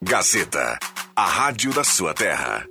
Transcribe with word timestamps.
Gazeta, 0.00 0.78
a 1.16 1.24
rádio 1.24 1.72
da 1.72 1.82
sua 1.82 2.14
terra. 2.14 2.64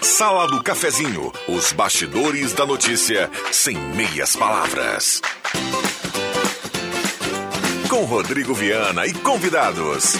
Sala 0.00 0.46
do 0.48 0.62
Cafezinho, 0.62 1.30
os 1.46 1.72
bastidores 1.74 2.54
da 2.54 2.64
notícia 2.64 3.30
sem 3.52 3.76
meias 3.94 4.34
palavras. 4.34 5.20
Com 7.90 8.04
Rodrigo 8.04 8.54
Viana 8.54 9.06
e 9.06 9.12
convidados. 9.12 10.14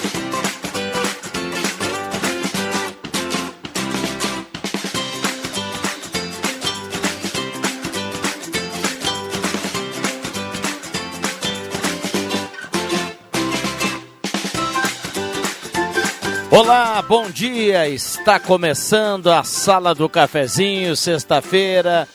Olá, 16.53 17.01
bom 17.01 17.31
dia. 17.31 17.89
Está 17.89 18.41
começando 18.41 19.31
a 19.31 19.45
Sala 19.45 19.95
do 19.95 20.09
Cafezinho, 20.09 20.97
sexta-feira, 20.97 22.09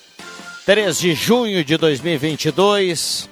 3 0.66 1.00
de 1.00 1.14
junho 1.14 1.64
de 1.64 1.78
2022. 1.78 3.30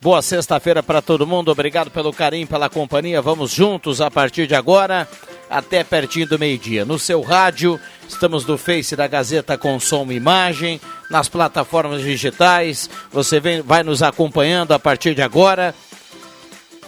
Boa 0.00 0.22
sexta-feira 0.22 0.80
para 0.80 1.02
todo 1.02 1.26
mundo. 1.26 1.50
Obrigado 1.50 1.90
pelo 1.90 2.12
carinho, 2.12 2.46
pela 2.46 2.70
companhia. 2.70 3.20
Vamos 3.20 3.50
juntos 3.50 4.00
a 4.00 4.12
partir 4.12 4.46
de 4.46 4.54
agora 4.54 5.08
até 5.50 5.82
pertinho 5.82 6.28
do 6.28 6.38
meio-dia. 6.38 6.84
No 6.84 7.00
seu 7.00 7.20
rádio, 7.20 7.80
estamos 8.08 8.46
no 8.46 8.56
Face 8.56 8.94
da 8.94 9.08
Gazeta 9.08 9.58
com 9.58 9.80
som 9.80 10.06
e 10.12 10.14
imagem, 10.14 10.80
nas 11.10 11.28
plataformas 11.28 12.00
digitais. 12.00 12.88
Você 13.10 13.40
vem, 13.40 13.60
vai 13.60 13.82
nos 13.82 14.04
acompanhando 14.04 14.70
a 14.70 14.78
partir 14.78 15.16
de 15.16 15.22
agora 15.22 15.74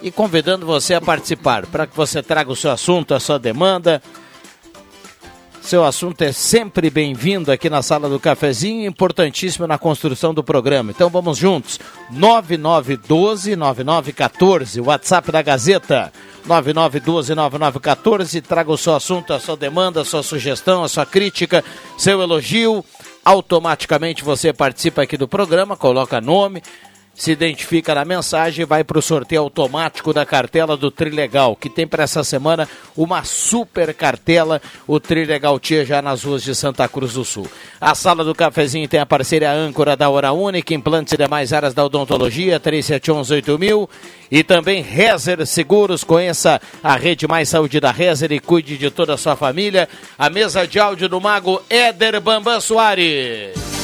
e 0.02 0.10
convidando 0.10 0.66
você 0.66 0.94
a 0.94 1.00
participar, 1.00 1.64
para 1.66 1.86
que 1.86 1.96
você 1.96 2.22
traga 2.22 2.50
o 2.50 2.56
seu 2.56 2.70
assunto, 2.70 3.14
a 3.14 3.20
sua 3.20 3.38
demanda. 3.38 4.02
Seu 5.62 5.84
assunto 5.84 6.22
é 6.22 6.32
sempre 6.32 6.88
bem-vindo 6.88 7.52
aqui 7.52 7.68
na 7.68 7.82
sala 7.82 8.08
do 8.08 8.18
cafezinho, 8.18 8.88
importantíssimo 8.88 9.66
na 9.66 9.76
construção 9.78 10.32
do 10.32 10.42
programa. 10.42 10.90
Então 10.90 11.10
vamos 11.10 11.36
juntos. 11.36 11.78
9912-9914, 12.12 14.82
WhatsApp 14.84 15.30
da 15.30 15.42
Gazeta. 15.42 16.10
9912-9914. 16.48 18.42
Traga 18.42 18.72
o 18.72 18.78
seu 18.78 18.94
assunto, 18.94 19.34
a 19.34 19.38
sua 19.38 19.56
demanda, 19.56 20.00
a 20.00 20.04
sua 20.04 20.22
sugestão, 20.22 20.82
a 20.82 20.88
sua 20.88 21.04
crítica, 21.04 21.62
seu 21.98 22.22
elogio. 22.22 22.82
Automaticamente 23.22 24.24
você 24.24 24.50
participa 24.52 25.02
aqui 25.02 25.18
do 25.18 25.28
programa, 25.28 25.76
coloca 25.76 26.22
nome, 26.22 26.62
se 27.20 27.32
identifica 27.32 27.94
na 27.94 28.02
mensagem 28.02 28.62
e 28.62 28.66
vai 28.66 28.82
para 28.82 28.98
o 28.98 29.02
sorteio 29.02 29.42
automático 29.42 30.10
da 30.10 30.24
cartela 30.24 30.74
do 30.74 30.90
Trilegal, 30.90 31.54
que 31.54 31.68
tem 31.68 31.86
para 31.86 32.04
essa 32.04 32.24
semana 32.24 32.66
uma 32.96 33.24
super 33.24 33.92
cartela, 33.92 34.58
o 34.86 34.98
Trilegal 34.98 35.60
Tia 35.60 35.84
já 35.84 36.00
nas 36.00 36.24
ruas 36.24 36.42
de 36.42 36.54
Santa 36.54 36.88
Cruz 36.88 37.12
do 37.12 37.22
Sul. 37.22 37.46
A 37.78 37.94
sala 37.94 38.24
do 38.24 38.34
cafezinho 38.34 38.88
tem 38.88 38.98
a 38.98 39.04
parceria 39.04 39.52
âncora 39.52 39.94
da 39.94 40.08
Hora 40.08 40.32
Única, 40.32 40.72
implantes 40.72 41.12
e 41.12 41.18
demais 41.18 41.52
áreas 41.52 41.74
da 41.74 41.84
odontologia, 41.84 42.58
37118000 42.58 43.86
e 44.30 44.42
também 44.42 44.80
Rezer 44.82 45.44
Seguros, 45.44 46.02
conheça 46.02 46.58
a 46.82 46.96
rede 46.96 47.28
Mais 47.28 47.50
Saúde 47.50 47.80
da 47.80 47.90
Rezer 47.90 48.32
e 48.32 48.40
cuide 48.40 48.78
de 48.78 48.90
toda 48.90 49.12
a 49.12 49.18
sua 49.18 49.36
família. 49.36 49.90
A 50.18 50.30
mesa 50.30 50.66
de 50.66 50.80
áudio 50.80 51.06
do 51.06 51.20
mago 51.20 51.60
Éder 51.68 52.18
Bambam 52.18 52.62
Soares. 52.62 53.79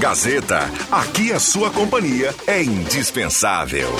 Gazeta, 0.00 0.60
aqui 0.90 1.30
a 1.30 1.38
sua 1.38 1.68
companhia 1.70 2.34
é 2.46 2.62
indispensável. 2.62 3.90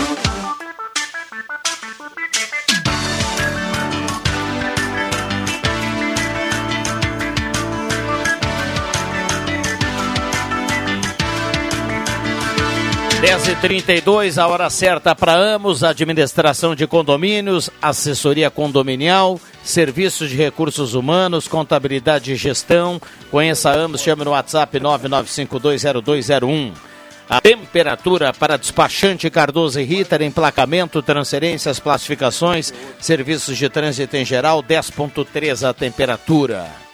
Dez 13.20 13.48
e 13.48 13.56
trinta 13.56 13.92
e 13.92 14.00
dois, 14.00 14.38
a 14.38 14.47
hora 14.47 14.70
certa 14.70 15.14
para 15.14 15.34
Amos, 15.34 15.84
administração 15.84 16.75
de 16.75 16.86
condomínios, 16.86 17.69
assessoria 17.82 18.50
condominial, 18.50 19.38
serviços 19.62 20.31
de 20.31 20.36
recursos 20.36 20.94
humanos, 20.94 21.47
contabilidade 21.47 22.32
e 22.32 22.36
gestão. 22.36 22.98
Conheça 23.30 23.70
Amos, 23.70 24.00
chame 24.00 24.25
no 24.25 24.30
WhatsApp 24.30 24.80
99520201. 24.80 26.72
A 27.28 27.42
temperatura 27.42 28.32
para 28.32 28.56
despachante 28.56 29.28
Cardoso 29.28 29.78
e 29.78 29.84
Ritter, 29.84 30.22
emplacamento, 30.22 31.03
transferências, 31.03 31.78
classificações, 31.78 32.72
serviços 32.98 33.59
de 33.59 33.69
trânsito 33.69 34.16
em 34.16 34.25
geral, 34.25 34.62
10.3 34.62 35.69
a 35.69 35.75
temperatura. 35.75 36.90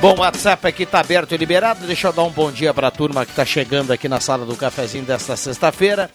Bom, 0.00 0.14
o 0.14 0.20
WhatsApp 0.20 0.66
aqui 0.66 0.84
está 0.84 1.00
aberto 1.00 1.34
e 1.34 1.36
liberado. 1.36 1.86
Deixa 1.86 2.08
eu 2.08 2.12
dar 2.12 2.22
um 2.22 2.30
bom 2.30 2.50
dia 2.50 2.72
para 2.72 2.88
a 2.88 2.90
turma 2.90 3.26
que 3.26 3.32
está 3.32 3.44
chegando 3.44 3.92
aqui 3.92 4.08
na 4.08 4.18
sala 4.18 4.46
do 4.46 4.56
cafezinho 4.56 5.04
desta 5.04 5.36
sexta-feira. 5.36 6.10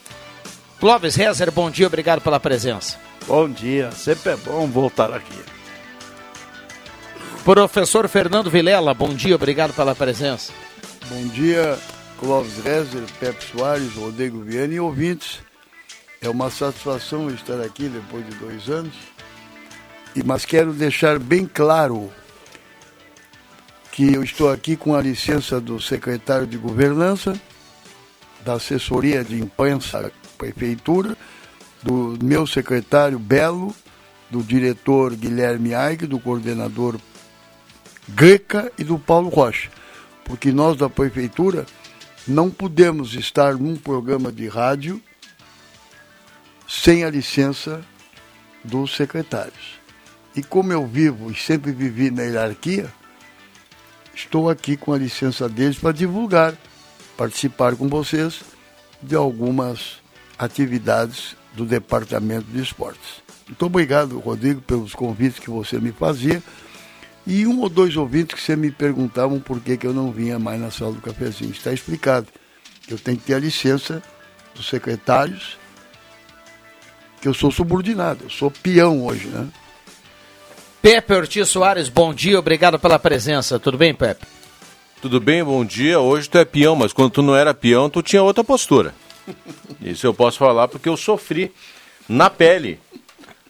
Clóvis 0.80 1.14
Rezer, 1.16 1.52
bom 1.52 1.70
dia, 1.70 1.86
obrigado 1.86 2.20
pela 2.20 2.40
presença. 2.40 2.98
Bom 3.28 3.48
dia, 3.48 3.92
sempre 3.92 4.32
é 4.32 4.36
bom 4.38 4.66
voltar 4.66 5.14
aqui. 5.14 5.40
Professor 7.44 8.10
Fernando 8.10 8.50
Vilela, 8.50 8.92
bom 8.92 9.14
dia, 9.14 9.36
obrigado 9.36 9.72
pela 9.72 9.94
presença. 9.94 10.52
Bom 11.08 11.28
dia, 11.28 11.78
Clóvis 12.20 12.58
Rezer, 12.64 13.04
Pepe 13.20 13.44
Soares, 13.46 13.94
Rodrigo 13.94 14.42
Viana 14.42 14.74
e 14.74 14.80
ouvintes. 14.80 15.42
É 16.24 16.28
uma 16.28 16.50
satisfação 16.50 17.30
estar 17.30 17.62
aqui 17.62 17.88
depois 17.88 18.26
de 18.28 18.34
dois 18.38 18.68
anos. 18.68 18.96
E, 20.16 20.24
mas 20.24 20.44
quero 20.44 20.74
deixar 20.74 21.20
bem 21.20 21.46
claro 21.46 22.12
que 23.96 24.14
eu 24.14 24.22
estou 24.22 24.52
aqui 24.52 24.76
com 24.76 24.94
a 24.94 25.02
licença 25.02 25.62
do 25.62 25.80
secretário 25.80 26.46
de 26.46 26.58
Governança, 26.58 27.34
da 28.44 28.56
assessoria 28.56 29.24
de 29.24 29.40
imprensa 29.40 30.02
da 30.02 30.12
Prefeitura, 30.38 31.16
do 31.82 32.18
meu 32.22 32.46
secretário 32.46 33.18
Belo, 33.18 33.74
do 34.30 34.44
diretor 34.44 35.16
Guilherme 35.16 35.74
Aig, 35.74 36.06
do 36.08 36.20
coordenador 36.20 37.00
Greca 38.10 38.70
e 38.78 38.84
do 38.84 39.00
Paulo 39.00 39.30
Rocha. 39.30 39.72
Porque 40.26 40.52
nós 40.52 40.76
da 40.76 40.90
Prefeitura 40.90 41.66
não 42.28 42.52
podemos 42.52 43.14
estar 43.14 43.56
num 43.56 43.78
programa 43.78 44.30
de 44.30 44.50
rádio 44.50 45.02
sem 46.68 47.06
a 47.06 47.10
licença 47.10 47.82
dos 48.62 48.94
secretários. 48.94 49.80
E 50.36 50.44
como 50.44 50.74
eu 50.74 50.86
vivo 50.86 51.32
e 51.32 51.36
sempre 51.36 51.72
vivi 51.72 52.12
na 52.12 52.24
hierarquia, 52.24 52.92
estou 54.16 54.50
aqui 54.50 54.78
com 54.78 54.94
a 54.94 54.98
licença 54.98 55.50
deles 55.50 55.78
para 55.78 55.92
divulgar, 55.92 56.56
participar 57.18 57.76
com 57.76 57.88
vocês 57.88 58.42
de 59.02 59.16
algumas 59.16 59.98
atividades 60.38 61.36
do 61.54 61.66
Departamento 61.66 62.46
de 62.46 62.62
Esportes. 62.62 63.24
Muito 63.48 63.66
obrigado, 63.66 64.20
Rodrigo, 64.20 64.62
pelos 64.62 64.94
convites 64.94 65.40
que 65.40 65.50
você 65.50 65.80
me 65.80 65.92
fazia. 65.92 66.42
E 67.28 67.46
um 67.48 67.62
ou 67.62 67.70
dois 67.70 67.96
ouvintes 67.96 68.36
que 68.36 68.42
você 68.42 68.56
me 68.56 68.72
perguntavam 68.72 69.40
por 69.40 69.60
que, 69.60 69.78
que 69.78 69.88
eu 69.88 69.94
não 69.94 70.12
vinha 70.12 70.38
mais 70.38 70.60
na 70.60 70.72
sala 70.72 70.94
do 70.94 71.02
cafezinho. 71.02 71.52
Está 71.52 71.72
explicado. 71.72 72.28
Eu 72.88 72.98
tenho 73.00 73.18
que 73.18 73.26
ter 73.26 73.36
a 73.36 73.40
licença 73.40 74.02
dos 74.54 74.68
secretários, 74.68 75.58
que 77.22 77.28
eu 77.28 77.34
sou 77.34 77.52
subordinado, 77.52 78.26
eu 78.26 78.30
sou 78.30 78.52
peão 78.52 79.06
hoje, 79.06 79.28
né? 79.28 79.48
Pepe 80.86 81.16
Ortiz 81.16 81.50
Soares, 81.50 81.90
bom 81.90 82.14
dia, 82.14 82.38
obrigado 82.38 82.78
pela 82.78 83.00
presença. 83.00 83.58
Tudo 83.58 83.76
bem, 83.76 83.92
Pepe? 83.92 84.24
Tudo 85.02 85.20
bem, 85.20 85.44
bom 85.44 85.66
dia. 85.66 86.00
Hoje 86.00 86.30
tu 86.30 86.38
é 86.38 86.46
peão, 86.46 86.76
mas 86.76 86.94
quando 86.94 87.10
tu 87.10 87.24
não 87.24 87.36
era 87.36 87.56
peão, 87.56 87.90
tu 87.90 88.04
tinha 88.04 88.22
outra 88.22 88.44
postura. 88.44 88.94
Isso 89.82 90.06
eu 90.06 90.14
posso 90.14 90.38
falar 90.38 90.68
porque 90.68 90.88
eu 90.88 90.96
sofri 90.96 91.52
na 92.08 92.30
pele 92.30 92.80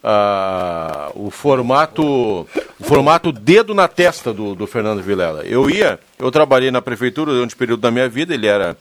ah, 0.01 1.11
o 1.13 1.29
formato 1.29 2.03
o 2.03 2.83
formato 2.83 3.33
dedo 3.33 3.73
na 3.73 3.89
testa 3.89 4.33
do, 4.33 4.55
do 4.55 4.65
Fernando 4.65 5.03
Vilela. 5.03 5.43
Eu 5.43 5.69
ia, 5.69 5.99
eu 6.17 6.31
trabalhei 6.31 6.71
na 6.71 6.81
prefeitura 6.81 7.33
durante 7.33 7.53
o 7.53 7.57
período 7.57 7.81
da 7.81 7.91
minha 7.91 8.07
vida, 8.07 8.33
ele 8.33 8.47
era 8.47 8.77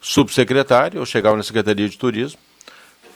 subsecretário, 0.00 1.00
eu 1.00 1.06
chegava 1.06 1.36
na 1.36 1.42
Secretaria 1.42 1.88
de 1.88 1.98
Turismo, 1.98 2.38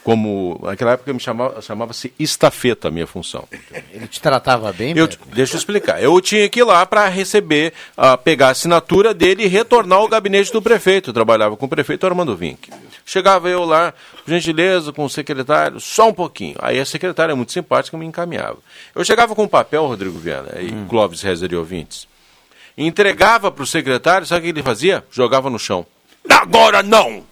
como 0.03 0.59
naquela 0.63 0.93
época 0.93 1.13
me 1.13 1.21
chamava 1.21 1.61
chamava-se 1.61 2.13
estafeta 2.19 2.89
a 2.89 2.91
minha 2.91 3.07
função. 3.07 3.47
Ele 3.93 4.07
te 4.07 4.21
tratava 4.21 4.73
bem? 4.73 4.97
Eu, 4.97 5.09
deixa 5.33 5.55
eu 5.55 5.59
explicar. 5.59 6.03
Eu 6.03 6.21
tinha 6.21 6.49
que 6.49 6.61
ir 6.61 6.65
lá 6.65 6.85
para 6.87 7.07
receber, 7.09 7.73
uh, 7.97 8.17
pegar 8.19 8.49
a 8.49 8.51
assinatura 8.51 9.13
dele 9.13 9.45
e 9.45 9.47
retornar 9.47 9.99
ao 9.99 10.09
gabinete 10.09 10.53
do 10.53 10.63
prefeito. 10.63 11.11
Eu 11.11 11.15
trabalhava 11.15 11.57
com 11.57 11.67
o 11.67 11.69
prefeito 11.69 12.07
Armando 12.07 12.35
Vink. 12.35 12.71
Chegava 13.05 13.49
eu 13.49 13.65
lá, 13.65 13.93
por 14.25 14.31
gentileza, 14.31 14.93
com 14.93 15.05
o 15.05 15.11
secretário, 15.11 15.81
só 15.81 16.09
um 16.09 16.15
pouquinho. 16.15 16.57
Aí 16.61 16.79
a 16.79 16.85
secretária, 16.85 17.35
muito 17.35 17.53
simpática, 17.53 17.97
me 17.99 18.07
encaminhava. 18.07 18.59
Eu 18.95 19.05
chegava 19.05 19.35
com 19.35 19.43
um 19.43 19.49
papel, 19.49 19.87
Rodrigo 19.87 20.19
Viana, 20.19 20.61
e 20.61 20.73
hum. 20.73 20.87
Clóvis 20.89 21.21
Rezer 21.21 21.53
e 21.53 21.57
ouvintes, 21.57 22.07
entregava 22.79 23.51
para 23.51 23.65
o 23.65 23.67
secretário, 23.67 24.27
sabe 24.27 24.41
o 24.41 24.43
que 24.45 24.49
ele 24.51 24.63
fazia? 24.63 25.05
Jogava 25.11 25.51
no 25.51 25.59
chão. 25.59 25.85
Agora 26.29 26.83
não! 26.83 27.25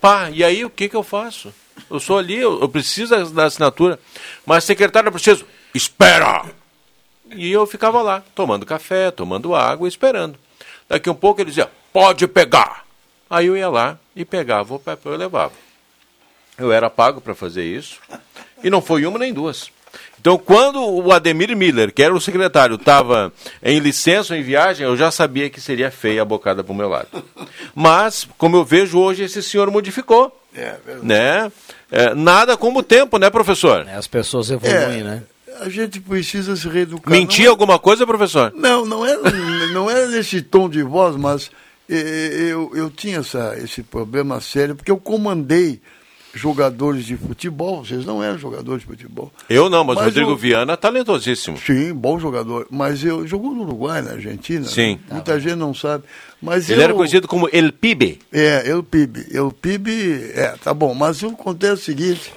Pá, 0.00 0.30
e 0.30 0.44
aí 0.44 0.64
o 0.64 0.70
que, 0.70 0.88
que 0.88 0.96
eu 0.96 1.02
faço? 1.02 1.52
Eu 1.90 2.00
sou 2.00 2.18
ali, 2.18 2.36
eu, 2.36 2.60
eu 2.60 2.68
preciso 2.68 3.30
da 3.32 3.44
assinatura. 3.44 3.98
Mas 4.44 4.64
secretário, 4.64 5.08
eu 5.08 5.12
preciso. 5.12 5.44
Espera! 5.74 6.44
E 7.30 7.50
eu 7.50 7.66
ficava 7.66 8.00
lá, 8.02 8.22
tomando 8.34 8.64
café, 8.64 9.10
tomando 9.10 9.54
água, 9.54 9.86
esperando. 9.86 10.38
Daqui 10.88 11.10
um 11.10 11.14
pouco 11.14 11.40
ele 11.40 11.50
dizia, 11.50 11.70
pode 11.92 12.26
pegar. 12.26 12.84
Aí 13.28 13.46
eu 13.46 13.56
ia 13.56 13.68
lá 13.68 13.98
e 14.16 14.24
pegava 14.24 14.74
o 14.74 14.78
papel 14.78 15.14
e 15.14 15.18
levava. 15.18 15.52
Eu 16.56 16.72
era 16.72 16.88
pago 16.88 17.20
para 17.20 17.34
fazer 17.34 17.64
isso. 17.64 18.00
E 18.62 18.70
não 18.70 18.80
foi 18.80 19.04
uma 19.06 19.18
nem 19.18 19.32
duas. 19.32 19.70
Então, 20.20 20.36
quando 20.36 20.82
o 20.82 21.12
Ademir 21.12 21.56
Miller, 21.56 21.92
que 21.92 22.02
era 22.02 22.14
o 22.14 22.20
secretário, 22.20 22.74
estava 22.74 23.32
em 23.62 23.78
licença 23.78 24.34
ou 24.34 24.40
em 24.40 24.42
viagem, 24.42 24.84
eu 24.84 24.96
já 24.96 25.10
sabia 25.10 25.48
que 25.48 25.60
seria 25.60 25.90
feia 25.90 26.22
a 26.22 26.24
bocada 26.24 26.64
para 26.64 26.72
o 26.72 26.76
meu 26.76 26.88
lado. 26.88 27.08
Mas, 27.74 28.26
como 28.36 28.56
eu 28.56 28.64
vejo 28.64 28.98
hoje, 28.98 29.22
esse 29.22 29.42
senhor 29.42 29.70
modificou. 29.70 30.37
É, 30.54 30.76
verdade. 30.84 31.06
Né? 31.06 31.52
É, 31.90 32.14
nada 32.14 32.56
como 32.56 32.80
o 32.80 32.82
tempo, 32.82 33.18
né, 33.18 33.30
professor? 33.30 33.86
É, 33.86 33.94
as 33.94 34.06
pessoas 34.06 34.50
evoluem, 34.50 35.00
é, 35.00 35.04
né? 35.04 35.22
A 35.60 35.68
gente 35.68 36.00
precisa 36.00 36.54
se 36.56 36.68
reeducar. 36.68 37.10
Mentir 37.10 37.46
é... 37.46 37.48
alguma 37.48 37.78
coisa, 37.78 38.06
professor? 38.06 38.52
Não, 38.54 38.84
não 38.84 39.04
era, 39.04 39.20
não 39.72 39.90
era 39.90 40.06
nesse 40.08 40.40
tom 40.40 40.68
de 40.68 40.82
voz, 40.82 41.16
mas 41.16 41.50
eu, 41.88 42.70
eu 42.74 42.90
tinha 42.90 43.18
essa, 43.18 43.56
esse 43.58 43.82
problema 43.82 44.40
sério, 44.40 44.76
porque 44.76 44.90
eu 44.90 44.98
comandei 44.98 45.80
jogadores 46.38 47.04
de 47.04 47.16
futebol, 47.16 47.84
vocês 47.84 48.04
não 48.04 48.22
eram 48.22 48.38
jogadores 48.38 48.82
de 48.82 48.86
futebol. 48.86 49.32
Eu 49.48 49.68
não, 49.68 49.84
mas, 49.84 49.96
mas 49.96 50.06
Rodrigo 50.06 50.30
eu... 50.30 50.36
Viana 50.36 50.76
talentosíssimo. 50.76 51.58
Sim, 51.58 51.92
bom 51.92 52.18
jogador. 52.18 52.66
Mas 52.70 53.02
eu 53.04 53.26
jogou 53.26 53.54
no 53.54 53.62
Uruguai, 53.62 54.02
na 54.02 54.12
Argentina. 54.12 54.66
Sim. 54.66 54.94
Né? 55.08 55.14
Muita 55.14 55.38
gente 55.40 55.56
não 55.56 55.74
sabe. 55.74 56.04
Mas 56.40 56.68
Ele 56.70 56.80
eu... 56.80 56.84
era 56.84 56.94
conhecido 56.94 57.26
como 57.26 57.48
El 57.52 57.72
Pibe. 57.72 58.20
É, 58.32 58.68
El 58.68 58.82
Pibe. 58.82 59.26
El 59.30 59.50
Pibe, 59.52 60.30
é, 60.34 60.54
tá 60.62 60.72
bom. 60.72 60.94
Mas 60.94 61.22
o 61.22 61.28
acontece 61.28 61.74
o 61.74 61.84
seguinte, 61.84 62.32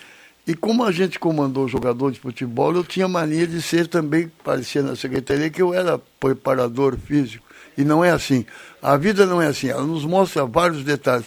e 0.47 0.55
como 0.55 0.83
a 0.83 0.91
gente 0.91 1.19
comandou 1.19 1.67
jogador 1.67 2.11
de 2.11 2.19
futebol, 2.19 2.73
eu 2.75 2.83
tinha 2.83 3.07
mania 3.07 3.45
de 3.45 3.61
ser 3.61 3.87
também, 3.87 4.31
parecia 4.43 4.81
na 4.81 4.95
secretaria, 4.95 5.49
que 5.49 5.61
eu 5.61 5.73
era 5.73 5.99
preparador 6.19 6.97
físico. 6.97 7.45
E 7.77 7.83
não 7.83 8.03
é 8.03 8.11
assim. 8.11 8.45
A 8.81 8.97
vida 8.97 9.25
não 9.25 9.41
é 9.41 9.47
assim. 9.47 9.69
Ela 9.69 9.83
nos 9.83 10.03
mostra 10.03 10.45
vários 10.45 10.83
detalhes. 10.83 11.25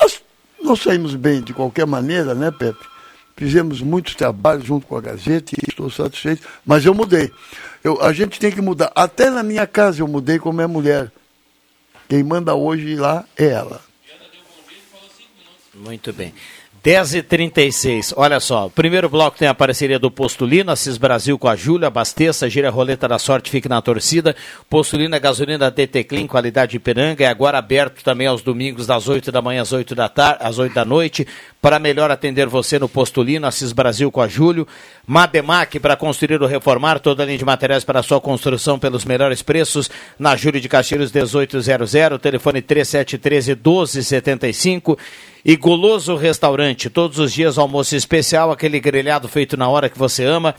Nós 0.00 0.22
nós 0.66 0.80
saímos 0.80 1.14
bem 1.14 1.40
de 1.40 1.54
qualquer 1.54 1.86
maneira, 1.86 2.34
né, 2.34 2.50
Pepe? 2.50 2.84
Fizemos 3.36 3.80
muito 3.80 4.16
trabalho 4.16 4.64
junto 4.64 4.86
com 4.86 4.96
a 4.96 5.00
Gazeta 5.00 5.54
e 5.54 5.68
estou 5.68 5.90
satisfeito, 5.90 6.46
mas 6.64 6.84
eu 6.84 6.94
mudei. 6.94 7.30
Eu, 7.84 8.02
a 8.02 8.12
gente 8.12 8.40
tem 8.40 8.50
que 8.50 8.60
mudar. 8.60 8.90
Até 8.94 9.30
na 9.30 9.42
minha 9.42 9.66
casa 9.66 10.00
eu 10.00 10.08
mudei 10.08 10.38
com 10.38 10.52
minha 10.52 10.66
mulher. 10.66 11.12
Quem 12.08 12.22
manda 12.22 12.54
hoje 12.54 12.96
lá 12.96 13.24
é 13.36 13.46
ela. 13.46 13.80
Muito 15.74 16.12
bem. 16.12 16.34
10h36, 16.86 18.14
olha 18.16 18.38
só, 18.38 18.68
primeiro 18.72 19.08
bloco 19.08 19.36
tem 19.36 19.48
a 19.48 19.54
parceria 19.54 19.98
do 19.98 20.08
Postulino, 20.08 20.70
Assis 20.70 20.96
Brasil 20.96 21.36
com 21.36 21.48
a 21.48 21.56
Júlia, 21.56 21.88
abasteça, 21.88 22.48
gira 22.48 22.68
a 22.68 22.70
roleta 22.70 23.08
da 23.08 23.18
sorte, 23.18 23.50
fique 23.50 23.68
na 23.68 23.82
torcida, 23.82 24.36
Postulino 24.70 25.16
é 25.16 25.18
gasolina 25.18 25.68
DT 25.68 26.04
Clean, 26.04 26.28
qualidade 26.28 26.76
Ipiranga, 26.76 27.24
é 27.24 27.26
agora 27.26 27.58
aberto 27.58 28.04
também 28.04 28.28
aos 28.28 28.40
domingos 28.40 28.86
das 28.86 29.08
8 29.08 29.32
da 29.32 29.42
manhã 29.42 29.62
às 29.62 29.72
8 29.72 29.96
da, 29.96 30.08
tarde, 30.08 30.38
às 30.44 30.60
8 30.60 30.72
da 30.72 30.84
noite, 30.84 31.26
para 31.60 31.80
melhor 31.80 32.08
atender 32.08 32.46
você 32.46 32.78
no 32.78 32.88
Postulino, 32.88 33.48
Assis 33.48 33.72
Brasil 33.72 34.08
com 34.12 34.20
a 34.20 34.28
Júlio, 34.28 34.64
Mademac 35.04 35.80
para 35.80 35.96
construir 35.96 36.40
ou 36.40 36.46
reformar, 36.46 37.00
toda 37.00 37.24
a 37.24 37.26
linha 37.26 37.38
de 37.38 37.44
materiais 37.44 37.82
para 37.82 38.00
sua 38.00 38.20
construção 38.20 38.78
pelos 38.78 39.04
melhores 39.04 39.42
preços, 39.42 39.90
na 40.16 40.36
Júlio 40.36 40.60
de 40.60 40.68
Castilhos 40.68 41.10
1800, 41.10 42.20
telefone 42.20 42.62
3713 42.62 43.56
1275, 43.56 44.96
e 45.48 45.54
Goloso 45.54 46.16
Restaurante, 46.16 46.90
todos 46.90 47.20
os 47.20 47.32
dias 47.32 47.56
almoço 47.56 47.94
especial, 47.94 48.50
aquele 48.50 48.80
grelhado 48.80 49.28
feito 49.28 49.56
na 49.56 49.68
hora 49.68 49.88
que 49.88 49.96
você 49.96 50.24
ama. 50.24 50.56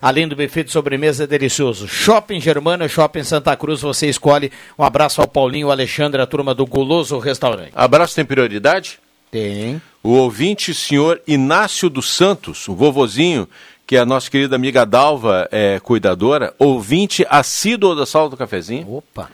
Além 0.00 0.26
do 0.26 0.34
buffet 0.34 0.64
de 0.64 0.70
sobremesa 0.70 1.26
delicioso. 1.26 1.86
Shopping 1.86 2.40
Germana, 2.40 2.88
Shopping 2.88 3.22
Santa 3.22 3.54
Cruz, 3.54 3.82
você 3.82 4.08
escolhe. 4.08 4.50
Um 4.78 4.82
abraço 4.82 5.20
ao 5.20 5.28
Paulinho, 5.28 5.66
ao 5.66 5.72
Alexandre, 5.72 6.22
a 6.22 6.26
turma 6.26 6.54
do 6.54 6.64
Goloso 6.64 7.18
Restaurante. 7.18 7.72
Abraço 7.74 8.14
tem 8.14 8.24
prioridade? 8.24 8.98
Tem. 9.30 9.78
O 10.02 10.12
ouvinte, 10.12 10.72
senhor 10.72 11.20
Inácio 11.28 11.90
dos 11.90 12.08
Santos, 12.08 12.66
o 12.66 12.74
vovozinho, 12.74 13.46
que 13.86 13.94
é 13.94 13.98
a 13.98 14.06
nossa 14.06 14.30
querida 14.30 14.56
amiga 14.56 14.86
Dalva 14.86 15.46
é 15.52 15.78
cuidadora, 15.80 16.54
ouvinte 16.58 17.26
assíduo 17.28 17.94
da 17.94 18.06
sala 18.06 18.30
do 18.30 18.38
cafezinho. 18.38 18.90
Opa! 18.90 19.28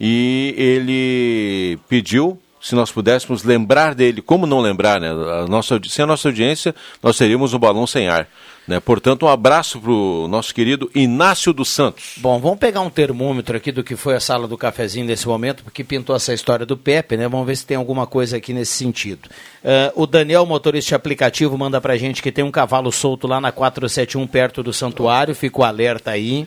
E 0.00 0.52
ele 0.58 1.78
pediu 1.88 2.36
se 2.68 2.74
nós 2.74 2.92
pudéssemos 2.92 3.44
lembrar 3.44 3.94
dele, 3.94 4.20
como 4.20 4.46
não 4.46 4.60
lembrar, 4.60 5.00
né? 5.00 5.08
A 5.08 5.46
nossa, 5.46 5.80
sem 5.88 6.02
a 6.02 6.06
nossa 6.06 6.28
audiência, 6.28 6.74
nós 7.02 7.16
teríamos 7.16 7.54
um 7.54 7.58
balão 7.58 7.86
sem 7.86 8.10
ar. 8.10 8.28
Né? 8.66 8.78
Portanto, 8.78 9.24
um 9.24 9.28
abraço 9.30 9.80
para 9.80 9.90
o 9.90 10.28
nosso 10.28 10.54
querido 10.54 10.90
Inácio 10.94 11.54
dos 11.54 11.70
Santos. 11.70 12.16
Bom, 12.18 12.38
vamos 12.38 12.58
pegar 12.58 12.82
um 12.82 12.90
termômetro 12.90 13.56
aqui 13.56 13.72
do 13.72 13.82
que 13.82 13.96
foi 13.96 14.16
a 14.16 14.20
sala 14.20 14.46
do 14.46 14.58
cafezinho 14.58 15.06
nesse 15.06 15.26
momento, 15.26 15.64
porque 15.64 15.82
pintou 15.82 16.14
essa 16.14 16.34
história 16.34 16.66
do 16.66 16.76
Pepe, 16.76 17.16
né? 17.16 17.26
Vamos 17.26 17.46
ver 17.46 17.56
se 17.56 17.64
tem 17.64 17.78
alguma 17.78 18.06
coisa 18.06 18.36
aqui 18.36 18.52
nesse 18.52 18.72
sentido. 18.72 19.30
Uh, 19.64 20.02
o 20.02 20.06
Daniel, 20.06 20.44
motorista 20.44 20.94
aplicativo, 20.94 21.56
manda 21.56 21.80
para 21.80 21.96
gente 21.96 22.22
que 22.22 22.30
tem 22.30 22.44
um 22.44 22.50
cavalo 22.50 22.92
solto 22.92 23.26
lá 23.26 23.40
na 23.40 23.50
471, 23.50 24.26
perto 24.26 24.62
do 24.62 24.74
santuário. 24.74 25.34
Fica 25.34 25.62
o 25.62 25.64
alerta 25.64 26.10
aí. 26.10 26.46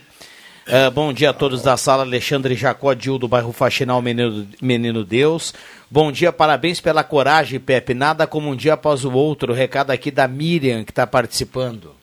Uh, 0.67 0.91
bom 0.91 1.11
dia 1.11 1.31
a 1.31 1.33
todos 1.33 1.63
da 1.63 1.75
sala, 1.75 2.03
Alexandre 2.03 2.53
Jacó 2.53 2.93
Dil, 2.93 3.17
do 3.17 3.27
bairro 3.27 3.51
Faxinal 3.51 3.99
Menino, 4.01 4.47
Menino 4.61 5.03
Deus. 5.03 5.53
Bom 5.89 6.11
dia, 6.11 6.31
parabéns 6.31 6.79
pela 6.79 7.03
coragem, 7.03 7.59
Pepe. 7.59 7.95
Nada 7.95 8.27
como 8.27 8.49
um 8.49 8.55
dia 8.55 8.73
após 8.73 9.03
o 9.03 9.11
outro. 9.11 9.53
Recado 9.53 9.89
aqui 9.89 10.11
da 10.11 10.27
Miriam, 10.27 10.83
que 10.83 10.91
está 10.91 11.07
participando. 11.07 11.95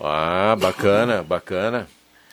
Ah, 0.00 0.56
bacana, 0.58 1.22
bacana. 1.22 1.86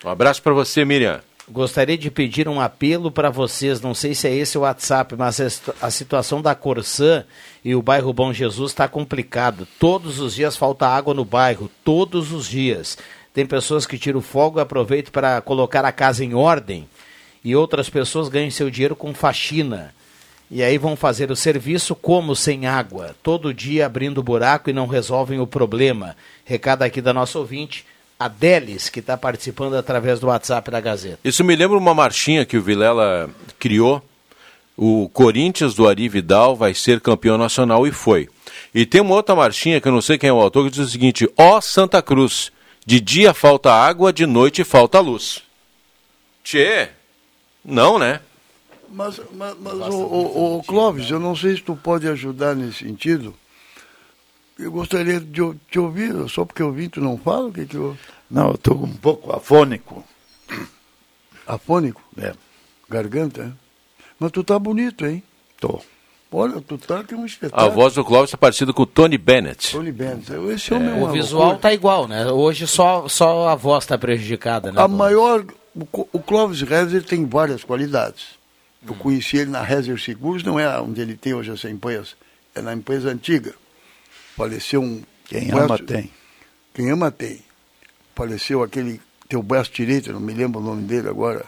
Um 0.05 0.09
abraço 0.09 0.41
para 0.41 0.53
você, 0.53 0.85
Miriam. 0.85 1.21
Gostaria 1.49 1.97
de 1.97 2.09
pedir 2.09 2.47
um 2.47 2.61
apelo 2.61 3.11
para 3.11 3.29
vocês, 3.29 3.81
não 3.81 3.93
sei 3.93 4.15
se 4.15 4.29
é 4.29 4.33
esse 4.33 4.57
o 4.57 4.61
WhatsApp, 4.61 5.13
mas 5.17 5.61
a 5.81 5.91
situação 5.91 6.41
da 6.41 6.55
Corsã 6.55 7.25
e 7.65 7.75
o 7.75 7.81
bairro 7.81 8.13
Bom 8.13 8.31
Jesus 8.31 8.71
está 8.71 8.87
complicado. 8.87 9.67
Todos 9.77 10.21
os 10.21 10.33
dias 10.33 10.55
falta 10.55 10.87
água 10.87 11.13
no 11.13 11.25
bairro, 11.25 11.69
todos 11.83 12.31
os 12.31 12.47
dias. 12.47 12.97
Tem 13.33 13.45
pessoas 13.45 13.85
que 13.85 13.97
tiram 13.97 14.21
fogo 14.21 14.59
e 14.59 14.61
aproveitam 14.61 15.11
para 15.11 15.41
colocar 15.41 15.83
a 15.83 15.91
casa 15.91 16.23
em 16.23 16.35
ordem 16.35 16.87
e 17.43 17.55
outras 17.55 17.89
pessoas 17.89 18.29
ganham 18.29 18.51
seu 18.51 18.69
dinheiro 18.69 18.95
com 18.95 19.13
faxina. 19.13 19.93
E 20.51 20.61
aí 20.61 20.77
vão 20.77 20.95
fazer 20.95 21.31
o 21.31 21.35
serviço 21.35 21.95
como 21.95 22.35
sem 22.35 22.67
água, 22.67 23.15
todo 23.23 23.53
dia 23.53 23.87
abrindo 23.87 24.21
buraco 24.21 24.69
e 24.69 24.73
não 24.73 24.85
resolvem 24.85 25.39
o 25.39 25.47
problema. 25.47 26.15
Recado 26.45 26.83
aqui 26.83 27.01
da 27.01 27.11
nossa 27.11 27.39
ouvinte, 27.39 27.85
Adelis, 28.19 28.87
que 28.87 28.99
está 28.99 29.17
participando 29.17 29.75
através 29.75 30.19
do 30.19 30.27
WhatsApp 30.27 30.69
da 30.69 30.79
Gazeta. 30.79 31.19
Isso 31.23 31.43
me 31.43 31.55
lembra 31.55 31.77
uma 31.77 31.93
marchinha 31.93 32.45
que 32.45 32.55
o 32.55 32.61
Vilela 32.61 33.29
criou. 33.57 34.03
O 34.77 35.09
Corinthians 35.09 35.73
do 35.73 35.87
Ari 35.87 36.07
Vidal 36.07 36.55
vai 36.55 36.73
ser 36.73 37.01
campeão 37.01 37.37
nacional 37.37 37.87
e 37.87 37.91
foi. 37.91 38.29
E 38.73 38.85
tem 38.85 39.01
uma 39.01 39.15
outra 39.15 39.35
marchinha 39.35 39.81
que 39.81 39.87
eu 39.87 39.91
não 39.91 40.01
sei 40.01 40.17
quem 40.17 40.29
é 40.29 40.33
o 40.33 40.39
autor 40.39 40.65
que 40.65 40.71
diz 40.71 40.87
o 40.87 40.89
seguinte: 40.89 41.27
Ó 41.37 41.59
Santa 41.61 42.01
Cruz, 42.01 42.51
de 42.85 42.99
dia 42.99 43.33
falta 43.33 43.71
água, 43.71 44.11
de 44.11 44.25
noite 44.25 44.63
falta 44.63 44.99
luz. 44.99 45.43
Tchê, 46.43 46.89
não, 47.63 47.97
né? 47.97 48.19
Mas, 48.89 49.19
mas, 49.31 49.57
mas 49.57 49.73
o, 49.73 49.95
o, 49.95 50.57
o, 50.59 50.63
Clóvis, 50.63 51.09
eu 51.09 51.19
não 51.19 51.35
sei 51.35 51.55
se 51.55 51.63
tu 51.63 51.75
pode 51.75 52.07
ajudar 52.07 52.55
nesse 52.55 52.85
sentido. 52.85 53.33
Eu 54.59 54.71
gostaria 54.71 55.19
de 55.19 55.41
te 55.69 55.79
ouvir, 55.79 56.13
só 56.29 56.45
porque 56.45 56.61
eu 56.61 56.71
vi, 56.71 56.89
tu 56.89 57.01
não 57.01 57.17
fala? 57.17 57.47
O 57.47 57.53
que 57.53 57.65
que 57.65 57.75
eu... 57.75 57.97
Não, 58.29 58.49
eu 58.49 58.55
estou 58.55 58.83
um 58.83 58.95
pouco 58.95 59.35
afônico. 59.35 60.03
Afônico? 61.47 62.01
É. 62.17 62.33
Garganta? 62.87 63.57
Mas 64.19 64.31
tu 64.31 64.43
tá 64.43 64.59
bonito, 64.59 65.05
hein? 65.05 65.23
Tô. 65.59 65.81
Olha, 66.33 66.59
tu 66.61 66.77
tá 66.77 67.03
que 67.03 67.13
é 67.13 67.17
um 67.17 67.25
espetáculo. 67.25 67.69
A 67.69 67.73
voz 67.73 67.93
do 67.93 68.03
Clóvis 68.03 68.29
está 68.29 68.37
parecida 68.37 68.73
com 68.73 68.81
o 68.81 68.85
Tony 68.87 69.17
Bennett. 69.17 69.71
Tony 69.71 69.91
Bennett. 69.91 70.31
Esse 70.51 70.73
homem 70.73 70.89
é, 70.89 70.99
é 70.99 71.03
O 71.03 71.11
visual 71.11 71.43
loucura. 71.43 71.61
tá 71.61 71.73
igual, 71.73 72.07
né? 72.07 72.25
Hoje 72.31 72.65
só, 72.65 73.07
só 73.07 73.49
a 73.49 73.55
voz 73.55 73.83
está 73.83 73.97
prejudicada, 73.97 74.71
né? 74.71 74.81
A 74.81 74.87
maior... 74.87 75.45
O 76.11 76.19
Clóvis 76.19 76.61
Rezer 76.61 77.03
tem 77.03 77.25
várias 77.25 77.63
qualidades. 77.63 78.25
Eu 78.85 78.93
hum. 78.93 78.97
conheci 78.97 79.37
ele 79.37 79.49
na 79.49 79.61
Rezer 79.61 79.99
Seguros, 79.99 80.43
não 80.43 80.59
é 80.59 80.79
onde 80.79 81.01
ele 81.01 81.15
tem 81.15 81.33
hoje 81.33 81.51
essa 81.51 81.69
empresa. 81.69 82.09
É 82.53 82.61
na 82.61 82.73
empresa 82.73 83.09
antiga. 83.09 83.53
Faleceu 84.35 84.81
um... 84.81 85.01
Quem 85.25 85.51
ama 85.51 85.77
tem. 85.77 86.11
Quem 86.73 86.91
ama 86.91 87.09
tem. 87.09 87.41
Faleceu 88.15 88.61
aquele 88.61 88.99
teu 89.27 89.41
braço 89.41 89.71
direito, 89.71 90.13
não 90.13 90.19
me 90.19 90.33
lembro 90.33 90.59
o 90.59 90.63
nome 90.63 90.83
dele 90.83 91.09
agora, 91.09 91.45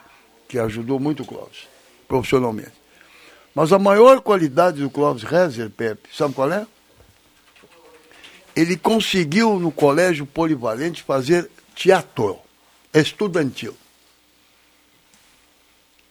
que 0.47 0.57
ajudou 0.57 0.99
muito 0.99 1.23
o 1.23 1.25
Clóvis, 1.25 1.67
profissionalmente. 2.07 2.84
Mas 3.55 3.71
a 3.71 3.79
maior 3.79 4.19
qualidade 4.21 4.81
do 4.81 4.89
Clóvis 4.89 5.23
Rezer, 5.23 5.69
Pepe, 5.69 6.09
sabe 6.13 6.33
qual 6.33 6.51
é? 6.51 6.67
Ele 8.53 8.75
conseguiu 8.75 9.57
no 9.57 9.71
colégio 9.71 10.25
polivalente 10.25 11.01
fazer 11.01 11.49
teatro 11.73 12.37
estudantil. 12.93 13.75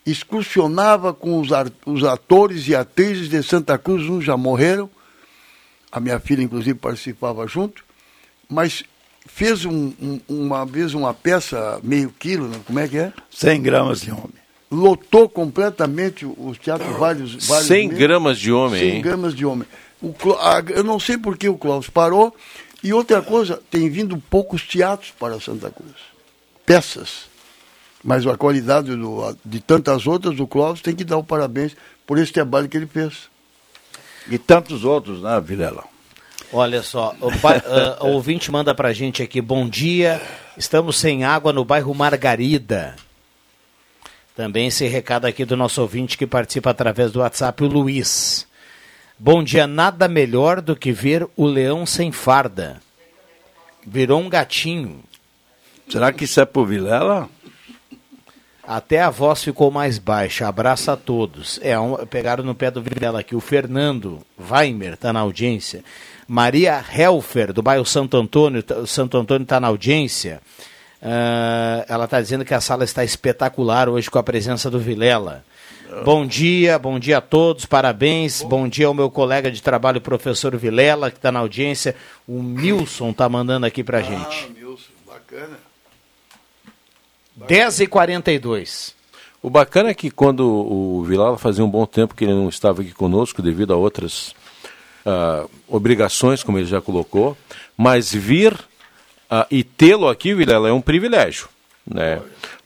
excursionava 0.07 1.15
com 1.15 1.41
os, 1.41 2.05
atores 2.05 2.69
e 2.69 2.75
atrizes 2.77 3.27
de 3.31 3.43
Santa 3.43 3.79
Cruz, 3.79 4.07
uns 4.07 4.23
já 4.23 4.37
morreram, 4.37 4.91
a 5.91 5.99
minha 5.99 6.21
filha 6.21 6.43
inclusive 6.43 6.79
participava 6.79 7.47
junto, 7.49 7.83
mas 8.47 8.83
fez 9.27 9.65
um- 9.65 9.95
um- 9.99 10.21
uma 10.29 10.67
vez 10.67 10.93
uma 10.93 11.15
peça 11.15 11.81
meio 11.83 12.11
quilo, 12.19 12.49
né? 12.49 12.61
como 12.67 12.79
é 12.81 12.87
que 12.87 12.99
é? 12.99 13.15
100 13.31 13.63
gramas 13.63 14.03
de 14.03 14.11
homem. 14.11 14.44
Lotou 14.71 15.29
completamente 15.29 16.27
os 16.27 16.59
teatros 16.59 16.97
vários, 16.97 17.47
vários 17.47 17.67
100 17.69 17.89
meses. 17.89 17.99
gramas 17.99 18.39
de 18.39 18.53
homem, 18.53 18.81
100 18.81 18.91
hein? 18.97 19.03
gramas 19.03 19.35
de 19.35 19.47
homem. 19.47 19.69
O 20.03 20.15
eu 20.75 20.83
não 20.85 20.99
sei 20.99 21.17
por 21.17 21.37
que 21.39 21.49
o 21.49 21.57
Klaus 21.57 21.89
parou. 21.89 22.35
E 22.83 22.93
outra 22.93 23.23
coisa, 23.23 23.63
tem 23.71 23.89
vindo 23.89 24.19
poucos 24.29 24.63
teatros 24.63 25.11
para 25.19 25.41
Santa 25.41 25.71
Cruz. 25.71 25.95
Peças. 26.67 27.27
Mas 28.03 28.27
a 28.27 28.37
qualidade 28.37 28.95
do- 28.95 29.37
de 29.43 29.61
tantas 29.61 30.07
outras, 30.07 30.39
o 30.39 30.47
Klaus 30.47 30.83
tem 30.83 30.95
que 30.95 31.05
dar 31.05 31.17
o 31.17 31.25
parabéns 31.25 31.75
por 32.07 32.19
esse 32.19 32.31
trabalho 32.33 32.69
que 32.69 32.77
ele 32.77 32.87
fez. 32.87 33.31
E 34.31 34.37
tantos 34.37 34.85
outros, 34.85 35.23
né, 35.23 35.41
Vilela? 35.41 35.85
Olha 36.53 36.83
só, 36.83 37.15
o, 37.21 37.31
ba- 37.39 37.63
ah, 37.65 38.05
o 38.05 38.09
ouvinte 38.11 38.51
manda 38.53 38.75
pra 38.75 38.93
gente 38.93 39.23
aqui, 39.23 39.41
bom 39.41 39.67
dia, 39.69 40.21
estamos 40.59 40.97
sem 40.99 41.25
água 41.25 41.53
no 41.53 41.65
bairro 41.65 41.95
Margarida. 41.95 42.95
Também 44.37 44.67
esse 44.67 44.87
recado 44.87 45.27
aqui 45.27 45.45
do 45.45 45.57
nosso 45.57 45.81
ouvinte 45.81 46.19
que 46.19 46.27
participa 46.27 46.71
através 46.71 47.13
do 47.13 47.21
WhatsApp, 47.21 47.63
o 47.63 47.69
Luiz. 47.69 48.47
Bom 49.19 49.45
dia, 49.45 49.67
nada 49.67 50.09
melhor 50.09 50.61
do 50.61 50.75
que 50.75 50.91
ver 50.91 51.27
o 51.37 51.47
leão 51.47 51.87
sem 51.87 52.11
farda. 52.11 52.81
Virou 53.87 54.21
um 54.21 54.29
gatinho. 54.29 55.05
Será 55.89 56.13
que 56.13 56.25
isso 56.25 56.41
é 56.41 56.45
pro 56.45 56.65
Vilela? 56.65 57.29
Até 58.67 59.03
a 59.03 59.11
voz 59.11 59.45
ficou 59.45 59.71
mais 59.71 59.99
baixa. 59.99 60.49
Abraço 60.49 60.91
a 60.91 60.97
todos. 60.97 61.61
É, 61.63 61.79
um- 61.79 62.05
pegaram 62.07 62.43
no 62.43 62.55
pé 62.55 62.71
do 62.71 62.83
Vilela 62.83 63.21
aqui. 63.21 63.37
O 63.37 63.41
Fernando 63.41 64.21
Weimer 64.51 64.95
está 64.95 65.13
na 65.13 65.21
audiência. 65.21 65.85
Maria 66.27 66.83
Helfer, 66.93 67.53
do 67.53 67.63
bairro 67.63 67.85
Santo 67.85 68.17
Antônio. 68.17 68.63
tá- 68.63 68.85
Santo 68.87 69.17
Antônio 69.19 69.43
está 69.45 69.61
na 69.61 69.69
audiência. 69.69 70.41
Ah, 71.05 71.85
ela 71.87 72.07
está 72.07 72.19
dizendo 72.19 72.47
que 72.47 72.55
a 72.55 72.61
sala 72.63 72.83
está 72.83 73.05
espetacular 73.05 73.91
hoje 73.91 74.11
com 74.11 74.19
a 74.19 74.23
presença 74.23 74.71
do 74.71 74.81
Vilela. 74.81 75.45
Bom 76.03 76.27
dia, 76.27 76.79
bom 76.79 76.99
dia 76.99 77.19
a 77.19 77.21
todos, 77.21 77.67
parabéns. 77.67 78.43
Bom 78.43 78.67
dia 78.67 78.87
ao 78.87 78.95
meu 78.95 79.11
colega 79.11 79.51
de 79.51 79.63
trabalho, 79.63 80.01
professor 80.01 80.57
Vilela, 80.57 81.11
que 81.11 81.19
está 81.19 81.31
na 81.31 81.41
audiência. 81.41 81.95
O 82.27 82.43
Milson 82.43 83.11
está 83.11 83.29
mandando 83.29 83.67
aqui 83.67 83.85
para 83.85 84.01
gente. 84.01 84.51
Milson, 84.57 84.91
bacana. 85.07 85.59
10 87.37 87.81
e 87.81 87.87
42 87.89 88.95
O 89.43 89.51
bacana 89.51 89.91
é 89.91 89.95
que 89.95 90.09
quando 90.09 90.47
o 90.47 91.03
Vilala 91.03 91.37
fazia 91.37 91.65
um 91.65 91.71
bom 91.71 91.85
tempo 91.85 92.15
que 92.15 92.25
ele 92.25 92.33
não 92.33 92.49
estava 92.49 92.81
aqui 92.81 92.93
conosco 92.93 93.43
devido 93.43 93.75
a 93.75 93.77
outras 93.77 94.35
ah, 95.05 95.45
obrigações, 95.69 96.43
como 96.43 96.59
ele 96.59 96.67
já 96.67 96.81
colocou, 96.81 97.37
mas 97.77 98.13
vir 98.13 98.57
ah, 99.37 99.49
e 99.51 99.65
tê-lo 99.65 100.09
aqui, 100.09 100.33
Vilela, 100.33 100.69
é 100.69 100.73
um 100.73 100.81
privilégio, 100.81 101.49
né? 101.85 102.21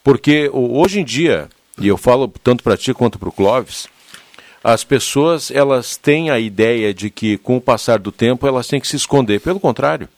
Porque 0.05 0.51
hoje 0.53 1.01
em 1.01 1.05
dia, 1.05 1.49
e 1.81 1.89
eu 1.89 1.97
falo 1.97 2.31
tanto 2.45 2.63
para 2.63 2.77
ti 2.77 2.93
quanto 2.93 3.19
para 3.19 3.31
o 3.31 3.33
Clóvis, 3.33 3.89
as 4.63 4.85
pessoas 4.85 5.51
elas 5.51 5.97
têm 5.97 6.29
a 6.29 6.39
ideia 6.39 6.93
de 6.93 7.09
que 7.09 7.39
com 7.39 7.57
o 7.57 7.61
passar 7.61 7.99
do 7.99 8.13
tempo 8.13 8.47
elas 8.47 8.69
têm 8.69 8.79
que 8.79 8.87
se 8.87 8.97
esconder. 8.97 9.41
Pelo 9.41 9.59
contrário, 9.59 10.11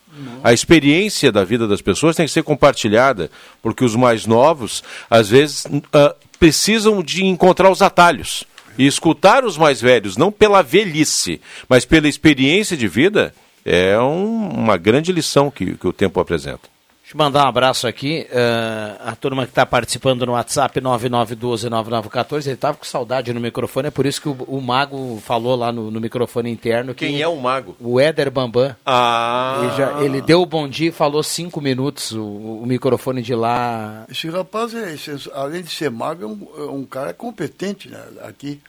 a 0.42 0.52
experiência 0.52 1.30
da 1.30 1.44
vida 1.44 1.68
das 1.68 1.80
pessoas 1.80 2.16
tem 2.16 2.26
que 2.26 2.32
ser 2.32 2.42
compartilhada, 2.42 3.30
porque 3.62 3.84
os 3.84 3.94
mais 3.94 4.26
novos 4.26 4.82
às 5.08 5.28
vezes 5.28 5.68
ah, 5.92 6.16
precisam 6.40 7.00
de 7.00 7.24
encontrar 7.24 7.70
os 7.70 7.80
atalhos 7.80 8.42
e 8.76 8.88
escutar 8.88 9.44
os 9.44 9.56
mais 9.56 9.80
velhos, 9.80 10.16
não 10.16 10.32
pela 10.32 10.62
velhice, 10.62 11.40
mas 11.68 11.84
pela 11.84 12.08
experiência 12.08 12.76
de 12.76 12.88
vida. 12.88 13.32
É 13.64 13.98
um- 14.00 14.48
uma 14.48 14.76
grande 14.76 15.12
lição 15.12 15.50
que, 15.50 15.74
que 15.76 15.86
o 15.86 15.92
tempo 15.92 16.18
apresenta. 16.20 16.68
Deixa 17.02 17.16
eu 17.20 17.24
mandar 17.24 17.44
um 17.44 17.48
abraço 17.48 17.88
aqui. 17.88 18.24
eh, 18.30 18.96
a 19.04 19.16
turma 19.16 19.44
que 19.44 19.50
está 19.50 19.66
participando 19.66 20.24
no 20.24 20.32
WhatsApp 20.32 20.80
99129914. 20.80 22.46
Ele 22.46 22.54
estava 22.54 22.76
com 22.76 22.84
saudade 22.84 23.32
no 23.32 23.40
microfone, 23.40 23.88
é 23.88 23.90
por 23.90 24.06
isso 24.06 24.22
que 24.22 24.28
o, 24.28 24.36
o 24.46 24.60
Mago 24.60 25.20
falou 25.26 25.56
lá 25.56 25.72
no, 25.72 25.90
no 25.90 26.00
microfone 26.00 26.48
interno. 26.50 26.94
Que 26.94 27.24
o 27.26 27.36
mago? 27.40 27.76
O 27.80 27.98
Éder 27.98 28.30
Bambam. 28.30 28.76
Ah, 28.86 29.58
Ele, 29.62 29.76
já- 29.76 30.02
ele 30.04 30.20
deu 30.22 30.40
o 30.40 30.46
bom 30.46 30.68
dia 30.68 30.90
e 30.90 30.92
falou 30.92 31.20
cinco 31.24 31.60
minutos. 31.60 32.12
O, 32.12 32.22
o 32.62 32.64
microfone 32.64 33.22
de 33.22 33.34
lá. 33.34 34.04
Esse 34.08 34.28
rapaz, 34.30 34.72
é, 34.72 34.94
além 35.34 35.62
de 35.62 35.70
ser 35.70 35.90
mago, 35.90 36.22
é 36.22 36.26
um, 36.26 36.48
é 36.68 36.70
um 36.70 36.84
cara 36.84 37.12
competente 37.12 37.88
né, 37.88 38.00
aqui. 38.22 38.60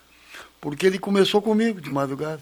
Porque 0.59 0.87
ele 0.87 0.97
começou 0.97 1.43
comigo 1.43 1.79
de 1.79 1.91
madrugada. 1.91 2.41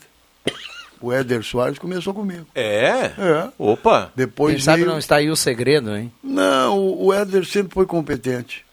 O 1.01 1.11
Éder 1.13 1.43
Soares 1.43 1.77
começou 1.79 2.13
comigo. 2.13 2.45
é? 2.53 3.11
É. 3.17 3.49
Opa! 3.57 4.11
Depois 4.15 4.55
Quem 4.55 4.63
sabe 4.63 4.77
veio- 4.81 4.91
não 4.91 4.99
está 4.99 5.15
aí 5.17 5.29
o 5.29 5.35
segredo, 5.35 5.95
hein? 5.95 6.11
Não, 6.23 6.77
o 6.77 7.13
Éder 7.13 7.45
sempre 7.45 7.73
foi 7.73 7.85
competente. 7.85 8.65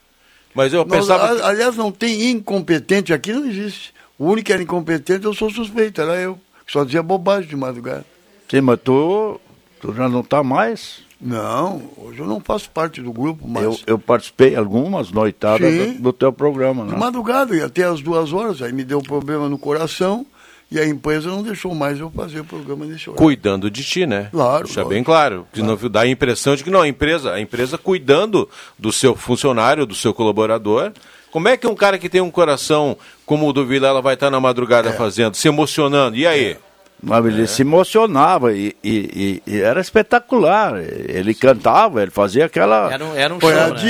Mas 0.54 0.72
eu 0.72 0.84
Nós, 0.84 1.00
pensava. 1.00 1.24
a- 1.44 1.48
aliás, 1.48 1.76
não 1.76 1.92
tem 1.92 2.30
incompetente 2.30 3.12
aqui, 3.12 3.32
não 3.32 3.46
existe. 3.46 3.92
O 4.18 4.24
único 4.26 4.46
que 4.46 4.52
era 4.52 4.62
incompetente, 4.62 5.24
eu 5.26 5.34
sou 5.34 5.50
suspeito, 5.50 6.00
era 6.00 6.16
eu. 6.16 6.38
que 6.66 6.72
Só 6.72 6.82
dizia 6.84 7.02
bobagem 7.02 7.48
de 7.48 7.54
madrugada. 7.56 8.04
Sim, 8.50 8.60
mas 8.62 8.80
tu, 8.82 9.40
tu 9.80 9.92
já 9.94 10.08
não 10.08 10.22
tá 10.22 10.42
mais? 10.42 11.04
Não, 11.20 11.82
hoje 11.96 12.18
eu 12.20 12.26
não 12.26 12.40
faço 12.40 12.68
parte 12.70 13.00
do 13.00 13.12
grupo, 13.12 13.46
mas. 13.48 13.62
Eu, 13.64 13.78
eu 13.86 13.98
participei 13.98 14.54
algumas 14.56 15.10
noitadas 15.10 15.94
do, 15.94 16.02
do 16.02 16.12
teu 16.12 16.32
programa, 16.32 16.84
De 16.84 16.92
né? 16.92 16.98
madrugada, 16.98 17.54
e 17.56 17.62
até 17.62 17.84
às 17.84 18.00
duas 18.00 18.32
horas, 18.32 18.60
aí 18.62 18.72
me 18.72 18.84
deu 18.84 19.00
problema 19.00 19.48
no 19.48 19.56
coração 19.58 20.26
e 20.70 20.78
a 20.80 20.86
empresa 20.86 21.28
não 21.28 21.42
deixou 21.42 21.74
mais 21.74 21.98
eu 22.00 22.10
fazer 22.10 22.40
o 22.40 22.44
programa 22.44 22.84
nesse 22.86 23.08
horário. 23.08 23.22
cuidando 23.22 23.70
de 23.70 23.84
ti, 23.84 24.04
né? 24.06 24.28
Claro, 24.32 24.64
Deixa 24.64 24.80
lógico. 24.80 24.88
bem 24.94 25.04
claro. 25.04 25.46
Que 25.52 25.62
não 25.62 25.76
dá 25.90 26.00
a 26.00 26.06
impressão 26.08 26.56
de 26.56 26.64
que 26.64 26.70
não, 26.70 26.82
a 26.82 26.88
empresa, 26.88 27.32
a 27.32 27.40
empresa 27.40 27.78
cuidando 27.78 28.48
do 28.78 28.92
seu 28.92 29.14
funcionário, 29.14 29.86
do 29.86 29.94
seu 29.94 30.12
colaborador. 30.12 30.92
Como 31.30 31.48
é 31.48 31.56
que 31.56 31.66
um 31.66 31.74
cara 31.74 31.98
que 31.98 32.08
tem 32.08 32.20
um 32.20 32.30
coração 32.30 32.96
como 33.24 33.46
o 33.48 33.52
do 33.52 33.64
Vilela 33.66 34.00
vai 34.02 34.14
estar 34.14 34.30
na 34.30 34.40
madrugada 34.40 34.92
fazendo, 34.94 35.34
se 35.36 35.46
emocionando? 35.48 36.16
E 36.16 36.26
aí? 36.26 36.56
Mas 37.02 37.26
ele 37.26 37.46
se 37.46 37.60
emocionava 37.60 38.54
e, 38.54 38.74
e- 38.82 39.42
e- 39.46 39.52
e 39.52 39.60
era 39.60 39.80
espetacular. 39.82 40.78
Ele 40.78 41.34
cantava, 41.34 42.00
ele 42.00 42.10
fazia 42.10 42.46
aquela. 42.46 42.90
Era 42.90 43.04
um, 43.04 43.14
era 43.14 43.34
um 43.34 43.38
Foi 43.38 43.52
a 43.52 43.66
show, 43.66 43.74
né? 43.74 43.80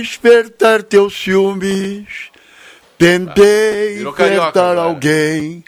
despertar 0.00 0.82
teus 0.82 1.14
ciúmes, 1.14 2.06
tentei 2.98 4.04
agora. 4.04 4.80
alguém, 4.82 5.62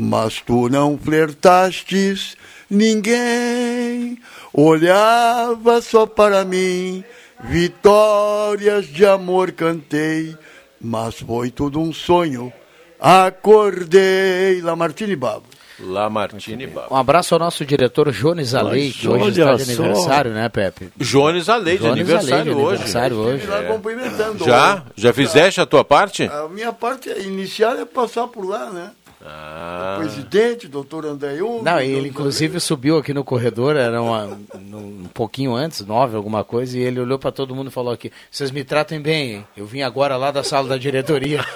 mas 0.00 0.40
tu 0.40 0.68
não 0.70 0.96
flertastes 0.96 2.34
ninguém. 2.70 4.18
Olhava 4.52 5.82
só 5.82 6.06
para 6.06 6.42
mim, 6.44 7.04
vitórias 7.44 8.86
de 8.86 9.04
amor 9.04 9.52
cantei, 9.52 10.34
mas 10.80 11.16
foi 11.20 11.50
tudo 11.50 11.78
um 11.80 11.92
sonho. 11.92 12.50
Acordei, 12.98 14.60
Lamartine 14.62 15.16
Babo. 15.16 15.44
Lamartine 15.78 16.66
Babo. 16.66 16.94
Um 16.94 16.96
abraço 16.96 17.34
ao 17.34 17.38
nosso 17.38 17.64
diretor 17.64 18.10
Jones 18.12 18.54
Alei, 18.54 18.90
que 18.92 19.08
hoje 19.08 19.40
está 19.40 19.54
de 19.54 19.64
só. 19.64 19.82
aniversário, 19.82 20.32
né, 20.32 20.48
Pepe? 20.48 20.90
Jones 20.98 21.48
Alei, 21.48 21.76
de 21.78 21.82
Jones 21.84 21.92
aniversário 21.92 22.52
Alei, 22.52 22.64
hoje. 22.64 22.74
aniversário 22.74 23.16
hoje. 23.16 23.46
Lá 23.46 23.62
cumprimentando. 23.64 24.44
Já? 24.44 24.82
Já 24.94 25.12
fizeste 25.12 25.60
a 25.60 25.66
tua 25.66 25.82
parte? 25.84 26.24
A 26.24 26.48
minha 26.48 26.72
parte 26.72 27.08
inicial 27.10 27.78
é 27.78 27.84
passar 27.86 28.26
por 28.28 28.46
lá, 28.46 28.70
né? 28.70 28.90
Ah, 29.22 29.96
O 29.98 30.00
presidente, 30.00 30.66
doutor 30.66 31.04
André 31.04 31.42
Hugo. 31.42 31.62
Não, 31.62 31.78
ele 31.78 32.08
inclusive 32.08 32.58
subiu 32.58 32.96
aqui 32.96 33.12
no 33.12 33.22
corredor, 33.22 33.76
era 33.76 34.00
uma- 34.00 34.38
um 34.54 35.04
pouquinho 35.12 35.54
antes, 35.54 35.84
nove, 35.84 36.16
alguma 36.16 36.42
coisa, 36.42 36.78
e 36.78 36.80
ele 36.80 36.98
olhou 37.00 37.18
para 37.18 37.30
todo 37.30 37.54
mundo 37.54 37.68
e 37.68 37.70
falou 37.72 37.92
aqui, 37.92 38.10
vocês 38.30 38.50
me 38.50 38.64
tratem 38.64 38.98
bem, 39.00 39.32
hein? 39.34 39.46
Eu 39.56 39.66
vim 39.66 39.82
agora 39.82 40.16
lá 40.16 40.30
da 40.30 40.42
sala 40.42 40.68
da 40.68 40.76
diretoria. 40.78 41.44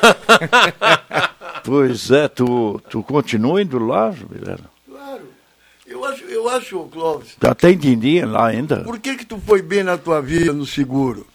Pois 1.64 2.11
é, 2.11 2.28
tu, 2.28 2.78
tu 2.90 3.02
continua 3.02 3.62
indo 3.62 3.78
lá, 3.78 4.11
Vilela? 4.11 4.71
Claro. 4.87 5.23
Eu 5.87 6.04
acho, 6.04 6.25
eu 6.25 6.49
acho, 6.50 6.78
Clóvis, 6.92 7.37
Já 7.42 7.54
tem 7.54 7.75
din-din 7.76 8.21
lá 8.26 8.49
ainda? 8.49 8.80
por 8.83 8.99
que 8.99 9.16
que 9.16 9.25
tu 9.25 9.38
foi 9.38 9.62
bem 9.62 9.83
na 9.83 9.97
tua 9.97 10.21
vida 10.21 10.52
no 10.52 10.66
seguro? 10.66 11.26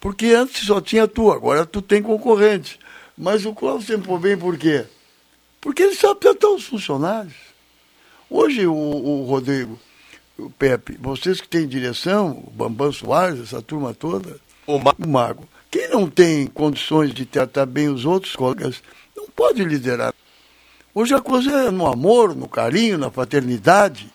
Porque 0.00 0.28
antes 0.28 0.66
só 0.66 0.80
tinha 0.80 1.06
tu, 1.06 1.30
agora 1.30 1.66
tu 1.66 1.82
tem 1.82 2.02
concorrente. 2.02 2.78
Mas 3.18 3.44
o 3.44 3.52
Clóvis 3.54 3.86
sempre 3.86 4.06
foi 4.06 4.18
bem 4.18 4.36
por 4.38 4.56
quê? 4.56 4.84
Porque 5.66 5.82
ele 5.82 5.96
sabe 5.96 6.20
tratar 6.20 6.48
os 6.50 6.62
funcionários. 6.64 7.34
Hoje 8.30 8.68
o, 8.68 8.72
o 8.72 9.24
Rodrigo, 9.24 9.76
o 10.38 10.48
Pepe, 10.48 10.96
vocês 10.96 11.40
que 11.40 11.48
têm 11.48 11.66
direção, 11.66 12.44
o 12.46 12.50
Bambam 12.52 12.92
Soares, 12.92 13.40
essa 13.40 13.60
turma 13.60 13.92
toda, 13.92 14.38
o 14.64 14.78
Ma- 14.78 14.94
o 14.96 15.08
mago. 15.08 15.48
Quem 15.68 15.88
não 15.88 16.08
tem 16.08 16.46
condições 16.46 17.12
de 17.12 17.26
tratar 17.26 17.66
bem 17.66 17.88
os 17.88 18.04
outros 18.04 18.36
colegas, 18.36 18.80
não 19.16 19.26
pode 19.26 19.64
liderar. 19.64 20.14
Hoje 20.94 21.14
a 21.14 21.20
coisa 21.20 21.50
é 21.50 21.70
no 21.72 21.88
amor, 21.88 22.36
no 22.36 22.46
carinho, 22.48 22.96
na 22.96 23.10
fraternidade. 23.10 24.08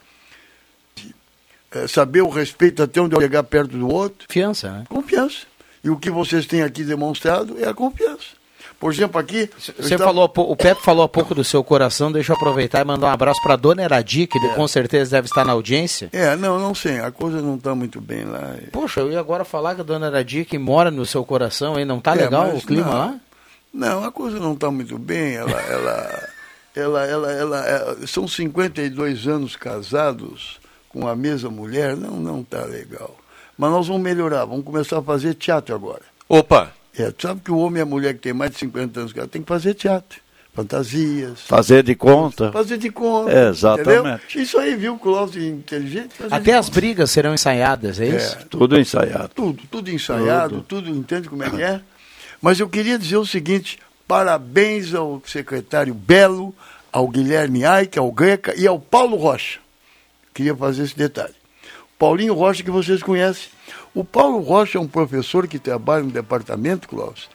É 1.70 1.86
saber 1.86 2.22
o 2.22 2.30
respeito 2.30 2.82
até 2.82 3.02
onde 3.02 3.18
chegar 3.18 3.44
perto 3.44 3.78
do 3.78 3.90
outro. 3.90 4.26
Confiança, 4.26 4.72
né? 4.72 4.86
Confiança. 4.88 5.40
E 5.84 5.90
o 5.90 5.98
que 5.98 6.10
vocês 6.10 6.46
têm 6.46 6.62
aqui 6.62 6.86
demonstrado 6.86 7.62
é 7.62 7.68
a 7.68 7.74
confiança. 7.74 8.40
Por 8.82 8.92
exemplo, 8.92 9.22
aqui. 9.22 9.48
Você 9.60 9.72
estava... 9.94 10.06
falou, 10.06 10.32
o 10.36 10.56
Pepe 10.56 10.82
falou 10.82 11.06
há 11.06 11.08
pouco 11.08 11.36
do 11.36 11.44
seu 11.44 11.64
coração, 11.64 12.12
deixa 12.12 12.32
eu 12.32 12.36
aproveitar 12.36 12.82
e 12.82 12.84
mandar 12.84 13.10
um 13.10 13.12
abraço 13.12 13.40
para 13.44 13.56
dona 13.56 13.84
Eradi, 13.84 14.26
que 14.26 14.40
é. 14.40 14.56
com 14.56 14.68
certeza 14.68 15.12
deve 15.12 15.28
estar 15.28 15.46
na 15.46 15.54
audiência. 15.54 16.10
É, 16.12 16.36
não, 16.36 16.58
não 16.58 16.74
sei, 16.74 17.00
a 17.00 17.12
coisa 17.12 17.40
não 17.44 17.58
está 17.58 17.76
muito 17.76 18.02
bem 18.02 18.26
lá. 18.26 18.56
Poxa, 18.72 19.02
eu 19.02 19.12
ia 19.12 19.20
agora 19.20 19.46
falar 19.46 19.76
que 19.76 19.82
a 19.82 19.84
dona 19.84 20.08
Eradi, 20.08 20.46
que 20.46 20.58
mora 20.58 20.90
no 20.90 21.06
seu 21.06 21.24
coração, 21.24 21.76
aí 21.76 21.86
não 21.86 22.00
está 22.00 22.14
é, 22.14 22.24
legal 22.24 22.56
o 22.56 22.60
clima 22.60 22.90
não, 22.90 22.98
lá? 22.98 23.16
Não, 23.72 24.04
a 24.04 24.12
coisa 24.12 24.40
não 24.40 24.54
está 24.54 24.72
muito 24.72 24.98
bem, 24.98 25.36
ela. 25.36 25.52
ela... 25.52 26.30
ela, 26.76 27.06
ela, 27.06 27.32
ela, 27.32 27.32
ela, 27.32 27.68
é, 28.02 28.08
são 28.08 28.28
52 28.28 29.28
anos 29.28 29.56
casados 29.56 30.60
com 30.90 31.08
a 31.08 31.16
mesma 31.16 31.52
mulher, 31.52 31.96
não, 31.96 32.18
não 32.18 32.42
está 32.42 32.66
legal. 32.66 33.16
Mas 33.56 33.70
nós 33.70 33.88
vamos 33.88 34.02
melhorar, 34.02 34.46
vamos 34.46 34.66
começar 34.66 34.98
a 34.98 35.04
fazer 35.04 35.36
teatro 35.36 35.76
agora. 35.76 36.02
Opa! 36.28 36.81
É, 36.98 37.10
tu 37.12 37.28
sabe 37.28 37.42
que 37.42 37.52
o 37.52 37.58
homem 37.58 37.80
e 37.80 37.84
a 37.84 37.86
mulher 37.86 38.14
que 38.14 38.20
tem 38.20 38.34
mais 38.34 38.52
de 38.52 38.58
50 38.58 39.00
anos 39.00 39.14
tem 39.30 39.42
que 39.42 39.48
fazer 39.48 39.74
teatro. 39.74 40.20
Fantasias. 40.54 41.42
Fazer 41.42 41.82
de 41.82 41.96
conta. 41.96 42.52
Fazer 42.52 42.78
de 42.78 42.90
conta. 42.90 43.32
É, 43.32 43.50
exatamente. 43.50 44.26
Entendeu? 44.26 44.44
Isso 44.44 44.58
aí, 44.58 44.76
viu, 44.76 44.98
Cláudio, 44.98 45.42
inteligente. 45.42 46.10
Até 46.30 46.56
as 46.56 46.68
brigas 46.68 47.10
serão 47.10 47.34
ensaiadas, 47.34 48.02
é 48.02 48.08
isso? 48.08 48.36
É, 48.36 48.46
tudo 48.50 48.78
ensaiado. 48.78 49.30
Tudo, 49.34 49.64
tudo 49.72 49.90
ensaiado, 49.90 50.56
tudo. 50.62 50.84
tudo, 50.84 50.90
entende 50.90 51.30
como 51.30 51.44
é 51.44 51.50
que 51.50 51.64
é? 51.64 51.82
Mas 52.42 52.60
eu 52.60 52.68
queria 52.68 53.00
dizer 53.00 53.16
o 53.16 53.26
seguinte, 53.26 53.80
parabéns 54.06 54.94
ao 54.94 55.22
secretário 55.26 55.94
Belo, 55.94 56.54
ao 56.92 57.08
Guilherme 57.08 57.64
Aike, 57.64 57.98
ao 57.98 58.12
Greca 58.12 58.54
e 58.58 58.68
ao 58.68 58.78
Paulo 58.78 59.16
Rocha. 59.16 59.60
Queria 60.34 60.56
fazer 60.56 60.84
esse 60.84 60.98
detalhe. 60.98 61.36
Paulinho 61.98 62.34
Rocha, 62.34 62.64
que 62.64 62.72
vocês 62.72 63.02
conhecem. 63.02 63.50
O 63.94 64.04
Paulo 64.04 64.40
Rocha 64.40 64.78
é 64.78 64.82
um 64.82 64.88
professor 64.88 65.48
que 65.48 65.60
trabalha 65.60 66.04
no 66.04 66.12
departamento, 66.12 66.88
Clóvis, 66.88 67.30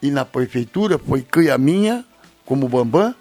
e 0.00 0.10
na 0.10 0.24
prefeitura, 0.24 0.98
foi 0.98 1.22
cria 1.22 1.58
minha, 1.58 2.04
como 2.44 2.68
Bambam, 2.68 3.14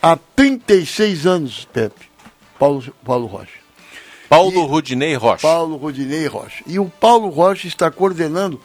há 0.00 0.16
36 0.36 1.26
anos, 1.26 1.64
Pepe. 1.72 2.10
Paulo, 2.58 2.94
Paulo 3.04 3.26
Rocha. 3.26 3.58
Paulo 4.28 4.64
e, 4.64 4.66
Rudinei 4.66 5.14
Rocha. 5.14 5.42
Paulo 5.42 5.76
Rudinei 5.76 6.26
Rocha. 6.26 6.62
E 6.66 6.78
o 6.78 6.88
Paulo 6.88 7.28
Rocha 7.28 7.66
está 7.66 7.90
coordenando, 7.90 8.60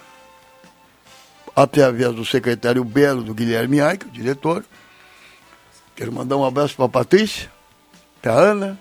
através 1.55 2.13
do 2.13 2.23
secretário 2.23 2.83
Belo, 2.83 3.23
do 3.23 3.33
Guilherme 3.33 3.81
Aike, 3.81 4.05
o 4.05 4.11
diretor. 4.11 4.63
Quero 5.95 6.13
mandar 6.13 6.37
um 6.37 6.45
abraço 6.45 6.75
para 6.75 6.85
a 6.85 6.89
Patrícia, 6.89 7.51
para 8.21 8.33
a 8.33 8.35
Ana, 8.35 8.79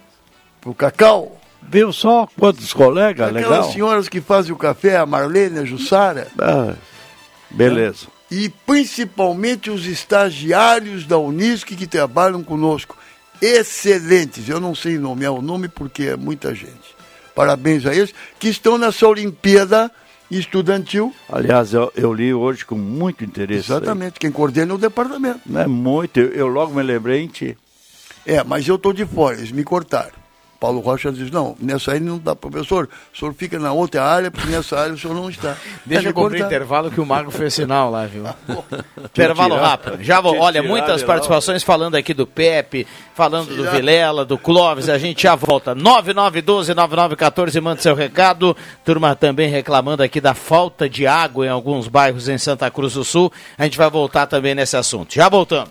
para 0.60 0.70
o 0.70 0.74
Cacau, 0.74 1.40
Viu 1.62 1.92
só 1.92 2.28
quantos 2.38 2.72
colegas, 2.72 3.28
Aquelas 3.28 3.50
legal. 3.50 3.72
senhoras 3.72 4.08
que 4.08 4.20
fazem 4.20 4.52
o 4.52 4.56
café, 4.56 4.96
a 4.96 5.06
Marlene, 5.06 5.58
a 5.58 5.64
Jussara. 5.64 6.28
Ah, 6.38 6.74
beleza. 7.50 8.06
E 8.30 8.48
principalmente 8.66 9.70
os 9.70 9.86
estagiários 9.86 11.06
da 11.06 11.18
Unisc 11.18 11.66
que 11.76 11.86
trabalham 11.86 12.42
conosco. 12.42 12.96
Excelentes. 13.40 14.48
Eu 14.48 14.60
não 14.60 14.74
sei 14.74 14.98
nomear 14.98 15.32
o 15.32 15.42
nome 15.42 15.68
porque 15.68 16.04
é 16.04 16.16
muita 16.16 16.54
gente. 16.54 16.96
Parabéns 17.34 17.84
a 17.84 17.94
eles 17.94 18.14
que 18.38 18.48
estão 18.48 18.78
nessa 18.78 19.06
Olimpíada 19.06 19.90
estudantil. 20.30 21.14
Aliás, 21.28 21.72
eu, 21.72 21.92
eu 21.94 22.12
li 22.12 22.32
hoje 22.32 22.64
com 22.64 22.76
muito 22.76 23.24
interesse. 23.24 23.70
Exatamente, 23.72 24.14
aí. 24.14 24.20
quem 24.20 24.32
coordena 24.32 24.72
é 24.72 24.74
o 24.74 24.78
departamento. 24.78 25.40
É 25.54 25.66
muito, 25.66 26.18
eu, 26.18 26.30
eu 26.30 26.46
logo 26.46 26.74
me 26.74 26.82
lembrei 26.82 27.22
em 27.22 27.28
ti. 27.28 27.56
É, 28.24 28.42
mas 28.42 28.66
eu 28.66 28.76
estou 28.76 28.92
de 28.92 29.06
fora, 29.06 29.36
eles 29.36 29.52
me 29.52 29.62
cortaram. 29.62 30.25
Paulo 30.58 30.80
Rocha 30.80 31.12
diz, 31.12 31.30
não, 31.30 31.56
nessa 31.60 31.92
área 31.92 32.00
não 32.00 32.18
dá, 32.18 32.34
professor, 32.34 32.88
o 33.12 33.18
senhor 33.18 33.34
fica 33.34 33.58
na 33.58 33.72
outra 33.72 34.02
área, 34.02 34.30
porque 34.30 34.48
nessa 34.48 34.78
área 34.78 34.94
o 34.94 34.98
senhor 34.98 35.14
não 35.14 35.28
está. 35.28 35.56
Deixa 35.84 36.08
eu 36.08 36.14
cumprir 36.14 36.44
intervalo 36.44 36.90
que 36.90 37.00
o 37.00 37.06
Mago 37.06 37.30
fez 37.30 37.54
sinal 37.54 37.90
lá, 37.90 38.06
viu? 38.06 38.24
intervalo 39.04 39.54
tirar, 39.54 39.66
rápido. 39.68 40.02
Já 40.02 40.20
vou, 40.20 40.38
olha, 40.38 40.62
muitas 40.62 41.02
participações 41.02 41.62
falando 41.62 41.94
aqui 41.94 42.14
do 42.14 42.26
Pepe, 42.26 42.86
falando 43.14 43.48
tirar. 43.48 43.70
do 43.70 43.70
Vilela, 43.70 44.24
do 44.24 44.38
Clóvis, 44.38 44.88
a 44.88 44.98
gente 44.98 45.22
já 45.22 45.34
volta. 45.34 45.74
9912-9914, 45.74 47.60
manda 47.60 47.80
seu 47.80 47.94
recado. 47.94 48.56
Turma 48.84 49.14
também 49.14 49.50
reclamando 49.50 50.02
aqui 50.02 50.20
da 50.20 50.34
falta 50.34 50.88
de 50.88 51.06
água 51.06 51.46
em 51.46 51.50
alguns 51.50 51.88
bairros 51.88 52.28
em 52.28 52.38
Santa 52.38 52.70
Cruz 52.70 52.94
do 52.94 53.04
Sul. 53.04 53.32
A 53.58 53.64
gente 53.64 53.76
vai 53.76 53.90
voltar 53.90 54.26
também 54.26 54.54
nesse 54.54 54.76
assunto. 54.76 55.14
Já 55.14 55.28
voltamos. 55.28 55.70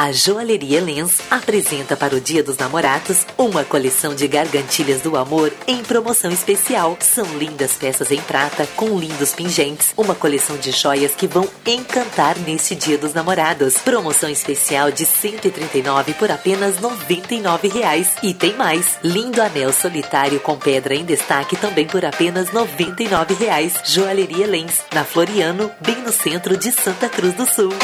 A 0.00 0.12
Joalheria 0.12 0.80
Lens 0.80 1.20
apresenta 1.30 1.94
para 1.94 2.16
o 2.16 2.20
Dia 2.22 2.42
dos 2.42 2.56
Namorados 2.56 3.26
uma 3.36 3.64
coleção 3.64 4.14
de 4.14 4.26
gargantilhas 4.26 5.02
do 5.02 5.14
amor 5.14 5.52
em 5.66 5.82
promoção 5.82 6.30
especial. 6.30 6.96
São 7.00 7.26
lindas 7.36 7.74
peças 7.74 8.10
em 8.10 8.18
prata 8.22 8.66
com 8.76 8.98
lindos 8.98 9.34
pingentes, 9.34 9.92
uma 9.98 10.14
coleção 10.14 10.56
de 10.56 10.70
joias 10.70 11.14
que 11.14 11.26
vão 11.26 11.46
encantar 11.66 12.38
neste 12.38 12.74
Dia 12.74 12.96
dos 12.96 13.12
Namorados. 13.12 13.74
Promoção 13.74 14.30
especial 14.30 14.90
de 14.90 15.04
139 15.04 16.14
por 16.14 16.30
apenas 16.30 16.80
99 16.80 17.68
reais. 17.68 18.12
E 18.22 18.32
tem 18.32 18.54
mais, 18.54 18.98
lindo 19.04 19.42
anel 19.42 19.70
solitário 19.70 20.40
com 20.40 20.56
pedra 20.56 20.94
em 20.94 21.04
destaque 21.04 21.56
também 21.56 21.86
por 21.86 22.06
apenas 22.06 22.50
99 22.50 23.34
reais. 23.34 23.74
Joalheria 23.84 24.46
Lens, 24.46 24.80
na 24.94 25.04
Floriano, 25.04 25.70
bem 25.78 25.96
no 25.96 26.10
centro 26.10 26.56
de 26.56 26.72
Santa 26.72 27.06
Cruz 27.06 27.34
do 27.34 27.44
Sul. 27.44 27.74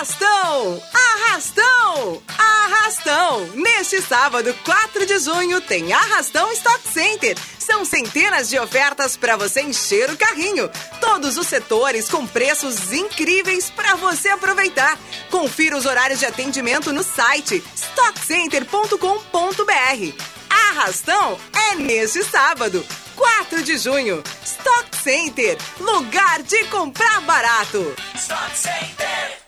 Arrastão! 0.00 0.82
Arrastão! 0.94 2.22
Arrastão! 2.38 3.46
Neste 3.48 4.00
sábado, 4.00 4.56
4 4.64 5.04
de 5.04 5.18
junho, 5.18 5.60
tem 5.60 5.92
Arrastão 5.92 6.50
Stock 6.52 6.80
Center. 6.88 7.36
São 7.58 7.84
centenas 7.84 8.48
de 8.48 8.58
ofertas 8.58 9.18
para 9.18 9.36
você 9.36 9.60
encher 9.60 10.08
o 10.08 10.16
carrinho. 10.16 10.70
Todos 11.02 11.36
os 11.36 11.46
setores 11.46 12.08
com 12.08 12.26
preços 12.26 12.94
incríveis 12.94 13.68
para 13.68 13.94
você 13.96 14.30
aproveitar. 14.30 14.98
Confira 15.30 15.76
os 15.76 15.84
horários 15.84 16.18
de 16.18 16.24
atendimento 16.24 16.94
no 16.94 17.02
site 17.02 17.62
stockcenter.com.br. 17.76 20.24
Arrastão 20.48 21.38
é 21.52 21.74
neste 21.74 22.24
sábado, 22.24 22.82
4 23.14 23.62
de 23.62 23.76
junho. 23.76 24.24
Stock 24.42 24.96
Center, 24.96 25.58
lugar 25.78 26.42
de 26.42 26.64
comprar 26.68 27.20
barato. 27.20 27.94
Stock 28.14 28.56
Center. 28.56 29.39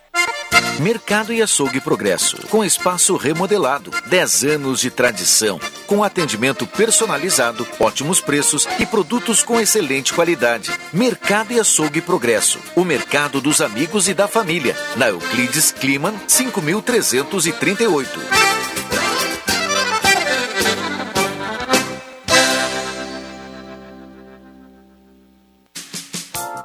Mercado 0.79 1.31
e 1.31 1.41
Açougue 1.41 1.79
Progresso, 1.79 2.47
com 2.47 2.63
espaço 2.63 3.15
remodelado, 3.15 3.91
10 4.07 4.43
anos 4.45 4.79
de 4.79 4.89
tradição, 4.89 5.59
com 5.87 6.03
atendimento 6.03 6.65
personalizado, 6.65 7.65
ótimos 7.79 8.19
preços 8.19 8.67
e 8.79 8.85
produtos 8.85 9.43
com 9.43 9.59
excelente 9.59 10.13
qualidade. 10.13 10.71
Mercado 10.91 11.53
e 11.53 11.59
Açougue 11.59 12.01
Progresso, 12.01 12.59
o 12.75 12.83
mercado 12.83 13.39
dos 13.39 13.61
amigos 13.61 14.09
e 14.09 14.13
da 14.13 14.27
família, 14.27 14.75
na 14.95 15.09
Euclides 15.09 15.71
Kliman 15.71 16.15
5338. 16.27 18.62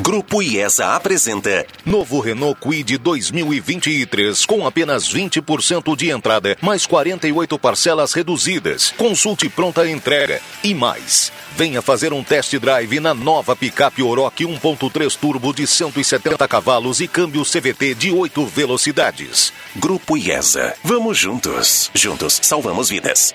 Grupo 0.00 0.42
IESA 0.42 0.94
apresenta 0.94 1.66
Novo 1.84 2.18
Renault 2.18 2.58
Kwid 2.58 2.96
2023 2.96 4.46
com 4.46 4.66
apenas 4.66 5.12
20% 5.12 5.94
de 5.94 6.08
entrada, 6.08 6.56
mais 6.62 6.86
48 6.86 7.58
parcelas 7.58 8.14
reduzidas. 8.14 8.90
Consulte 8.96 9.50
pronta 9.50 9.86
entrega 9.88 10.40
e 10.64 10.72
mais. 10.72 11.30
Venha 11.54 11.82
fazer 11.82 12.12
um 12.12 12.24
test 12.24 12.56
drive 12.56 13.00
na 13.00 13.12
nova 13.12 13.54
picape 13.54 14.02
Oroch 14.02 14.42
1.3 14.42 15.14
turbo 15.18 15.52
de 15.52 15.66
170 15.66 16.48
cavalos 16.48 17.00
e 17.00 17.06
câmbio 17.06 17.44
CVT 17.44 17.94
de 17.94 18.10
8 18.10 18.46
velocidades. 18.46 19.52
Grupo 19.76 20.16
IESA. 20.16 20.74
Vamos 20.82 21.18
juntos. 21.18 21.90
Juntos 21.94 22.40
salvamos 22.42 22.88
vidas. 22.88 23.34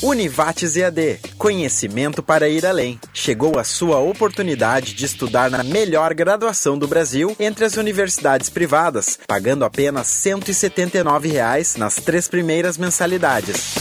Univates 0.00 0.76
EAD. 0.76 1.18
Conhecimento 1.36 2.22
para 2.22 2.48
ir 2.48 2.64
além. 2.64 3.00
Chegou 3.12 3.58
a 3.58 3.64
sua 3.64 3.98
oportunidade 3.98 4.94
de 4.94 5.04
estudar 5.04 5.50
na 5.50 5.64
melhor 5.64 6.14
graduação 6.14 6.78
do 6.78 6.86
Brasil 6.86 7.34
entre 7.40 7.64
as 7.64 7.76
universidades 7.76 8.48
privadas, 8.48 9.18
pagando 9.26 9.64
apenas 9.64 10.06
179 10.06 11.28
reais 11.28 11.74
nas 11.74 11.96
três 11.96 12.28
primeiras 12.28 12.78
mensalidades. 12.78 13.74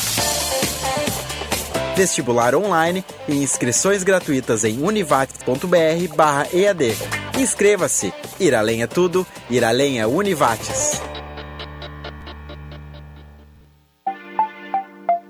Vestibular 1.95 2.55
online 2.55 3.05
e 3.27 3.35
inscrições 3.35 4.03
gratuitas 4.03 4.63
em 4.63 4.81
univates.br/ead. 4.81 6.97
Inscreva-se. 7.39 8.11
Ir 8.39 8.55
além 8.55 8.81
é 8.81 8.87
tudo. 8.87 9.23
Ir 9.51 9.63
além 9.63 9.99
é 9.99 10.07
Univates. 10.07 10.99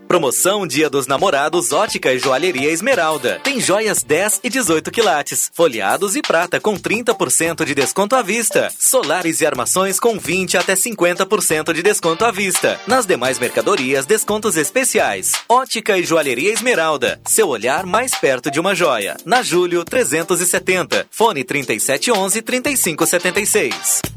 Promoção 0.08 0.65
Dia 0.65 0.89
dos 0.89 1.06
Namorados 1.06 1.74
Ótica 1.74 2.13
e 2.13 2.17
Joalheria 2.17 2.72
Esmeralda. 2.72 3.41
Tem 3.43 3.60
joias 3.60 4.02
10 4.04 4.39
e 4.41 4.50
18 4.50 4.89
quilates, 4.89 5.52
folheados 5.54 6.15
e 6.15 6.22
prata 6.22 6.62
com 6.62 6.78
30% 6.78 7.65
de 7.65 7.76
desconto 7.76 8.15
à 8.15 8.22
vista. 8.22 8.72
Solares 8.80 9.41
e 9.41 9.46
armações 9.46 10.00
com 10.00 10.17
20 10.17 10.58
até 10.58 10.76
50% 10.76 11.74
de 11.74 11.84
desconto 11.84 12.24
à 12.24 12.32
vista. 12.32 12.80
Nas 12.88 13.06
demais 13.06 13.38
mercadorias, 13.38 14.06
descontos 14.06 14.56
especiais. 14.56 15.34
Ótica 15.50 15.98
e 15.98 16.06
Joalheria 16.06 16.54
Esmeralda. 16.54 17.20
Seu 17.26 17.50
olhar 17.50 17.86
mais 17.86 18.15
perto 18.15 18.50
de 18.50 18.62
uma 18.62 18.74
joia. 18.74 19.17
Na 19.26 19.43
Julho 19.43 19.84
370. 19.84 21.06
Fone 21.12 21.43
3711 21.43 22.41
3576. 22.41 24.16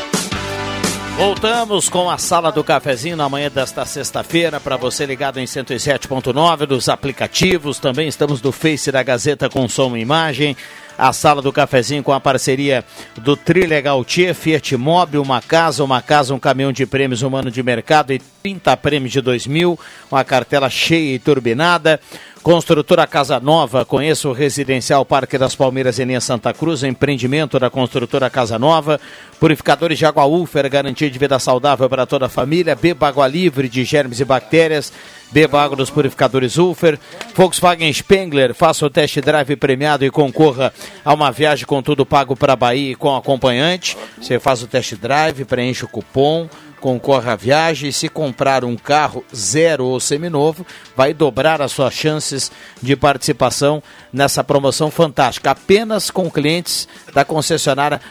Voltamos 1.17 1.87
com 1.87 2.09
a 2.09 2.17
sala 2.17 2.51
do 2.51 2.63
cafezinho 2.63 3.15
na 3.15 3.29
manhã 3.29 3.49
desta 3.49 3.85
sexta-feira 3.85 4.59
para 4.59 4.77
você 4.77 5.05
ligado 5.05 5.39
em 5.39 5.45
107.9 5.45 6.65
dos 6.65 6.89
aplicativos. 6.89 7.79
Também 7.79 8.07
estamos 8.07 8.41
do 8.41 8.51
Face 8.51 8.91
da 8.91 9.03
Gazeta 9.03 9.49
com 9.49 9.67
som 9.67 9.95
e 9.95 10.01
imagem. 10.01 10.57
A 10.97 11.13
sala 11.13 11.41
do 11.41 11.51
cafezinho 11.51 12.03
com 12.03 12.11
a 12.11 12.19
parceria 12.19 12.83
do 13.17 13.35
Trilegal 13.35 14.03
Tia, 14.05 14.33
Fiat 14.33 14.75
Mobi, 14.77 15.17
uma 15.17 15.41
casa, 15.41 15.83
uma 15.83 16.01
casa, 16.01 16.33
um 16.33 16.39
caminhão 16.39 16.71
de 16.71 16.85
prêmios 16.85 17.21
humano 17.21 17.49
de 17.49 17.61
mercado 17.61 18.13
e 18.13 18.19
30 18.43 18.75
prêmios 18.77 19.11
de 19.11 19.21
2000, 19.21 19.79
uma 20.11 20.23
cartela 20.23 20.69
cheia 20.69 21.15
e 21.15 21.19
turbinada. 21.19 21.99
Construtora 22.43 23.05
Casa 23.05 23.39
Nova, 23.39 23.85
conheça 23.85 24.27
o 24.27 24.33
Residencial 24.33 25.05
Parque 25.05 25.37
das 25.37 25.53
Palmeiras 25.53 25.99
em 25.99 26.05
linha 26.05 26.19
Santa 26.19 26.51
Cruz, 26.51 26.81
empreendimento 26.81 27.59
da 27.59 27.69
construtora 27.69 28.31
Casa 28.31 28.57
Nova. 28.57 28.99
Purificadores 29.39 29.99
de 29.99 30.07
água 30.07 30.25
Ufer, 30.25 30.67
garantia 30.67 31.09
de 31.09 31.19
vida 31.19 31.37
saudável 31.37 31.87
para 31.87 32.07
toda 32.07 32.25
a 32.25 32.29
família. 32.29 32.75
Beba 32.75 33.09
água 33.09 33.27
livre 33.27 33.69
de 33.69 33.83
germes 33.83 34.19
e 34.19 34.25
bactérias. 34.25 34.91
Beba 35.31 35.61
água 35.61 35.77
dos 35.77 35.91
purificadores 35.91 36.57
Ufer. 36.57 36.97
Volkswagen 37.35 37.93
Spengler, 37.93 38.55
faça 38.55 38.87
o 38.87 38.89
test 38.89 39.19
drive 39.19 39.55
premiado 39.55 40.03
e 40.03 40.09
concorra 40.09 40.73
a 41.05 41.13
uma 41.13 41.31
viagem 41.31 41.67
com 41.67 41.83
tudo 41.83 42.07
pago 42.07 42.35
para 42.35 42.55
Bahia 42.55 42.93
e 42.93 42.95
com 42.95 43.15
acompanhante. 43.15 43.95
Você 44.19 44.39
faz 44.39 44.63
o 44.63 44.67
test 44.67 44.95
drive, 44.95 45.45
preenche 45.45 45.85
o 45.85 45.87
cupom 45.87 46.49
concorre 46.81 47.29
à 47.29 47.35
viagem 47.35 47.91
se 47.91 48.09
comprar 48.09 48.65
um 48.65 48.75
carro 48.75 49.23
zero 49.33 49.85
ou 49.85 49.99
seminovo, 49.99 50.65
vai 50.97 51.13
dobrar 51.13 51.61
as 51.61 51.71
suas 51.71 51.93
chances 51.93 52.51
de 52.81 52.95
participação 52.95 53.81
nessa 54.11 54.43
promoção 54.43 54.89
fantástica, 54.89 55.51
apenas 55.51 56.09
com 56.09 56.29
clientes 56.29 56.87
da 57.13 57.23
concessionária 57.23 58.01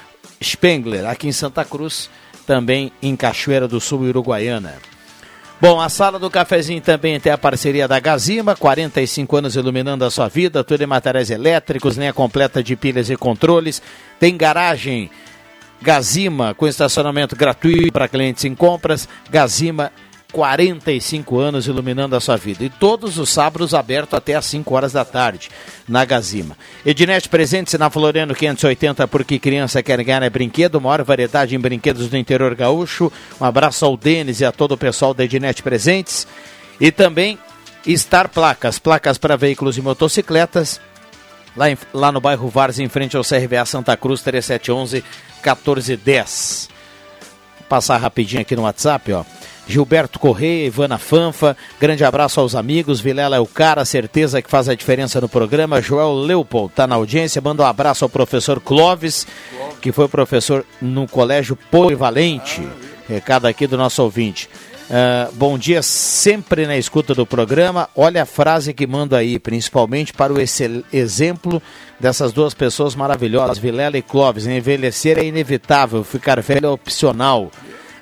Spengler, 0.43 1.05
aqui 1.07 1.29
em 1.29 1.33
Santa 1.33 1.65
Cruz, 1.65 2.09
também 2.47 2.93
em 3.03 3.15
Cachoeira 3.17 3.69
do 3.69 3.81
Sul, 3.81 4.03
Uruguaiana. 4.03 4.77
Bom, 5.61 5.79
a 5.79 5.91
sala 5.91 6.19
do 6.19 6.31
cafezinho 6.31 6.81
também 6.81 7.21
tem 7.21 7.31
a 7.31 7.37
parceria 7.37 7.87
da 7.87 8.01
Gazima, 8.01 8.57
45 8.57 9.37
anos 9.37 9.57
iluminando 9.57 10.07
a 10.07 10.11
sua 10.11 10.27
vida, 10.27 10.65
tudo 10.65 10.83
em 10.83 10.87
materiais 10.87 11.29
elétricos, 11.29 11.99
linha 11.99 12.15
completa 12.15 12.63
de 12.63 12.75
pilhas 12.75 13.11
e 13.11 13.17
controles, 13.17 13.83
tem 14.19 14.39
garagem 14.39 15.11
Gazima, 15.83 16.55
com 16.55 16.67
estacionamento 16.67 17.35
gratuito 17.35 17.93
para 17.93 18.09
clientes 18.09 18.45
em 18.45 18.55
compras. 18.55 19.09
Gazima, 19.31 19.91
45 20.31 21.39
anos 21.39 21.67
iluminando 21.67 22.17
a 22.17 22.21
sua 22.21 22.37
vida. 22.37 22.65
E 22.65 22.71
todos 22.71 23.19
os 23.19 23.31
sábados 23.31 23.75
aberto 23.75 24.15
até 24.15 24.35
às 24.35 24.45
5 24.47 24.75
horas 24.75 24.93
da 24.93 25.05
tarde, 25.05 25.51
na 25.89 26.05
Gazima. 26.05 26.57
Ednet 26.85 27.29
presente 27.29 27.77
na 27.77 27.91
Floriano 27.91 28.35
580, 28.35 29.09
porque 29.09 29.39
criança 29.39 29.83
quer 29.83 30.03
ganhar 30.03 30.23
é 30.23 30.31
brinquedo. 30.31 30.81
Maior 30.81 31.03
variedade 31.03 31.55
em 31.55 31.61
brinquedos 31.61 32.09
do 32.09 32.17
interior 32.17 32.55
gaúcho. 32.55 33.13
Um 33.41 33.45
abraço 33.45 33.85
ao 33.85 33.97
Denis 33.97 34.41
e 34.41 34.45
a 34.45 34.53
todo 34.53 34.73
o 34.73 34.79
pessoal 34.79 35.15
da 35.15 35.25
Ednet 35.25 35.63
Presentes. 35.63 36.27
E 36.81 36.91
também 36.91 37.39
Star 37.97 38.29
Placas, 38.29 38.79
placas 38.79 39.19
para 39.19 39.37
veículos 39.37 39.77
e 39.77 39.83
motocicletas. 39.83 40.81
Lá, 41.57 41.71
em, 41.71 41.77
lá 41.93 42.13
no 42.13 42.21
bairro 42.21 42.49
Vars, 42.49 42.79
em 42.79 42.89
frente 42.89 43.17
ao 43.17 43.25
CRVA 43.25 43.65
Santa 43.65 43.97
Cruz, 43.97 44.23
3711 44.23 45.05
1410. 45.43 46.69
Vou 47.59 47.69
passar 47.69 47.97
rapidinho 47.99 48.43
aqui 48.43 48.55
no 48.55 48.63
WhatsApp, 48.63 49.13
ó. 49.13 49.25
Gilberto 49.71 50.19
Correia, 50.19 50.67
Ivana 50.67 50.99
Fanfa, 50.99 51.57
grande 51.79 52.05
abraço 52.05 52.41
aos 52.41 52.57
amigos. 52.57 53.01
Vilela 53.01 53.37
é 53.37 53.41
o 53.41 53.47
cara, 53.47 53.85
certeza 53.85 54.43
que 54.43 54.51
faz 54.51 54.69
a 54.69 54.75
diferença 54.75 55.21
no 55.21 55.29
programa. 55.29 55.81
Joel 55.81 56.13
Leopold 56.13 56.75
tá 56.75 56.89
na 56.89 56.97
audiência, 56.97 57.41
manda 57.41 57.63
um 57.63 57.67
abraço 57.67 58.05
ao 58.05 58.09
professor 58.09 58.61
Clóvis, 58.61 59.27
que 59.81 59.93
foi 59.93 60.09
professor 60.09 60.67
no 60.83 61.07
Colégio 61.07 61.57
Polivalente. 61.71 62.67
Recado 63.09 63.47
aqui 63.47 63.67
do 63.67 63.77
nosso 63.77 64.03
ouvinte. 64.03 64.49
Uh, 64.91 65.33
bom 65.37 65.57
dia, 65.57 65.83
sempre 65.83 66.67
na 66.67 66.77
escuta 66.77 67.15
do 67.15 67.25
programa. 67.25 67.89
Olha 67.95 68.25
a 68.25 68.27
frase 68.27 68.75
que 68.75 68.89
mando 68.89 69.15
aí, 69.15 69.39
principalmente 69.39 70.13
para 70.13 70.33
o 70.33 70.37
exemplo 70.41 71.63
dessas 72.01 72.33
duas 72.33 72.55
pessoas 72.55 72.97
maravilhosas, 72.97 73.57
Vilela 73.57 73.97
e 73.97 74.03
Clóvis. 74.03 74.49
Envelhecer 74.49 75.17
é 75.17 75.25
inevitável, 75.25 76.03
ficar 76.03 76.43
velho 76.43 76.67
é 76.67 76.71
opcional. 76.71 77.53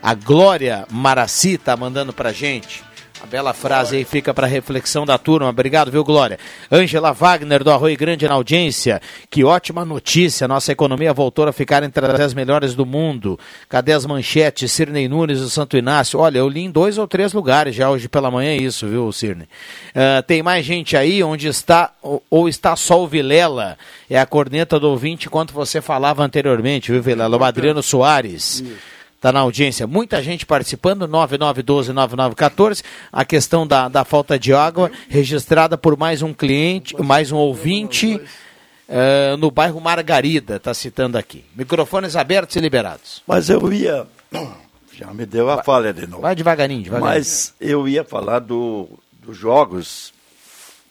A 0.02 0.14
Glória 0.14 0.86
Maraci 0.90 1.56
está 1.56 1.76
mandando 1.76 2.10
pra 2.10 2.32
gente. 2.32 2.87
A 3.20 3.26
bela 3.26 3.52
frase 3.52 3.96
aí 3.96 4.04
fica 4.04 4.32
para 4.32 4.46
reflexão 4.46 5.04
da 5.04 5.18
turma. 5.18 5.48
Obrigado, 5.48 5.90
viu, 5.90 6.04
Glória? 6.04 6.38
Ângela 6.70 7.12
Wagner, 7.12 7.64
do 7.64 7.70
Arroio 7.70 7.96
Grande 7.96 8.28
na 8.28 8.34
audiência. 8.34 9.02
Que 9.28 9.42
ótima 9.42 9.84
notícia. 9.84 10.46
Nossa 10.46 10.70
economia 10.70 11.12
voltou 11.12 11.48
a 11.48 11.52
ficar 11.52 11.82
entre 11.82 12.06
as 12.06 12.32
melhores 12.32 12.76
do 12.76 12.86
mundo. 12.86 13.38
Cadê 13.68 13.92
as 13.92 14.06
manchetes? 14.06 14.70
Sirnei 14.70 15.08
Nunes 15.08 15.40
do 15.40 15.50
Santo 15.50 15.76
Inácio. 15.76 16.20
Olha, 16.20 16.38
eu 16.38 16.48
li 16.48 16.60
em 16.60 16.70
dois 16.70 16.96
ou 16.96 17.08
três 17.08 17.32
lugares 17.32 17.74
já 17.74 17.90
hoje 17.90 18.08
pela 18.08 18.30
manhã 18.30 18.54
isso, 18.54 18.86
viu, 18.86 19.10
Sirnei? 19.10 19.48
Uh, 19.90 20.22
tem 20.22 20.40
mais 20.40 20.64
gente 20.64 20.96
aí 20.96 21.22
onde 21.22 21.48
está, 21.48 21.90
ou, 22.00 22.22
ou, 22.30 22.48
está 22.48 22.76
só 22.76 23.02
o 23.02 23.08
Vilela. 23.08 23.76
É 24.08 24.18
a 24.18 24.26
corneta 24.26 24.78
do 24.78 24.88
ouvinte 24.88 25.26
enquanto 25.26 25.52
você 25.52 25.80
falava 25.80 26.22
anteriormente, 26.22 26.92
viu, 26.92 27.02
Vilela? 27.02 27.36
O 27.36 27.42
Adriano 27.42 27.82
Soares. 27.82 28.60
Isso 28.60 28.97
está 29.18 29.32
na 29.32 29.40
audiência. 29.40 29.86
Muita 29.86 30.22
gente 30.22 30.46
participando, 30.46 31.06
9912-9914. 31.08 32.82
A 33.12 33.24
questão 33.24 33.66
da, 33.66 33.88
da 33.88 34.04
falta 34.04 34.38
de 34.38 34.54
água, 34.54 34.90
registrada 35.08 35.76
por 35.76 35.96
mais 35.96 36.22
um 36.22 36.32
cliente, 36.32 36.96
mais 37.02 37.32
um 37.32 37.36
ouvinte 37.36 38.14
uh, 38.16 39.36
no 39.36 39.50
bairro 39.50 39.80
Margarida, 39.80 40.56
está 40.56 40.72
citando 40.72 41.18
aqui. 41.18 41.44
Microfones 41.54 42.16
abertos 42.16 42.56
e 42.56 42.60
liberados. 42.60 43.22
Mas 43.26 43.50
eu 43.50 43.72
ia. 43.72 44.06
Já 44.94 45.14
me 45.14 45.24
deu 45.24 45.48
a 45.48 45.62
falha 45.62 45.92
de 45.92 46.08
novo. 46.08 46.22
Vai 46.22 46.34
devagarinho, 46.34 46.82
devagarinho. 46.82 47.08
Mas 47.08 47.54
eu 47.60 47.86
ia 47.86 48.02
falar 48.02 48.40
do, 48.40 48.88
dos 49.22 49.36
jogos 49.36 50.12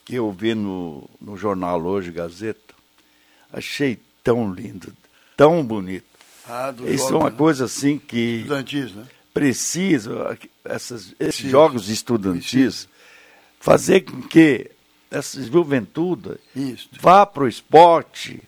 que 0.06 0.16
eu 0.16 0.32
vi 0.32 0.56
no, 0.56 1.10
no 1.20 1.36
jornal 1.36 1.82
hoje, 1.84 2.10
Gazeta, 2.10 2.74
achei 3.52 4.00
tão 4.24 4.50
lindo, 4.54 4.94
tão 5.36 5.62
bonito. 5.62 6.07
Ah, 6.50 6.74
Isso 6.88 7.14
é 7.14 7.18
uma 7.18 7.30
né? 7.30 7.36
coisa 7.38 7.66
assim 7.66 7.98
que 7.98 8.38
Estudantis, 8.42 8.92
né? 8.94 9.04
precisa, 9.34 10.38
essas, 10.64 11.14
esses 11.20 11.42
Sim. 11.42 11.50
jogos 11.50 11.90
estudantis, 11.90 12.88
fazer 13.60 14.02
com 14.02 14.22
que 14.22 14.70
essa 15.12 15.42
juventude 15.44 16.32
Isso. 16.56 16.90
vá 17.00 17.26
para 17.26 17.44
o 17.44 17.48
esporte, 17.48 18.42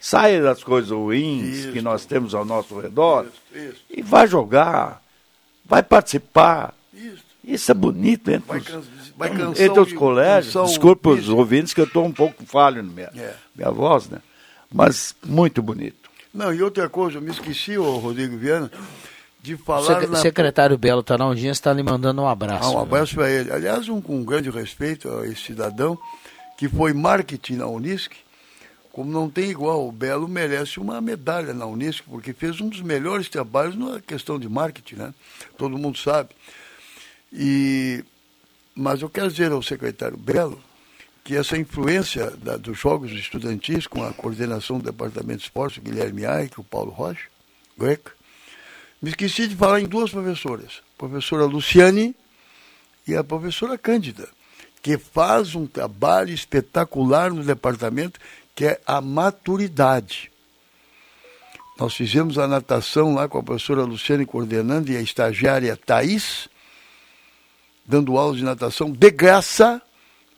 saia 0.00 0.42
das 0.42 0.62
coisas 0.62 0.90
ruins 0.90 1.56
Isso. 1.58 1.72
que 1.72 1.80
nós 1.80 2.04
temos 2.04 2.34
ao 2.34 2.44
nosso 2.44 2.78
redor 2.78 3.26
Isso. 3.54 3.82
e 3.90 4.02
vai 4.02 4.26
jogar, 4.26 5.02
vai 5.64 5.82
participar. 5.82 6.74
Isso. 7.44 7.70
É 7.70 7.74
bonito 7.74 8.30
entre, 8.30 8.46
Vai 8.46 8.58
os, 8.58 8.84
vai 9.16 9.30
entre 9.30 9.80
os 9.80 9.90
o- 9.92 9.94
colégios. 9.94 10.54
o 10.54 10.64
Desculpa 10.66 11.08
os 11.10 11.28
ouvintes 11.30 11.72
que 11.72 11.80
eu 11.80 11.86
estou 11.86 12.04
um 12.04 12.12
pouco 12.12 12.44
falho 12.44 12.82
na 12.82 12.92
minha, 12.92 13.10
É. 13.16 13.34
minha 13.56 13.70
voz, 13.70 14.06
né? 14.08 14.18
Mas 14.70 15.14
muito 15.24 15.62
bonito. 15.62 16.07
Não, 16.32 16.52
e 16.52 16.62
outra 16.62 16.88
coisa, 16.88 17.18
eu 17.18 17.22
me 17.22 17.30
esqueci, 17.30 17.76
ô 17.78 17.96
Rodrigo 17.98 18.36
Viana, 18.36 18.70
de 19.40 19.54
O 19.54 19.58
falar 19.58 19.94
secre- 19.94 20.06
na... 20.08 20.18
secretário 20.18 20.76
Belo 20.78 21.02
Tanaldinha 21.02 21.52
está 21.52 21.72
lhe 21.72 21.82
mandando 21.82 22.22
um 22.22 22.28
abraço. 22.28 22.64
Ah, 22.68 22.70
um 22.72 22.80
abraço 22.80 23.14
para 23.14 23.30
ele. 23.30 23.50
Aliás, 23.52 23.88
um, 23.88 24.00
com 24.00 24.22
grande 24.24 24.50
respeito 24.50 25.08
a 25.10 25.26
esse 25.26 25.42
cidadão, 25.42 25.98
que 26.58 26.68
foi 26.68 26.92
marketing 26.92 27.54
na 27.56 27.66
Unisc, 27.66 28.12
como 28.92 29.10
não 29.12 29.30
tem 29.30 29.48
igual, 29.50 29.86
o 29.86 29.92
Belo 29.92 30.26
merece 30.26 30.80
uma 30.80 31.00
medalha 31.00 31.54
na 31.54 31.66
Unisc, 31.66 32.02
porque 32.08 32.32
fez 32.32 32.60
um 32.60 32.68
dos 32.68 32.82
melhores 32.82 33.28
trabalhos 33.28 33.76
na 33.76 34.00
questão 34.00 34.38
de 34.40 34.48
marketing, 34.48 34.96
né? 34.96 35.14
Todo 35.56 35.78
mundo 35.78 35.96
sabe. 35.96 36.30
E, 37.32 38.04
mas 38.74 39.00
eu 39.02 39.08
quero 39.08 39.30
dizer 39.30 39.52
ao 39.52 39.62
secretário 39.62 40.16
Belo 40.16 40.60
que 41.28 41.36
essa 41.36 41.58
influência 41.58 42.30
da- 42.38 42.56
dos 42.56 42.78
jogos 42.78 43.12
estudantis 43.12 43.86
com 43.86 44.02
a 44.02 44.14
coordenação 44.14 44.78
do 44.78 44.84
Departamento 44.90 45.40
de 45.40 45.44
Esportes, 45.44 45.76
Guilherme 45.76 46.24
Aike, 46.24 46.58
o 46.58 46.64
Paulo 46.64 46.90
Rocha, 46.90 47.26
Greca, 47.76 48.12
me 49.02 49.10
esqueci 49.10 49.46
de 49.46 49.54
falar 49.54 49.78
em 49.78 49.84
duas 49.86 50.10
professoras, 50.10 50.80
a 50.94 50.96
professora 50.96 51.44
Luciane 51.44 52.16
e 53.06 53.14
a 53.14 53.22
professora 53.22 53.76
Cândida, 53.76 54.26
que 54.80 54.96
faz 54.96 55.54
um 55.54 55.66
trabalho 55.66 56.32
espetacular 56.32 57.30
no 57.30 57.44
departamento, 57.44 58.18
que 58.54 58.64
é 58.64 58.80
a 58.86 59.02
maturidade. 59.02 60.32
Nós 61.78 61.94
fizemos 61.94 62.38
a 62.38 62.48
natação 62.48 63.12
lá 63.14 63.28
com 63.28 63.36
a 63.36 63.42
professora 63.42 63.82
Luciane 63.82 64.24
coordenando 64.24 64.90
e 64.90 64.96
a 64.96 65.02
estagiária 65.02 65.76
Thaís, 65.76 66.48
dando 67.84 68.16
aula 68.16 68.34
de 68.34 68.42
natação 68.42 68.90
de 68.90 69.10
graça 69.10 69.82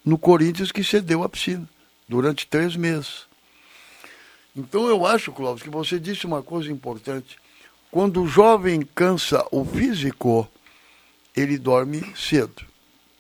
no 0.05 0.17
Corinthians 0.19 0.73
que 0.73 0.83
cedeu 0.85 1.23
a 1.23 1.29
piscina 1.29 1.69
durante 2.09 2.47
três 2.47 2.77
meses. 2.77 3.27
Então 4.57 4.89
eu 4.89 5.07
acho, 5.07 5.33
Clóvis, 5.33 5.63
que 5.63 5.71
você 5.71 5.99
disse 5.99 6.27
uma 6.27 6.43
coisa 6.43 6.71
importante. 6.71 7.39
Quando 7.91 8.23
o 8.23 8.27
jovem 8.27 8.83
cansa 8.95 9.45
o 9.51 9.65
físico, 9.65 10.49
ele 11.37 11.59
dorme 11.59 12.05
cedo. 12.17 12.63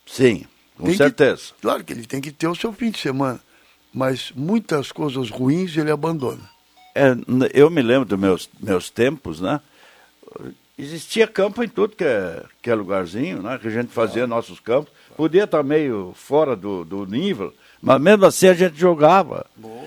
Sim, 0.06 0.44
com 0.76 0.84
Tem 0.84 0.92
que- 0.92 0.98
certeza. 0.98 1.52
claro 1.60 1.84
que 1.84 1.92
ele 1.92 2.06
tem 2.06 2.20
que 2.20 2.32
ter 2.32 2.48
o 2.48 2.54
seu 2.54 2.72
fim 2.72 2.90
de 2.90 2.98
semana, 2.98 3.40
mas 3.92 4.32
muitas 4.34 4.90
coisas 4.92 5.30
ruins 5.30 5.76
ele 5.76 5.90
abandona. 5.90 6.48
É, 6.94 7.12
eu 7.54 7.70
me 7.70 7.82
lembro 7.82 8.08
dos 8.08 8.18
meus, 8.18 8.50
meus 8.60 8.90
tempos, 8.90 9.40
né? 9.40 9.60
Existia 10.76 11.26
campo 11.26 11.62
em 11.62 11.68
tudo 11.68 11.94
que 11.94 12.04
é, 12.04 12.42
que 12.62 12.70
é 12.70 12.74
lugarzinho, 12.74 13.42
né? 13.42 13.58
Que 13.58 13.68
a 13.68 13.70
gente 13.70 13.92
fazia 13.92 14.26
nossos 14.26 14.58
campos. 14.58 14.92
Podia 15.16 15.44
estar 15.44 15.62
meio 15.62 16.12
fora 16.14 16.56
do, 16.56 16.84
do 16.84 17.04
nível, 17.06 17.52
mas 17.82 18.00
mesmo 18.00 18.24
assim 18.26 18.48
a 18.48 18.54
gente 18.54 18.78
jogava. 18.78 19.44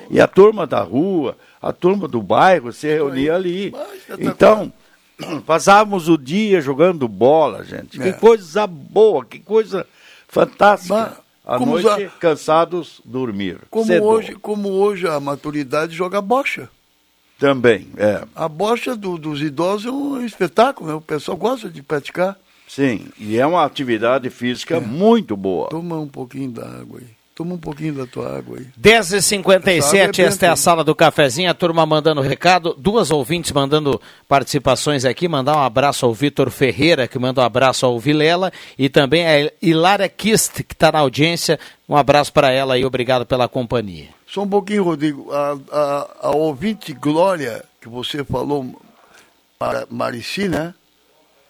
E 0.09 0.19
a 0.21 0.27
turma 0.27 0.67
da 0.67 0.81
rua, 0.81 1.35
a 1.61 1.71
turma 1.73 2.07
do 2.07 2.21
bairro 2.21 2.71
se 2.71 2.87
reunia 2.87 3.35
ali. 3.35 3.73
Então, 4.19 4.71
passávamos 5.45 6.07
o 6.09 6.17
dia 6.17 6.61
jogando 6.61 7.07
bola, 7.07 7.63
gente. 7.63 7.99
É. 8.01 8.11
Que 8.11 8.19
coisa 8.19 8.67
boa, 8.67 9.25
que 9.25 9.39
coisa 9.39 9.85
fantástica. 10.27 11.17
À 11.45 11.57
como 11.57 11.73
noite, 11.73 12.03
já- 12.03 12.09
cansados, 12.19 13.01
dormir. 13.03 13.57
Como 13.69 13.85
Cedo. 13.85 14.05
hoje, 14.05 14.33
como 14.35 14.69
hoje 14.69 15.07
a 15.07 15.19
maturidade 15.19 15.93
joga 15.93 16.21
bocha. 16.21 16.69
Também, 17.37 17.87
é. 17.97 18.23
A 18.33 18.47
bocha 18.47 18.95
do- 18.95 19.17
dos 19.17 19.41
idosos 19.41 19.85
é 19.87 19.91
um 19.91 20.23
espetáculo, 20.25 20.89
né? 20.89 20.95
o 20.95 21.01
pessoal 21.01 21.35
gosta 21.35 21.69
de 21.69 21.81
praticar. 21.83 22.37
Sim, 22.67 23.07
e 23.19 23.37
é 23.37 23.45
uma 23.45 23.63
atividade 23.63 24.29
física 24.29 24.79
muito 24.79 25.37
boa. 25.37 25.69
Toma 25.69 25.99
um 25.99 26.07
pouquinho 26.07 26.51
da 26.51 26.65
água 26.65 26.99
aí. 26.99 27.07
Toma 27.35 27.55
um 27.55 27.57
pouquinho 27.57 27.95
da 27.95 28.05
tua 28.05 28.37
água 28.37 28.59
aí. 28.59 28.67
10h57, 28.79 29.77
Essa 29.79 29.97
esta 30.21 30.45
é 30.45 30.49
a 30.49 30.53
é 30.53 30.55
sala 30.55 30.83
do 30.83 30.93
cafezinho, 30.93 31.49
a 31.49 31.53
turma 31.53 31.83
mandando 31.83 32.21
recado, 32.21 32.75
duas 32.77 33.09
ouvintes 33.09 33.51
mandando 33.51 33.99
participações 34.27 35.03
aqui, 35.03 35.27
mandar 35.27 35.57
um 35.57 35.61
abraço 35.61 36.05
ao 36.05 36.13
Vitor 36.13 36.51
Ferreira, 36.51 37.07
que 37.07 37.17
manda 37.17 37.41
um 37.41 37.43
abraço 37.43 37.87
ao 37.87 37.99
Vilela, 37.99 38.53
e 38.77 38.87
também 38.87 39.25
a 39.25 39.51
Hilária 39.59 40.07
Kist, 40.07 40.63
que 40.63 40.75
está 40.75 40.91
na 40.91 40.99
audiência, 40.99 41.59
um 41.89 41.97
abraço 41.97 42.31
para 42.31 42.51
ela 42.51 42.77
e 42.77 42.85
obrigado 42.85 43.25
pela 43.25 43.47
companhia. 43.47 44.09
Só 44.27 44.43
um 44.43 44.49
pouquinho, 44.49 44.83
Rodrigo. 44.83 45.31
A, 45.31 45.57
a, 45.71 46.09
a 46.27 46.31
ouvinte 46.35 46.93
Glória, 46.93 47.63
que 47.81 47.89
você 47.89 48.23
falou, 48.23 48.63
Mar, 49.59 49.87
Marici, 49.89 50.47
né? 50.47 50.75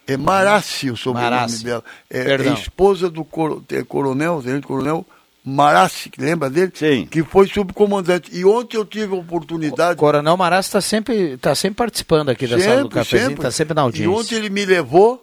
É 0.06 0.16
Marassi 0.16 0.90
o 0.90 0.96
sobrenome 0.96 1.30
Marassi. 1.30 1.64
dela. 1.64 1.82
É, 2.10 2.20
é 2.20 2.24
Perdão. 2.24 2.54
esposa 2.54 3.08
do 3.10 3.24
coro- 3.24 3.64
é, 3.70 3.82
coronel, 3.82 4.42
tenente 4.42 4.66
coronel 4.66 5.06
Marassi, 5.44 6.08
que 6.10 6.20
lembra 6.20 6.48
dele? 6.48 6.72
Sim. 6.74 7.06
Que 7.10 7.22
foi 7.22 7.46
subcomandante. 7.46 8.30
E 8.34 8.44
ontem 8.44 8.76
eu 8.78 8.84
tive 8.84 9.14
a 9.14 9.18
oportunidade. 9.18 9.98
Coronel 9.98 10.36
Marassi 10.36 10.68
está 10.70 10.80
sempre, 10.80 11.36
tá 11.38 11.54
sempre 11.54 11.76
participando 11.76 12.30
aqui 12.30 12.46
da 12.46 12.58
sala 12.58 12.82
do 12.82 12.88
cafezinho, 12.88 13.32
está 13.32 13.50
sempre 13.50 13.74
na 13.74 13.82
E 13.82 13.84
audiência. 13.84 14.10
ontem 14.10 14.34
ele 14.36 14.48
me 14.50 14.64
levou, 14.64 15.14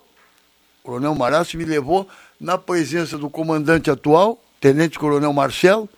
o 0.84 0.86
coronel 0.86 1.16
Marassi 1.16 1.58
me 1.58 1.66
levou 1.66 2.08
na 2.40 2.58
presença 2.58 3.18
do 3.18 3.30
comandante 3.30 3.90
atual, 3.90 4.40
tenente 4.60 4.98
coronel 5.00 5.34
Marcelo, 5.34 5.90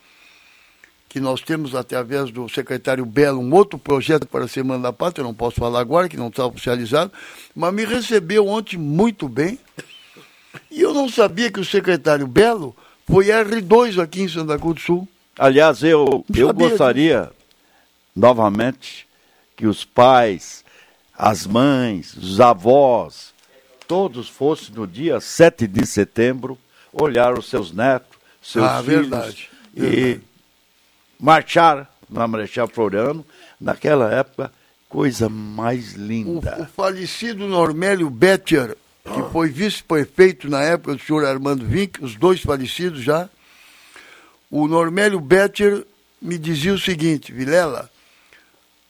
que 1.14 1.20
nós 1.20 1.42
temos 1.42 1.76
através 1.76 2.32
do 2.32 2.50
secretário 2.50 3.06
Belo 3.06 3.40
um 3.40 3.54
outro 3.54 3.78
projeto 3.78 4.26
para 4.28 4.46
a 4.46 4.48
Semana 4.48 4.82
da 4.82 4.92
Pátria, 4.92 5.22
eu 5.22 5.28
não 5.28 5.34
posso 5.34 5.58
falar 5.58 5.80
agora, 5.80 6.10
que 6.10 6.18
não 6.18 6.30
está 6.30 6.44
oficializado, 6.44 7.12
mas 7.56 7.72
me 7.72 7.86
recebeu 7.86 8.48
ontem 8.48 8.78
muito 8.78 9.30
bem. 9.30 9.60
E 10.72 10.82
eu 10.82 10.92
não 10.92 11.08
sabia 11.08 11.52
que 11.52 11.60
o 11.60 11.66
secretário 11.66 12.26
Belo 12.26 12.76
foi 13.08 13.28
R2 13.28 14.02
aqui 14.02 14.24
em 14.24 14.28
Santa 14.28 14.58
Cruz 14.58 14.74
do 14.78 14.82
Sul. 14.82 15.08
Aliás, 15.38 15.84
eu, 15.84 16.26
eu 16.36 16.52
gostaria, 16.52 17.30
novamente, 18.16 19.08
que 19.56 19.68
os 19.68 19.86
pais, 19.86 20.66
as 21.16 21.46
mães, 21.46 22.18
os 22.18 22.40
avós, 22.40 23.36
todos 23.88 24.28
fossem 24.28 24.74
no 24.74 24.88
dia 24.88 25.22
7 25.22 25.68
de 25.68 25.86
setembro 25.86 26.58
olhar 26.92 27.38
os 27.38 27.52
seus 27.52 27.72
netos, 27.72 28.18
seus 28.42 28.66
Ah, 28.66 28.82
filhos 28.84 29.10
verdade, 29.10 29.50
e. 29.78 30.20
marchar 31.24 31.90
na 32.10 32.28
Marechal 32.28 32.68
Floriano. 32.68 33.26
Naquela 33.60 34.14
época, 34.14 34.52
coisa 34.90 35.30
mais 35.30 35.94
O, 35.96 36.00
linda. 36.00 36.62
o 36.62 36.66
falecido 36.66 37.48
Normélio 37.48 38.10
Betcher, 38.10 38.76
que 39.06 39.32
foi 39.32 39.48
vice-prefeito 39.48 40.50
na 40.50 40.62
época 40.62 40.96
do 40.96 41.02
senhor 41.02 41.24
Armando 41.26 41.66
Vink, 41.66 42.04
os 42.04 42.16
dois 42.16 42.42
falecidos 42.42 43.02
já, 43.02 43.30
o 44.52 44.68
Normélio 44.68 45.22
Betcher 45.22 45.86
me 46.22 46.38
dizia 46.38 46.74
o 46.74 46.80
seguinte, 46.80 47.32
Vilela, 47.32 47.90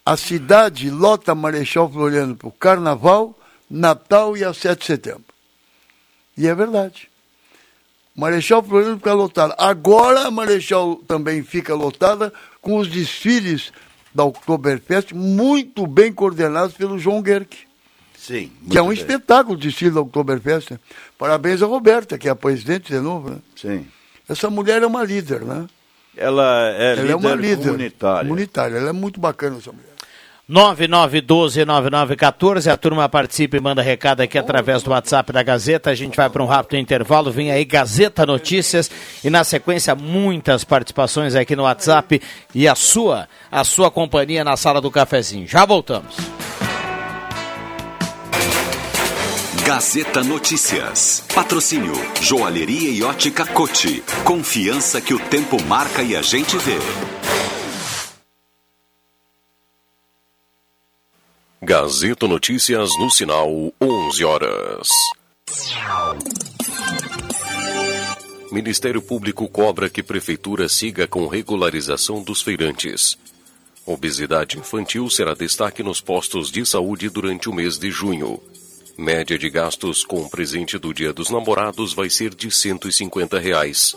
a 0.04 0.18
cidade 0.18 0.90
lota 0.90 1.36
Marechal 1.36 1.90
Floriano 1.92 2.36
para 2.36 2.48
o 2.48 2.52
Carnaval, 2.52 3.38
Natal 3.70 4.36
e 4.36 4.44
a 4.44 4.54
7 4.54 4.80
de 4.80 4.86
setembro. 4.86 5.24
E 6.36 6.48
é 6.48 6.56
verdade. 6.56 7.10
Marechal 8.16 8.62
Floriano 8.62 8.98
fica 8.98 9.14
lotada. 9.14 9.56
Agora 9.58 10.28
a 10.28 10.32
Marechal 10.32 10.98
também 11.08 11.42
fica 11.44 11.74
lotada 11.74 12.32
com 12.62 12.78
os 12.78 12.88
desfiles 12.88 13.72
da 14.14 14.24
Oktoberfest 14.24 15.14
muito 15.14 15.88
bem 15.88 16.14
coordenados 16.14 16.76
pelo 16.76 17.00
João 17.00 17.24
Gerck. 17.26 17.58
Sim. 18.18 18.52
Que 18.70 18.78
é 18.78 18.82
um 18.82 18.90
bem. 18.90 18.98
espetáculo 18.98 19.58
de 19.58 19.68
desfile 19.68 19.92
da 19.92 20.02
Oktoberfest. 20.02 20.72
né? 20.72 20.80
Parabéns 21.18 21.62
a 21.62 21.66
Roberta, 21.66 22.18
que 22.18 22.28
é 22.28 22.32
a 22.32 22.36
presidente 22.36 22.94
de 22.94 23.00
novo. 23.00 23.32
Né? 23.32 23.38
Sim. 23.56 23.88
Essa 24.30 24.50
mulher 24.50 24.82
é 24.82 24.86
uma 24.86 25.04
líder, 25.04 25.42
né? 25.42 25.68
Ela 26.16 26.70
é, 26.70 26.92
ela 26.92 27.02
líder, 27.02 27.12
é 27.12 27.16
uma 27.16 27.36
líder 27.36 27.66
comunitária. 27.66 28.30
comunitária. 28.30 28.78
Ela 28.78 28.90
é 28.90 28.94
muito 28.94 29.20
bacana, 29.20 29.58
essa 29.58 29.72
mulher. 29.72 29.93
9912-9914, 30.50 32.70
a 32.70 32.76
turma 32.76 33.08
participa 33.08 33.56
e 33.56 33.62
manda 33.62 33.82
recado 33.82 34.20
aqui 34.22 34.38
através 34.38 34.84
do 34.84 34.92
WhatsApp 34.92 35.32
da 35.32 35.42
Gazeta. 35.42 35.90
A 35.90 35.96
gente 35.96 36.18
vai 36.18 36.30
para 36.30 36.44
um 36.44 36.46
rápido 36.46 36.78
intervalo. 36.78 37.32
Vem 37.32 37.50
aí 37.50 37.64
Gazeta 37.64 38.26
Notícias 38.26 38.92
e 39.24 39.30
na 39.30 39.46
sequência 39.46 39.96
muitas 39.96 40.66
participações 40.66 41.34
aqui 41.34 41.56
no 41.56 41.64
WhatsApp 41.64 42.22
e 42.54 42.68
a 42.68 42.76
sua, 42.76 43.30
a 43.50 43.64
sua 43.64 43.90
companhia 43.90 44.44
na 44.44 44.58
sala 44.58 44.82
do 44.82 44.92
cafezinho. 44.92 45.48
Já 45.48 45.66
voltamos. 45.66 46.18
Gazeta 49.66 50.22
Notícias. 50.26 51.24
Patrocínio 51.34 51.94
Joalheria 52.22 52.90
e 52.90 53.02
Ótica 53.02 53.46
Cote. 53.46 54.04
Confiança 54.26 55.00
que 55.00 55.14
o 55.14 55.20
tempo 55.20 55.56
marca 55.64 56.04
e 56.04 56.18
a 56.18 56.22
gente 56.22 56.58
vê. 56.58 56.78
Gazeta 61.66 62.28
Notícias 62.28 62.90
no 63.00 63.10
sinal 63.10 63.50
11 63.82 64.26
horas. 64.26 64.90
Ministério 68.52 69.02
Público 69.02 69.48
cobra 69.48 69.90
que 69.90 70.04
Prefeitura 70.04 70.68
siga 70.68 71.08
com 71.08 71.26
regularização 71.26 72.22
dos 72.22 72.42
feirantes. 72.42 73.18
Obesidade 73.86 74.60
infantil 74.60 75.10
será 75.10 75.34
destaque 75.34 75.82
nos 75.82 76.02
postos 76.02 76.52
de 76.52 76.66
saúde 76.66 77.08
durante 77.10 77.50
o 77.50 77.54
mês 77.54 77.80
de 77.80 77.90
junho. 77.90 78.44
Média 78.98 79.40
de 79.40 79.50
gastos 79.50 80.04
com 80.04 80.28
presente 80.28 80.78
do 80.78 80.94
Dia 80.94 81.14
dos 81.14 81.30
Namorados 81.30 81.94
vai 81.94 82.10
ser 82.10 82.36
de 82.36 82.52
150 82.52 83.40
reais. 83.40 83.96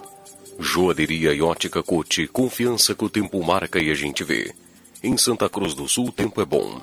Joalheria 0.60 1.34
e 1.34 1.42
ótica 1.42 1.82
Cote, 1.82 2.28
confiança 2.28 2.94
que 2.94 3.04
o 3.04 3.10
tempo 3.10 3.42
marca 3.42 3.80
e 3.80 3.90
a 3.90 3.94
gente 3.94 4.22
vê. 4.22 4.54
Em 5.02 5.16
Santa 5.16 5.48
Cruz 5.48 5.74
do 5.74 5.88
Sul, 5.88 6.06
o 6.06 6.12
tempo 6.12 6.40
é 6.40 6.44
bom. 6.44 6.80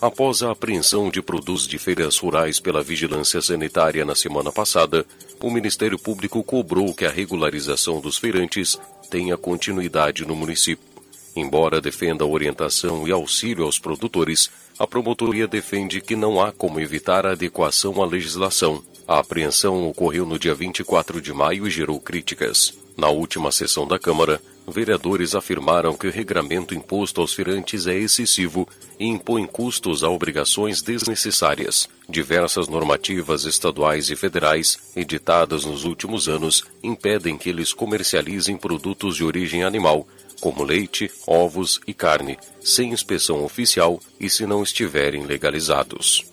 Após 0.00 0.44
a 0.44 0.52
apreensão 0.52 1.10
de 1.10 1.20
produtos 1.20 1.66
de 1.66 1.76
feiras 1.76 2.16
rurais 2.18 2.60
pela 2.60 2.84
Vigilância 2.84 3.42
Sanitária 3.42 4.04
na 4.04 4.14
semana 4.14 4.52
passada, 4.52 5.04
o 5.40 5.50
Ministério 5.50 5.98
Público 5.98 6.40
cobrou 6.44 6.94
que 6.94 7.04
a 7.04 7.10
regularização 7.10 8.00
dos 8.00 8.16
feirantes 8.16 8.78
tenha 9.10 9.36
continuidade 9.36 10.24
no 10.24 10.36
município. 10.36 10.86
Embora 11.34 11.80
defenda 11.80 12.24
orientação 12.24 13.08
e 13.08 13.12
auxílio 13.12 13.64
aos 13.64 13.78
produtores, 13.80 14.48
a 14.78 14.86
promotoria 14.86 15.48
defende 15.48 16.00
que 16.00 16.14
não 16.14 16.40
há 16.40 16.52
como 16.52 16.78
evitar 16.78 17.26
a 17.26 17.32
adequação 17.32 18.00
à 18.00 18.06
legislação. 18.06 18.80
A 19.06 19.18
apreensão 19.18 19.88
ocorreu 19.88 20.24
no 20.24 20.38
dia 20.38 20.54
24 20.54 21.20
de 21.20 21.32
maio 21.32 21.66
e 21.66 21.70
gerou 21.70 21.98
críticas. 21.98 22.72
Na 22.96 23.08
última 23.08 23.50
sessão 23.50 23.86
da 23.86 23.98
Câmara, 23.98 24.40
vereadores 24.70 25.34
afirmaram 25.34 25.96
que 25.96 26.06
o 26.06 26.10
regramento 26.10 26.74
imposto 26.74 27.20
aos 27.20 27.32
feirantes 27.32 27.86
é 27.86 27.94
excessivo 27.94 28.68
e 28.98 29.06
impõe 29.06 29.46
custos 29.46 30.02
a 30.02 30.08
obrigações 30.08 30.82
desnecessárias. 30.82 31.88
Diversas 32.08 32.68
normativas 32.68 33.44
estaduais 33.44 34.10
e 34.10 34.16
federais, 34.16 34.92
editadas 34.96 35.64
nos 35.64 35.84
últimos 35.84 36.28
anos, 36.28 36.64
impedem 36.82 37.36
que 37.36 37.48
eles 37.48 37.72
comercializem 37.72 38.56
produtos 38.56 39.16
de 39.16 39.24
origem 39.24 39.62
animal, 39.62 40.06
como 40.40 40.62
leite, 40.64 41.10
ovos 41.26 41.80
e 41.86 41.92
carne, 41.92 42.38
sem 42.60 42.92
inspeção 42.92 43.44
oficial 43.44 44.00
e 44.20 44.30
se 44.30 44.46
não 44.46 44.62
estiverem 44.62 45.24
legalizados. 45.24 46.24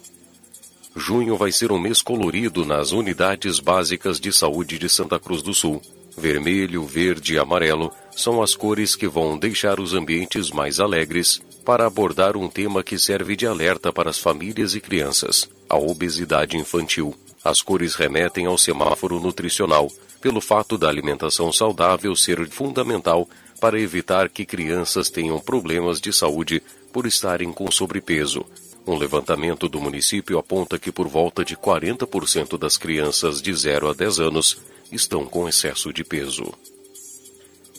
Junho 0.95 1.35
vai 1.35 1.51
ser 1.51 1.71
um 1.73 1.79
mês 1.79 2.01
colorido 2.01 2.65
nas 2.65 2.93
unidades 2.93 3.59
básicas 3.59 4.17
de 4.17 4.31
saúde 4.31 4.79
de 4.79 4.87
Santa 4.87 5.19
Cruz 5.19 5.41
do 5.41 5.53
Sul. 5.53 5.81
Vermelho, 6.17 6.85
verde 6.85 7.33
e 7.33 7.37
amarelo 7.37 7.91
são 8.15 8.41
as 8.41 8.55
cores 8.55 8.95
que 8.95 9.07
vão 9.07 9.37
deixar 9.37 9.79
os 9.79 9.93
ambientes 9.93 10.49
mais 10.49 10.79
alegres 10.79 11.41
para 11.65 11.85
abordar 11.85 12.37
um 12.37 12.47
tema 12.47 12.83
que 12.83 12.97
serve 12.97 13.35
de 13.35 13.45
alerta 13.45 13.91
para 13.91 14.09
as 14.09 14.17
famílias 14.17 14.73
e 14.73 14.79
crianças: 14.79 15.49
a 15.67 15.77
obesidade 15.77 16.57
infantil. 16.57 17.13
As 17.43 17.61
cores 17.61 17.93
remetem 17.93 18.45
ao 18.45 18.57
semáforo 18.57 19.19
nutricional, 19.19 19.91
pelo 20.21 20.41
fato 20.41 20.77
da 20.77 20.87
alimentação 20.87 21.51
saudável 21.51 22.15
ser 22.15 22.47
fundamental 22.49 23.29
para 23.59 23.79
evitar 23.79 24.29
que 24.29 24.45
crianças 24.45 25.09
tenham 25.09 25.39
problemas 25.39 25.99
de 26.01 26.11
saúde 26.11 26.63
por 26.91 27.05
estarem 27.05 27.51
com 27.51 27.69
sobrepeso. 27.69 28.45
Um 28.87 28.97
levantamento 28.97 29.67
do 29.67 29.81
município 29.81 30.37
aponta 30.37 30.77
que 30.79 30.91
por 30.91 31.07
volta 31.07 31.43
de 31.43 31.55
40% 31.55 32.57
das 32.57 32.77
crianças 32.77 33.41
de 33.41 33.53
0 33.53 33.89
a 33.89 33.93
10 33.93 34.19
anos 34.19 34.57
estão 34.91 35.25
com 35.25 35.49
excesso 35.49 35.91
de 35.91 36.03
peso. 36.03 36.53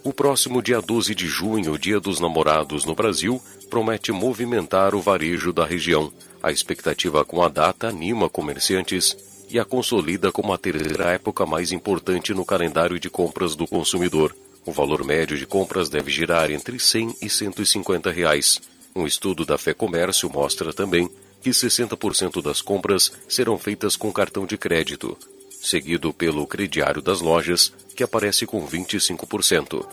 O 0.07 0.12
próximo 0.12 0.62
dia 0.62 0.81
12 0.81 1.16
de 1.16 1.27
junho, 1.27 1.77
Dia 1.77 1.99
dos 1.99 2.21
Namorados 2.21 2.85
no 2.85 2.95
Brasil, 2.95 3.42
promete 3.69 4.12
movimentar 4.12 4.95
o 4.95 5.01
varejo 5.01 5.53
da 5.53 5.66
região. 5.66 6.12
A 6.40 6.53
expectativa 6.53 7.25
com 7.25 7.42
a 7.42 7.49
data 7.49 7.88
anima 7.88 8.31
comerciantes 8.31 9.16
e 9.51 9.59
a 9.59 9.64
consolida 9.64 10.31
como 10.31 10.53
a 10.53 10.59
terceira 10.59 11.11
época 11.11 11.45
mais 11.45 11.73
importante 11.73 12.33
no 12.33 12.45
calendário 12.45 13.01
de 13.01 13.11
compras 13.11 13.57
do 13.57 13.66
consumidor. 13.66 14.33
O 14.64 14.71
valor 14.71 15.05
médio 15.05 15.37
de 15.37 15.45
compras 15.45 15.88
deve 15.88 16.09
girar 16.09 16.53
entre 16.53 16.79
100 16.79 17.16
e 17.21 17.29
150 17.29 18.09
reais. 18.09 18.61
Um 18.95 19.09
estudo 19.09 19.45
da 19.45 19.59
Fé 19.59 19.75
Comércio 19.75 20.31
mostra 20.31 20.73
também 20.73 21.11
que 21.42 21.51
60% 21.51 22.40
das 22.40 22.62
compras 22.62 23.11
serão 23.29 23.59
feitas 23.59 23.97
com 23.97 24.12
cartão 24.12 24.47
de 24.47 24.57
crédito, 24.57 25.19
seguido 25.66 26.12
pelo 26.14 26.46
crediário 26.46 27.02
das 27.02 27.20
lojas, 27.20 27.72
que 27.96 28.05
aparece 28.05 28.46
com 28.46 28.64
25%. 28.66 29.85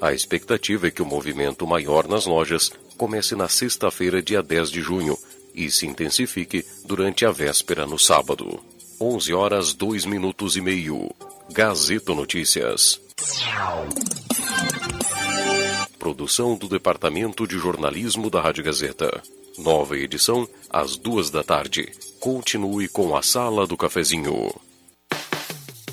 A 0.00 0.12
expectativa 0.12 0.86
é 0.86 0.90
que 0.90 1.02
o 1.02 1.06
movimento 1.06 1.66
maior 1.66 2.06
nas 2.06 2.26
lojas 2.26 2.70
comece 2.96 3.34
na 3.34 3.48
sexta-feira, 3.48 4.22
dia 4.22 4.42
10 4.42 4.70
de 4.70 4.80
junho, 4.80 5.18
e 5.52 5.70
se 5.70 5.86
intensifique 5.86 6.64
durante 6.84 7.26
a 7.26 7.32
véspera 7.32 7.86
no 7.86 7.98
sábado. 7.98 8.62
11 9.00 9.34
horas 9.34 9.74
2 9.74 10.04
minutos 10.04 10.56
e 10.56 10.60
meio. 10.60 11.10
Gazeta 11.50 12.14
Notícias. 12.14 13.00
Produção 15.98 16.56
do 16.56 16.68
Departamento 16.68 17.46
de 17.48 17.58
Jornalismo 17.58 18.30
da 18.30 18.40
Rádio 18.40 18.62
Gazeta. 18.62 19.22
Nova 19.58 19.96
edição, 19.96 20.46
às 20.70 20.96
duas 20.96 21.30
da 21.30 21.42
tarde. 21.42 21.90
Continue 22.20 22.88
com 22.88 23.16
a 23.16 23.22
Sala 23.22 23.66
do 23.66 23.76
Cafezinho. 23.76 24.52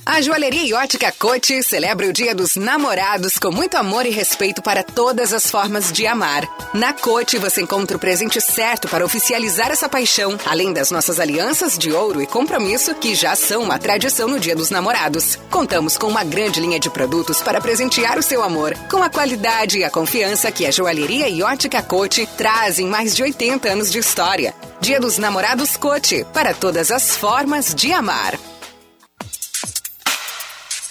A 0.06 0.22
Joalheria 0.22 0.64
e 0.66 0.74
Ótica 0.74 1.14
Cote 1.18 1.64
celebra 1.64 2.08
o 2.10 2.12
Dia 2.12 2.36
dos 2.36 2.58
Namorados 2.58 3.38
com 3.38 3.50
muito 3.50 3.78
amor 3.78 4.06
e 4.06 4.10
respeito 4.10 4.62
para 4.62 4.84
todas 4.84 5.32
as 5.32 5.50
formas 5.50 5.94
de 5.94 6.06
amar. 6.06 6.44
Na 6.74 6.92
Cote 6.92 7.38
você 7.38 7.62
encontra 7.62 7.96
o 7.96 8.00
presente 8.00 8.42
certo 8.42 8.90
para 8.90 9.06
oficializar 9.06 9.72
essa 9.72 9.88
paixão, 9.88 10.38
além 10.46 10.74
das 10.74 10.92
nossas 10.92 11.22
alianças 11.22 11.78
de 11.78 11.94
ouro 11.94 12.22
e 12.22 12.28
compromisso 12.28 12.94
que 12.96 13.16
já 13.16 13.34
são 13.34 13.64
uma 13.64 13.80
tradição 13.80 14.28
no 14.28 14.42
Dia 14.42 14.58
dos 14.58 14.70
Namorados. 14.70 15.38
Contamos 15.50 15.98
com 15.98 16.08
uma 16.08 16.26
grande 16.26 16.60
linha 16.60 16.82
de 16.82 16.90
produtos 16.90 17.42
para 17.42 17.62
presentear 17.62 18.20
o 18.20 18.24
seu 18.24 18.44
amor, 18.44 18.76
com 18.92 19.02
a 19.02 19.10
qualidade 19.10 19.80
e 19.80 19.84
a 19.86 19.90
confiança 19.90 20.52
que 20.52 20.66
a 20.66 20.72
Joalheria 20.72 21.30
e 21.30 21.42
Ótica 21.42 21.82
Cote 21.82 22.28
trazem 22.38 22.88
mais 22.88 23.16
de 23.16 23.24
80 23.24 23.70
anos 23.70 23.90
de 23.90 24.00
história. 24.00 24.54
Dia 24.82 25.00
dos 25.00 25.18
Namorados 25.18 25.78
Cote, 25.78 26.26
para 26.34 26.54
todas 26.54 26.92
as 26.92 27.16
formas 27.16 27.74
de 27.74 27.94
amar. 27.94 28.38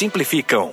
simplificam. 0.00 0.72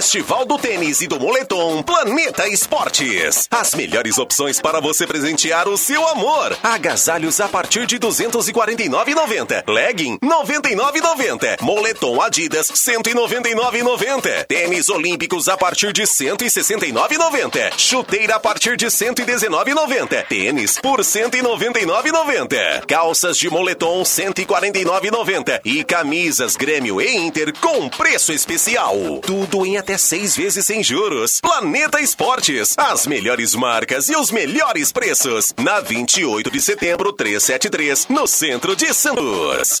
Festival 0.00 0.46
do 0.46 0.56
Tênis 0.56 1.02
e 1.02 1.06
do 1.06 1.20
Moletom 1.20 1.82
Planeta 1.82 2.48
Esportes. 2.48 3.46
As 3.50 3.74
melhores 3.74 4.16
opções 4.16 4.58
para 4.58 4.80
você 4.80 5.06
presentear 5.06 5.68
o 5.68 5.76
seu 5.76 6.08
amor. 6.08 6.56
Agasalhos 6.62 7.38
a 7.38 7.46
partir 7.46 7.84
de 7.84 7.98
249,90. 7.98 9.62
Legging 9.68 10.16
99,90. 10.20 11.60
Moletom 11.60 12.18
Adidas 12.22 12.68
199,90. 12.68 14.46
Tênis 14.46 14.88
olímpicos 14.88 15.50
a 15.50 15.58
partir 15.58 15.92
de 15.92 16.04
169,90. 16.04 17.72
Chuteira 17.76 18.36
a 18.36 18.40
partir 18.40 18.78
de 18.78 18.86
119,90. 18.86 20.26
Tênis 20.28 20.78
por 20.78 21.00
199,90. 21.00 22.86
Calças 22.86 23.36
de 23.36 23.50
moletom 23.50 24.02
149,90 24.02 25.60
e 25.62 25.84
camisas 25.84 26.56
Grêmio 26.56 27.02
e 27.02 27.16
Inter 27.18 27.52
com 27.60 27.90
preço 27.90 28.32
especial. 28.32 28.96
Tudo 29.20 29.66
em 29.66 29.76
até 29.76 29.89
seis 29.98 30.36
vezes 30.36 30.66
sem 30.66 30.82
juros. 30.82 31.40
Planeta 31.40 32.00
Esportes, 32.00 32.74
as 32.78 33.06
melhores 33.06 33.54
marcas 33.54 34.08
e 34.08 34.16
os 34.16 34.30
melhores 34.30 34.92
preços. 34.92 35.54
Na 35.58 35.80
28 35.80 36.50
de 36.50 36.60
setembro 36.60 37.12
373, 37.12 38.08
no 38.08 38.26
centro 38.26 38.76
de 38.76 38.92
Santos. 38.92 39.80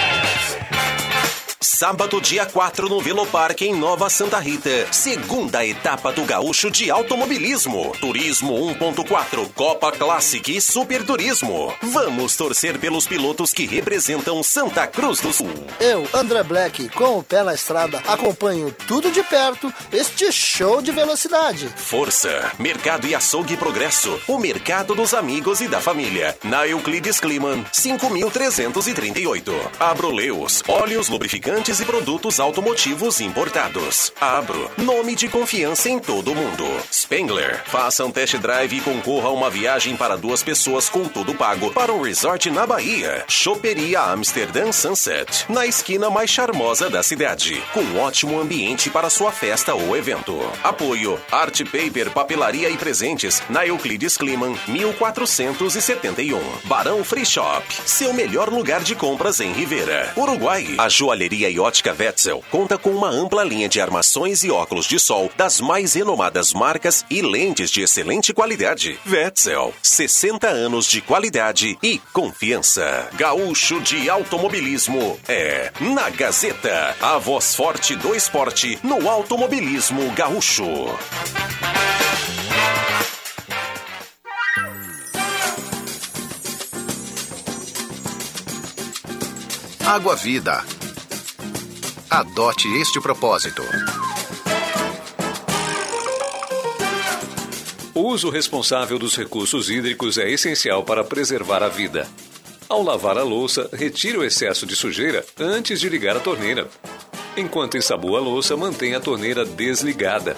Sábado, 1.81 2.21
dia 2.21 2.45
4, 2.45 2.87
no 2.87 3.01
Veloparque, 3.01 3.65
em 3.65 3.73
Nova 3.73 4.07
Santa 4.07 4.37
Rita. 4.37 4.69
Segunda 4.91 5.65
etapa 5.65 6.11
do 6.11 6.23
Gaúcho 6.23 6.69
de 6.69 6.91
Automobilismo. 6.91 7.91
Turismo 7.99 8.53
1.4, 8.75 9.51
Copa 9.55 9.91
Classic 9.91 10.55
e 10.55 10.61
Super 10.61 11.03
Turismo. 11.03 11.73
Vamos 11.81 12.35
torcer 12.35 12.77
pelos 12.77 13.07
pilotos 13.07 13.51
que 13.51 13.65
representam 13.65 14.43
Santa 14.43 14.85
Cruz 14.85 15.21
do 15.21 15.33
Sul. 15.33 15.49
Eu, 15.79 16.07
André 16.13 16.43
Black, 16.43 16.87
com 16.89 17.17
o 17.17 17.23
pé 17.23 17.41
na 17.41 17.55
estrada, 17.55 17.97
acompanho 18.07 18.71
tudo 18.87 19.09
de 19.09 19.23
perto 19.23 19.73
este 19.91 20.31
show 20.31 20.83
de 20.83 20.91
velocidade. 20.91 21.67
Força, 21.75 22.51
Mercado 22.59 23.07
e 23.07 23.15
Açougue 23.15 23.57
Progresso. 23.57 24.21
O 24.27 24.37
mercado 24.37 24.93
dos 24.93 25.15
amigos 25.15 25.61
e 25.61 25.67
da 25.67 25.81
família. 25.81 26.37
Na 26.43 26.67
Euclides 26.67 27.19
Kliman, 27.19 27.65
5.338. 27.73 29.51
Abroleus, 29.79 30.61
óleos 30.67 31.09
lubrificantes 31.09 31.70
e 31.79 31.85
produtos 31.85 32.39
automotivos 32.39 33.21
importados. 33.21 34.11
Abro, 34.19 34.69
nome 34.77 35.15
de 35.15 35.29
confiança 35.29 35.89
em 35.89 35.99
todo 35.99 36.35
mundo. 36.35 36.65
Spengler, 36.91 37.63
faça 37.65 38.03
um 38.03 38.11
test 38.11 38.35
drive 38.37 38.77
e 38.77 38.81
concorra 38.81 39.29
a 39.29 39.31
uma 39.31 39.49
viagem 39.49 39.95
para 39.95 40.17
duas 40.17 40.43
pessoas 40.43 40.89
com 40.89 41.05
tudo 41.05 41.33
pago 41.33 41.71
para 41.71 41.93
um 41.93 42.01
resort 42.01 42.49
na 42.49 42.67
Bahia. 42.67 43.23
Choperia 43.27 44.01
Amsterdam 44.01 44.71
Sunset, 44.71 45.45
na 45.47 45.65
esquina 45.65 46.09
mais 46.09 46.29
charmosa 46.29 46.89
da 46.89 47.01
cidade, 47.01 47.63
com 47.73 47.99
ótimo 47.99 48.39
ambiente 48.39 48.89
para 48.89 49.09
sua 49.09 49.31
festa 49.31 49.73
ou 49.73 49.95
evento. 49.95 50.37
Apoio 50.63 51.19
Art 51.31 51.61
Paper, 51.63 52.09
papelaria 52.11 52.69
e 52.69 52.75
presentes 52.75 53.41
na 53.49 53.65
Euclides 53.65 54.17
Kliman, 54.17 54.57
1471. 54.67 56.41
Barão 56.65 57.03
Free 57.03 57.25
Shop, 57.25 57.63
seu 57.85 58.13
melhor 58.13 58.49
lugar 58.49 58.81
de 58.81 58.95
compras 58.95 59.39
em 59.39 59.53
Rivera. 59.53 60.11
Uruguai, 60.17 60.75
a 60.77 60.89
joalheria 60.89 61.49
e 61.49 61.60
ótica 61.61 61.95
Wetzel 61.97 62.43
conta 62.49 62.77
com 62.77 62.89
uma 62.89 63.09
ampla 63.09 63.43
linha 63.43 63.69
de 63.69 63.79
armações 63.79 64.43
e 64.43 64.51
óculos 64.51 64.85
de 64.85 64.99
sol 64.99 65.31
das 65.37 65.61
mais 65.61 65.93
renomadas 65.93 66.53
marcas 66.53 67.05
e 67.09 67.21
lentes 67.21 67.69
de 67.69 67.81
excelente 67.81 68.33
qualidade. 68.33 68.99
Wetzel, 69.07 69.73
60 69.81 70.47
anos 70.47 70.85
de 70.85 71.01
qualidade 71.01 71.77
e 71.81 71.99
confiança. 72.11 73.07
Gaúcho 73.13 73.79
de 73.79 74.09
automobilismo 74.09 75.19
é 75.27 75.71
na 75.79 76.09
Gazeta, 76.09 76.95
a 76.99 77.17
voz 77.17 77.55
forte 77.55 77.95
do 77.95 78.15
esporte 78.15 78.79
no 78.83 79.09
automobilismo 79.09 80.11
gaúcho. 80.11 80.65
Água 89.85 90.15
Vida. 90.15 90.63
Adote 92.13 92.67
este 92.75 92.99
propósito. 92.99 93.63
O 97.95 98.01
uso 98.01 98.29
responsável 98.29 98.99
dos 98.99 99.15
recursos 99.15 99.69
hídricos 99.69 100.17
é 100.17 100.29
essencial 100.29 100.83
para 100.83 101.05
preservar 101.05 101.63
a 101.63 101.69
vida. 101.69 102.05
Ao 102.67 102.83
lavar 102.83 103.17
a 103.17 103.23
louça, 103.23 103.69
retire 103.71 104.17
o 104.17 104.25
excesso 104.25 104.65
de 104.65 104.75
sujeira 104.75 105.25
antes 105.39 105.79
de 105.79 105.87
ligar 105.87 106.17
a 106.17 106.19
torneira. 106.19 106.67
Enquanto 107.37 107.77
ensabua 107.77 108.19
a 108.19 108.21
louça, 108.21 108.57
mantenha 108.57 108.97
a 108.97 109.01
torneira 109.01 109.45
desligada. 109.45 110.35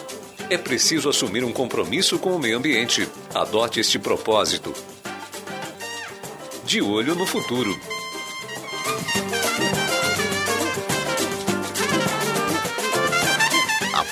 É 0.52 0.60
preciso 0.60 1.10
assumir 1.10 1.44
um 1.44 1.52
compromisso 1.52 2.20
com 2.20 2.36
o 2.36 2.40
meio 2.40 2.60
ambiente. 2.60 3.10
Adote 3.34 3.80
este 3.80 3.98
propósito. 3.98 4.72
De 6.66 6.84
olho 6.84 7.16
no 7.16 7.26
futuro. 7.26 7.76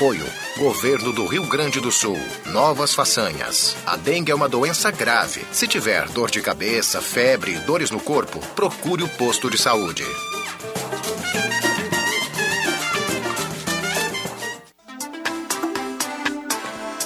Apoio. 0.02 0.26
Governo 0.58 1.14
do 1.14 1.28
Rio 1.28 1.46
Grande 1.46 1.80
do 1.80 1.92
Sul. 1.92 2.18
Novas 2.48 2.92
façanhas. 2.96 3.78
A 3.86 3.96
dengue 3.96 4.32
é 4.32 4.36
uma 4.36 4.50
doença 4.50 4.90
grave. 4.90 5.46
Se 5.52 5.68
tiver 5.68 6.10
dor 6.10 6.32
de 6.32 6.42
cabeça, 6.42 7.00
febre, 7.00 7.54
dores 7.60 7.92
no 7.92 8.00
corpo, 8.00 8.40
procure 8.56 9.04
o 9.04 9.08
posto 9.08 9.48
de 9.48 9.60
saúde. 9.60 10.04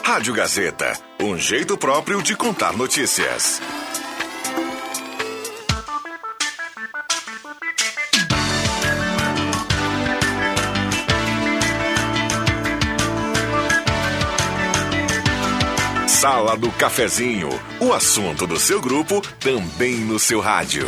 Rádio 0.01 0.33
Gazeta, 0.33 0.93
um 1.19 1.37
jeito 1.37 1.77
próprio 1.77 2.23
de 2.23 2.33
contar 2.33 2.71
notícias. 2.77 3.61
Sala 16.25 16.57
do 16.57 16.71
Cafezinho, 16.71 17.49
o 17.79 17.93
assunto 17.93 18.47
do 18.47 18.59
seu 18.59 18.81
grupo 18.81 19.21
também 19.39 19.97
no 19.97 20.17
seu 20.17 20.39
rádio. 20.39 20.87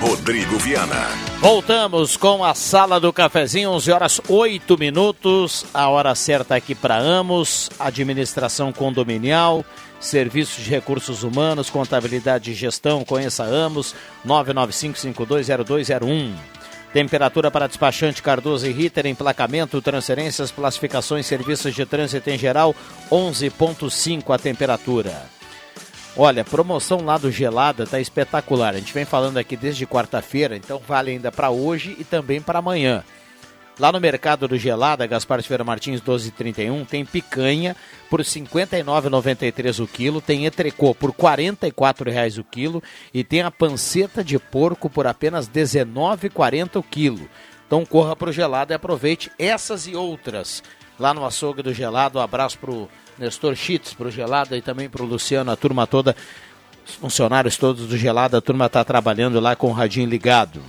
Rodrigo 0.00 0.56
Viana. 0.58 1.08
Voltamos 1.40 2.16
com 2.16 2.44
a 2.44 2.54
Sala 2.54 3.00
do 3.00 3.12
Cafezinho, 3.12 3.70
11 3.70 3.90
horas 3.90 4.20
8 4.28 4.78
minutos, 4.78 5.66
a 5.74 5.88
hora 5.88 6.14
certa 6.14 6.54
aqui 6.54 6.72
para 6.72 6.98
Amos, 6.98 7.68
administração 7.80 8.72
condominial, 8.72 9.64
serviços 9.98 10.62
de 10.62 10.70
recursos 10.70 11.24
humanos, 11.24 11.68
contabilidade 11.68 12.52
e 12.52 12.54
gestão, 12.54 13.04
conheça 13.04 13.42
Amos, 13.42 13.92
995520201. 14.24 16.57
Temperatura 16.92 17.50
para 17.50 17.66
despachante 17.66 18.22
Cardoso 18.22 18.66
e 18.66 18.72
Ritter, 18.72 19.06
emplacamento, 19.06 19.80
transferências, 19.82 20.50
classificações, 20.50 21.26
serviços 21.26 21.74
de 21.74 21.84
trânsito 21.84 22.30
em 22.30 22.38
geral, 22.38 22.74
11.5 23.10 24.34
a 24.34 24.38
temperatura. 24.38 25.22
Olha, 26.16 26.44
promoção 26.44 27.04
lá 27.04 27.18
do 27.18 27.30
Gelada 27.30 27.86
tá 27.86 28.00
espetacular. 28.00 28.74
A 28.74 28.78
gente 28.78 28.92
vem 28.92 29.04
falando 29.04 29.36
aqui 29.36 29.56
desde 29.56 29.86
quarta-feira, 29.86 30.56
então 30.56 30.80
vale 30.86 31.12
ainda 31.12 31.30
para 31.30 31.50
hoje 31.50 31.94
e 31.98 32.04
também 32.04 32.40
para 32.40 32.58
amanhã. 32.58 33.04
Lá 33.78 33.92
no 33.92 34.00
mercado 34.00 34.48
do 34.48 34.58
Gelada, 34.58 35.06
Gaspar 35.06 35.40
Silveira 35.40 35.62
Martins 35.62 36.00
12,31, 36.00 36.84
tem 36.84 37.04
picanha 37.04 37.76
por 38.08 38.20
R$ 38.20 38.26
59,93 38.26 39.82
o 39.82 39.86
quilo, 39.86 40.20
tem 40.20 40.46
entrecô 40.46 40.94
por 40.94 41.12
44 41.12 42.10
reais 42.10 42.38
o 42.38 42.44
quilo 42.44 42.82
e 43.12 43.22
tem 43.22 43.42
a 43.42 43.50
panceta 43.50 44.24
de 44.24 44.38
porco 44.38 44.88
por 44.88 45.06
apenas 45.06 45.46
R$ 45.46 45.62
19,40 45.62 46.76
o 46.76 46.82
quilo. 46.82 47.28
Então 47.66 47.84
corra 47.84 48.16
para 48.16 48.30
o 48.30 48.32
Gelada 48.32 48.72
e 48.72 48.76
aproveite 48.76 49.30
essas 49.38 49.86
e 49.86 49.94
outras. 49.94 50.62
Lá 50.98 51.12
no 51.12 51.24
açougue 51.24 51.62
do 51.62 51.72
Gelado, 51.72 52.18
um 52.18 52.22
abraço 52.22 52.58
para 52.58 52.70
o 52.70 52.88
Nestor 53.18 53.54
Chitz, 53.54 53.92
para 53.92 54.08
o 54.08 54.10
Gelada 54.10 54.56
e 54.56 54.62
também 54.62 54.88
para 54.88 55.02
o 55.02 55.06
Luciano, 55.06 55.50
a 55.50 55.56
turma 55.56 55.86
toda, 55.86 56.16
os 56.86 56.94
funcionários 56.94 57.56
todos 57.56 57.86
do 57.86 57.96
Gelada, 57.96 58.38
a 58.38 58.40
turma 58.40 58.66
está 58.66 58.82
trabalhando 58.84 59.38
lá 59.38 59.54
com 59.54 59.68
o 59.68 59.72
radinho 59.72 60.08
ligado. 60.08 60.62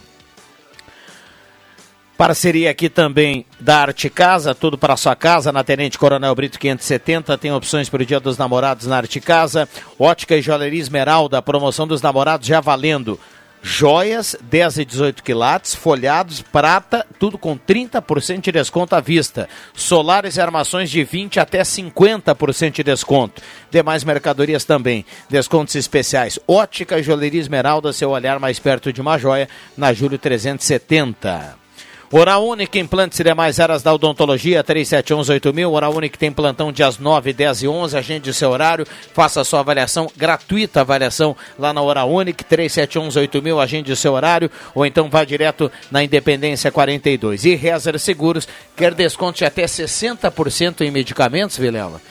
Parceria 2.19 2.71
aqui 2.71 2.89
também 2.89 3.45
da 3.61 3.77
Arte 3.77 4.09
Casa, 4.09 4.53
tudo 4.53 4.77
para 4.77 4.97
sua 4.97 5.15
casa, 5.15 5.53
na 5.53 5.63
Tenente 5.63 5.97
Coronel 5.97 6.35
Brito 6.35 6.59
570, 6.59 7.37
tem 7.37 7.49
opções 7.53 7.87
para 7.87 8.03
o 8.03 8.05
Dia 8.05 8.19
dos 8.19 8.37
Namorados 8.37 8.87
na 8.87 8.97
Arte 8.97 9.21
Casa. 9.21 9.69
Ótica 9.97 10.35
e 10.35 10.41
Joalheria 10.41 10.81
Esmeralda, 10.81 11.41
promoção 11.41 11.87
dos 11.87 12.01
namorados 12.01 12.45
já 12.45 12.59
valendo. 12.59 13.17
Joias, 13.63 14.35
10 14.41 14.79
e 14.79 14.85
18 14.85 15.23
quilates, 15.23 15.73
folhados, 15.73 16.41
prata, 16.41 17.07
tudo 17.17 17.37
com 17.37 17.57
30% 17.57 18.41
de 18.41 18.51
desconto 18.51 18.97
à 18.97 18.99
vista. 18.99 19.47
Solares 19.73 20.35
e 20.35 20.41
armações 20.41 20.91
de 20.91 21.01
20 21.05 21.39
até 21.39 21.61
50% 21.61 22.71
de 22.73 22.83
desconto. 22.83 23.41
Demais 23.71 24.03
mercadorias 24.03 24.65
também. 24.65 25.05
Descontos 25.29 25.73
especiais. 25.75 26.37
Ótica 26.45 26.99
e 26.99 27.03
Joalheria 27.03 27.39
Esmeralda, 27.39 27.93
seu 27.93 28.09
olhar 28.09 28.39
mais 28.39 28.59
perto 28.59 28.91
de 28.91 28.99
uma 28.99 29.17
joia, 29.17 29.47
na 29.77 29.93
Júlio 29.93 30.19
370. 30.19 31.68
Oral 32.11 32.43
Única, 32.43 32.79
implantes 32.79 33.19
e 33.19 33.23
demais 33.23 33.59
áreas 33.59 33.83
da 33.83 33.93
odontologia, 33.93 34.63
3711-8000. 34.63 35.69
Oral 35.69 35.95
Única 35.95 36.17
tem 36.17 36.31
plantão 36.31 36.71
dias 36.71 36.97
9, 36.97 37.31
10 37.31 37.61
e 37.61 37.67
11. 37.67 37.95
Agende 37.95 38.31
o 38.31 38.33
seu 38.33 38.49
horário, 38.49 38.87
faça 39.13 39.43
sua 39.43 39.59
avaliação, 39.59 40.09
gratuita 40.17 40.81
avaliação 40.81 41.37
lá 41.57 41.71
na 41.71 41.83
Oral 41.83 42.09
Única, 42.09 42.43
3711-8000. 42.43 43.61
Agende 43.61 43.91
o 43.91 43.95
seu 43.95 44.13
horário 44.13 44.49
ou 44.73 44.87
então 44.87 45.07
vá 45.07 45.23
direto 45.23 45.71
na 45.91 46.03
Independência 46.03 46.71
42. 46.71 47.45
E 47.45 47.53
Rezer 47.53 47.99
Seguros, 47.99 48.47
quer 48.75 48.95
desconto 48.95 49.37
de 49.37 49.45
até 49.45 49.65
60% 49.65 50.81
em 50.81 50.89
medicamentos, 50.89 51.59
Vilela? 51.59 52.01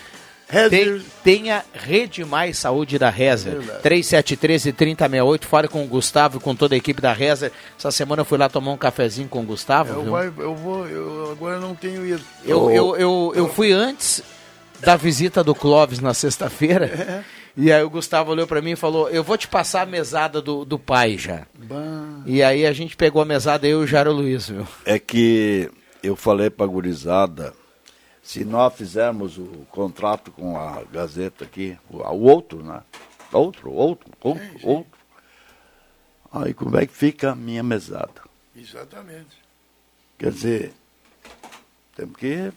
Tem, 0.71 1.03
tenha 1.23 1.65
Rede 1.75 2.25
Mais 2.25 2.57
Saúde 2.57 2.99
da 2.99 3.11
Rezer. 3.11 3.61
3713 3.83 4.73
3068. 4.73 5.47
Fale 5.47 5.69
com 5.69 5.85
o 5.85 5.87
Gustavo 5.87 6.39
e 6.39 6.41
com 6.41 6.55
toda 6.55 6.75
a 6.75 6.79
equipe 6.79 7.03
da 7.03 7.13
Rezer. 7.13 7.53
Essa 7.79 7.91
semana 7.91 8.23
eu 8.23 8.25
fui 8.25 8.39
lá 8.39 8.49
tomar 8.49 8.73
um 8.73 8.77
cafezinho 8.77 9.29
com 9.29 9.41
o 9.41 9.45
Gustavo. 9.45 9.93
Eu, 9.93 10.03
viu? 10.03 10.13
vai, 10.13 10.27
eu 10.27 10.55
vou, 10.55 10.87
eu 10.87 11.31
agora 11.33 11.59
não 11.59 11.75
tenho 11.75 12.07
ido. 12.07 12.23
Eu, 12.45 12.71
eu, 12.71 12.97
eu, 12.97 13.33
eu 13.37 13.49
fui 13.49 13.73
antes 13.73 14.23
da 14.81 14.97
visita 14.97 15.45
do 15.45 15.55
Clóvis 15.55 16.01
na 16.01 16.15
sexta-feira. 16.15 16.87
É. 16.87 17.39
E 17.61 17.73
aí 17.73 17.83
o 17.83 17.91
Gustavo 17.91 18.31
olhou 18.31 18.47
para 18.47 18.63
mim 18.63 18.71
e 18.71 18.77
falou: 18.77 19.11
Eu 19.11 19.25
vou 19.25 19.37
te 19.37 19.49
passar 19.49 19.83
a 19.83 19.87
mesada 19.87 20.41
do, 20.41 20.65
do 20.65 20.79
pai 20.79 21.19
já. 21.19 21.45
Bah. 21.59 22.23
E 22.25 22.41
aí 22.41 22.65
a 22.65 22.73
gente 22.73 22.97
pegou 22.97 23.21
a 23.21 23.25
mesada, 23.25 23.67
eu 23.67 23.81
e 23.81 23.85
o 23.85 23.87
Jairo 23.87 24.13
Luiz, 24.13 24.49
viu? 24.49 24.67
É 24.85 24.99
que 24.99 25.69
eu 26.01 26.15
falei 26.15 26.51
pra 26.51 26.67
gurizada, 26.67 27.53
se 28.29 28.45
nós 28.45 28.75
fizermos 28.75 29.39
o 29.39 29.47
contrato 29.71 30.31
com 30.31 30.59
a 30.59 30.85
Gazeta 30.93 31.47
aqui, 31.47 31.79
o, 31.89 31.97
o 31.97 32.21
outro, 32.25 32.63
né? 32.63 32.83
Outro, 33.33 33.73
outro, 33.73 34.11
outro, 34.21 34.51
outro. 34.63 34.99
Aí 36.31 36.53
como 36.53 36.77
é 36.77 36.87
que 36.87 36.93
fica 36.93 37.31
a 37.33 37.35
minha 37.35 37.63
mesada? 37.63 38.21
Exatamente. 38.55 39.43
Quer 40.19 40.31
dizer, 40.31 40.75
temos 41.97 42.19
que 42.19 42.53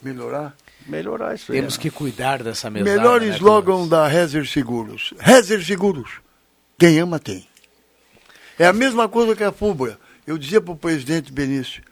Melhorar. 0.00 0.56
melhorar 0.86 1.34
isso 1.34 1.52
aí. 1.52 1.58
Temos 1.58 1.76
né? 1.76 1.82
que 1.82 1.90
cuidar 1.90 2.42
dessa 2.42 2.70
mesada. 2.70 2.90
Melhor 2.90 3.20
né, 3.20 3.28
slogan 3.36 3.86
da 3.86 4.08
Rezer 4.08 4.46
Seguros. 4.46 5.12
Rezer 5.18 5.62
Seguros. 5.62 6.22
Quem 6.78 6.98
ama 6.98 7.18
tem. 7.18 7.46
É 8.58 8.66
a 8.66 8.72
mesma 8.72 9.10
coisa 9.10 9.36
que 9.36 9.44
a 9.44 9.52
FUBRA. 9.52 10.00
Eu 10.26 10.38
dizia 10.38 10.58
para 10.58 10.72
o 10.72 10.76
presidente 10.76 11.30
Benício, 11.30 11.82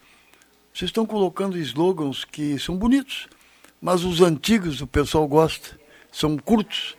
vocês 0.77 0.91
estão 0.91 1.07
colocando 1.07 1.57
slogans 1.57 2.22
que 2.22 2.59
são 2.59 2.77
bonitos, 2.77 3.29
mas 3.81 4.05
os 4.05 4.20
antigos 4.20 4.83
o 4.83 4.87
pessoal 4.87 5.27
gosta, 5.27 5.70
são 6.12 6.37
curtos. 6.37 6.95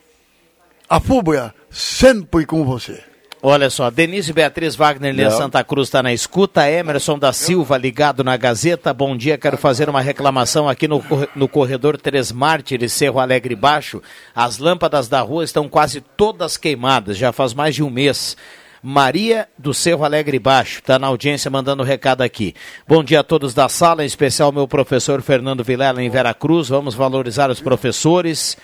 A 0.89 0.99
FUBRA 0.99 1.53
sempre 1.69 2.43
com 2.47 2.65
você. 2.65 3.03
Olha 3.39 3.69
só, 3.69 3.91
Denise 3.91 4.33
Beatriz 4.33 4.75
Wagner 4.75 5.13
Não. 5.13 5.29
Santa 5.29 5.63
Cruz 5.63 5.89
está 5.89 6.01
na 6.01 6.11
escuta, 6.11 6.67
Emerson 6.67 7.19
da 7.19 7.31
Silva 7.31 7.77
ligado 7.77 8.23
na 8.23 8.35
Gazeta. 8.35 8.91
Bom 8.95 9.15
dia, 9.15 9.37
quero 9.37 9.59
fazer 9.59 9.87
uma 9.87 10.01
reclamação 10.01 10.67
aqui 10.67 10.87
no, 10.87 11.03
no 11.35 11.47
corredor 11.47 12.01
Três 12.01 12.31
Mártires, 12.31 12.93
Cerro 12.93 13.19
Alegre 13.19 13.55
Baixo. 13.55 14.01
As 14.33 14.57
lâmpadas 14.57 15.07
da 15.07 15.21
rua 15.21 15.43
estão 15.43 15.69
quase 15.69 16.01
todas 16.01 16.57
queimadas, 16.57 17.15
já 17.15 17.31
faz 17.31 17.53
mais 17.53 17.75
de 17.75 17.83
um 17.83 17.91
mês. 17.91 18.35
Maria 18.81 19.47
do 19.57 19.73
Cerro 19.73 20.03
Alegre 20.03 20.39
Baixo, 20.39 20.79
está 20.79 20.99
na 20.99 21.07
audiência 21.07 21.49
mandando 21.49 21.83
recado 21.83 22.21
aqui. 22.21 22.53
Bom 22.87 23.03
dia 23.03 23.21
a 23.21 23.23
todos 23.23 23.53
da 23.53 23.67
sala, 23.67 24.03
em 24.03 24.07
especial 24.07 24.51
meu 24.51 24.67
professor 24.67 25.21
Fernando 25.21 25.63
Vilela 25.63 26.01
em 26.01 26.09
Veracruz. 26.09 26.69
Vamos 26.69 26.95
valorizar 26.95 27.49
os 27.49 27.59
professores. 27.59 28.57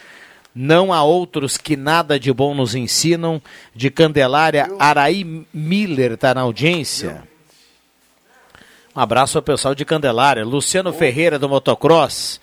Não 0.56 0.94
há 0.94 1.04
outros 1.04 1.58
que 1.58 1.76
nada 1.76 2.20
de 2.20 2.32
bom 2.32 2.54
nos 2.54 2.76
ensinam. 2.76 3.42
De 3.76 3.90
Candelária, 3.90 4.70
Araí 4.78 5.46
Miller 5.52 6.12
está 6.12 6.34
na 6.34 6.42
audiência. 6.42 7.24
Um 8.96 9.00
abraço 9.00 9.40
ao 9.40 9.42
pessoal 9.42 9.74
de 9.74 9.84
Candelária. 9.84 10.46
Luciano 10.46 10.94
Ferreira 10.94 11.40
do 11.40 11.50
Motocross. 11.50 12.40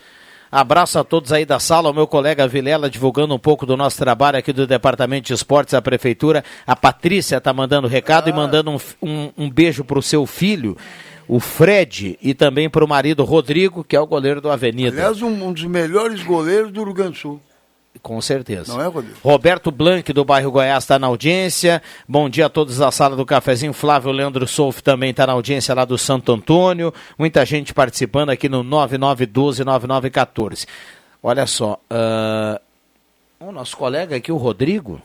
Abraço 0.51 0.99
a 0.99 1.05
todos 1.05 1.33
aí 1.33 1.47
da 1.47 1.61
sala, 1.61 1.89
ao 1.89 1.95
meu 1.95 2.09
colega 2.09 2.49
Vilela 2.49 2.91
divulgando 2.91 3.33
um 3.33 3.39
pouco 3.39 3.65
do 3.65 3.77
nosso 3.77 3.99
trabalho 3.99 4.37
aqui 4.37 4.53
do 4.53 4.67
Departamento 4.67 5.29
de 5.29 5.33
Esportes 5.33 5.73
da 5.73 5.81
Prefeitura. 5.81 6.45
A 6.67 6.75
Patrícia 6.75 7.37
está 7.37 7.53
mandando 7.53 7.87
recado 7.87 8.29
e 8.29 8.33
mandando 8.33 8.73
um, 8.73 8.79
um, 9.01 9.31
um 9.39 9.51
beijo 9.51 9.85
para 9.85 9.99
o 9.99 10.03
seu 10.03 10.27
filho, 10.27 10.77
o 11.29 11.39
Fred, 11.39 12.19
e 12.21 12.35
também 12.35 12.69
para 12.69 12.85
o 12.85 12.89
marido 12.89 13.23
Rodrigo, 13.23 13.85
que 13.85 13.95
é 13.95 14.01
o 14.01 14.07
goleiro 14.07 14.41
do 14.41 14.51
Avenida. 14.51 14.91
Aliás, 14.91 15.23
um, 15.23 15.29
um 15.29 15.53
dos 15.53 15.65
melhores 15.65 16.23
goleiros 16.25 16.73
do 16.73 16.85
Grande 16.93 17.13
do 17.13 17.19
Sul. 17.19 17.41
Com 18.03 18.21
certeza. 18.21 18.73
Não 18.73 18.81
é, 18.81 18.87
Rodrigo? 18.87 19.17
Roberto 19.23 19.71
Blanc, 19.71 20.13
do 20.13 20.25
bairro 20.25 20.51
Goiás, 20.51 20.85
está 20.85 20.99
na 20.99 21.07
audiência. 21.07 21.83
Bom 22.09 22.29
dia 22.29 22.47
a 22.47 22.49
todos 22.49 22.79
da 22.79 22.91
sala 22.91 23.17
do 23.17 23.27
cafezinho. 23.27 23.73
Flávio 23.73 24.13
Leandro 24.13 24.47
Solf 24.47 24.81
também 24.81 25.11
está 25.11 25.27
na 25.27 25.33
audiência 25.33 25.75
lá 25.75 25.85
do 25.85 25.99
Santo 25.99 26.33
Antônio. 26.33 26.95
Muita 27.19 27.45
gente 27.45 27.75
participando 27.75 28.31
aqui 28.31 28.49
no 28.49 28.65
9912-9914. 28.65 30.67
Olha 31.23 31.47
só, 31.47 31.79
ah, 31.91 32.61
o 33.41 33.53
nosso 33.53 33.77
colega 33.77 34.17
aqui, 34.17 34.33
o 34.33 34.37
Rodrigo, 34.37 35.03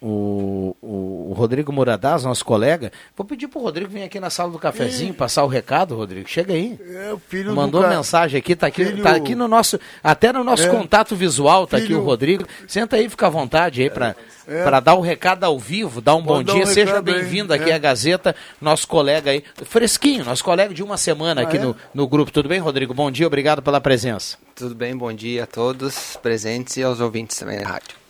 o, 0.00 0.76
o, 0.82 1.28
o 1.30 1.32
Rodrigo 1.34 1.72
Muradaz, 1.72 2.22
nosso 2.24 2.44
colega. 2.44 2.92
Vou 3.16 3.26
pedir 3.26 3.48
pro 3.48 3.60
Rodrigo 3.60 3.90
vir 3.90 4.02
aqui 4.02 4.20
na 4.20 4.30
sala 4.30 4.50
do 4.52 4.58
cafezinho, 4.58 5.14
passar 5.14 5.44
o 5.44 5.48
recado, 5.48 5.94
Rodrigo. 5.96 6.28
Chega 6.28 6.52
aí. 6.52 6.78
É 7.08 7.12
o 7.12 7.18
filho 7.18 7.54
Mandou 7.54 7.82
do 7.82 7.88
mensagem 7.88 8.38
aqui, 8.38 8.54
tá 8.54 8.66
aqui, 8.66 8.84
Filho- 8.84 9.02
tá 9.02 9.12
aqui 9.12 9.34
no 9.34 9.48
nosso, 9.48 9.78
até 10.02 10.32
no 10.32 10.44
nosso 10.44 10.64
É. 10.64 10.68
contato 10.70 11.16
visual, 11.16 11.66
tá 11.66 11.78
aqui 11.78 11.86
Filho- 11.88 12.00
o 12.00 12.04
Rodrigo. 12.04 12.44
Senta 12.68 12.96
aí, 12.96 13.08
fica 13.08 13.26
à 13.26 13.30
vontade 13.30 13.82
aí 13.82 13.88
para 13.90 14.14
É. 14.46 14.62
para 14.62 14.78
dar 14.80 14.94
o 14.94 15.00
recado 15.00 15.42
ao 15.44 15.58
vivo, 15.58 16.00
dar 16.00 16.14
um 16.14 16.22
Pode 16.22 16.44
bom 16.44 16.52
dar 16.52 16.52
dia. 16.54 16.62
um 16.70 16.74
Seja 16.74 17.02
bem-vindo 17.02 17.52
aqui 17.52 17.70
é. 17.70 17.74
à 17.74 17.78
Gazeta, 17.78 18.36
nosso 18.60 18.86
colega 18.86 19.30
aí, 19.32 19.42
fresquinho, 19.64 20.24
nosso 20.24 20.44
colega 20.44 20.72
de 20.72 20.82
uma 20.84 20.96
semana 20.96 21.40
Ah, 21.40 21.44
aqui 21.44 21.56
é? 21.56 21.60
no, 21.60 21.74
no 21.92 22.06
grupo. 22.06 22.30
Tudo 22.30 22.48
bem, 22.48 22.60
Rodrigo? 22.60 22.94
Bom 22.94 23.10
dia, 23.10 23.26
obrigado 23.26 23.60
pela 23.60 23.80
presença. 23.80 24.36
Tudo 24.54 24.74
bem, 24.74 24.96
bom 24.96 25.12
dia 25.12 25.42
a 25.44 25.46
todos 25.46 26.16
presentes 26.22 26.76
e 26.76 26.82
aos 26.82 27.00
ouvintes 27.00 27.36
também 27.38 27.58
da 27.58 27.66
rádio. 27.66 28.05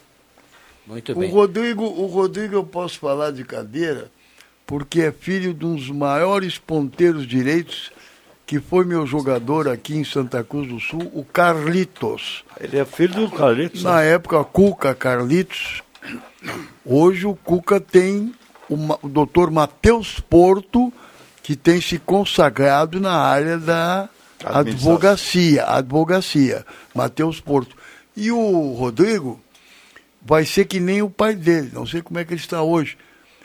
Muito 0.87 1.19
O 1.19 1.27
Rodrigo, 1.27 1.85
o 1.85 2.07
Rodrigo 2.07 2.55
eu 2.55 2.65
posso 2.65 2.99
falar 2.99 3.33
de 3.33 3.45
cadeira, 3.45 4.11
porque 4.67 5.03
é 5.03 5.13
filho 5.13 5.53
de 5.53 5.67
um 5.67 5.75
dos 5.75 5.91
maiores 5.91 6.59
ponteiros 6.59 7.27
direitos, 7.27 7.91
que 8.47 8.61
foi 8.61 8.85
meu 8.85 9.05
jogador 9.05 9.69
aqui 9.69 9.97
em 9.97 10.05
Santa 10.05 10.45
Cruz 10.45 10.69
do 10.69 10.79
Sul, 10.79 11.11
o 11.13 11.25
Carlitos. 11.25 12.45
Ele 12.61 12.79
é 12.79 12.85
filho 12.85 13.27
do 13.27 13.31
Carlitos. 13.31 13.83
Na 13.83 14.03
época, 14.03 14.43
Cuca 14.45 14.95
Carlitos. 14.95 15.83
Hoje 16.85 17.27
o 17.27 17.35
Cuca 17.35 17.81
tem 17.81 18.33
o, 18.69 19.09
doutor 19.09 19.51
Matheus 19.51 20.21
Porto, 20.21 20.93
que 21.43 21.57
tem 21.57 21.81
se 21.81 21.99
consagrado 21.99 23.01
na 23.01 23.17
área 23.17 23.59
da 23.59 24.09
advocacia. 24.45 25.65
Advocacia. 25.65 26.65
Matheus 26.95 27.41
Porto. 27.41 27.77
E 28.17 28.31
o 28.31 28.73
Rodrigo 28.73 29.41
vai 30.27 30.45
ser 30.45 30.65
que 30.65 30.81
nem 30.81 31.01
o 31.03 31.09
pai 31.09 31.35
dele. 31.35 31.71
Não 31.73 31.87
sei 31.87 32.03
como 32.03 32.19
é 32.19 32.25
que 32.25 32.35
ele 32.35 32.41
está 32.41 32.63
hoje. 32.63 32.99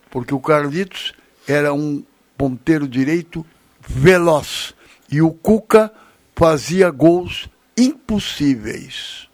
Porque 0.10 0.34
o 0.34 0.40
Carlitos 0.40 1.14
era 1.48 1.74
um 1.74 2.04
ponteiro 2.36 2.88
direito 2.88 3.46
veloz. 3.80 4.74
E 5.10 5.22
o 5.22 5.32
Cuca 5.32 5.94
fazia 6.36 6.90
gols 6.90 7.48
impossíveis. 7.78 9.30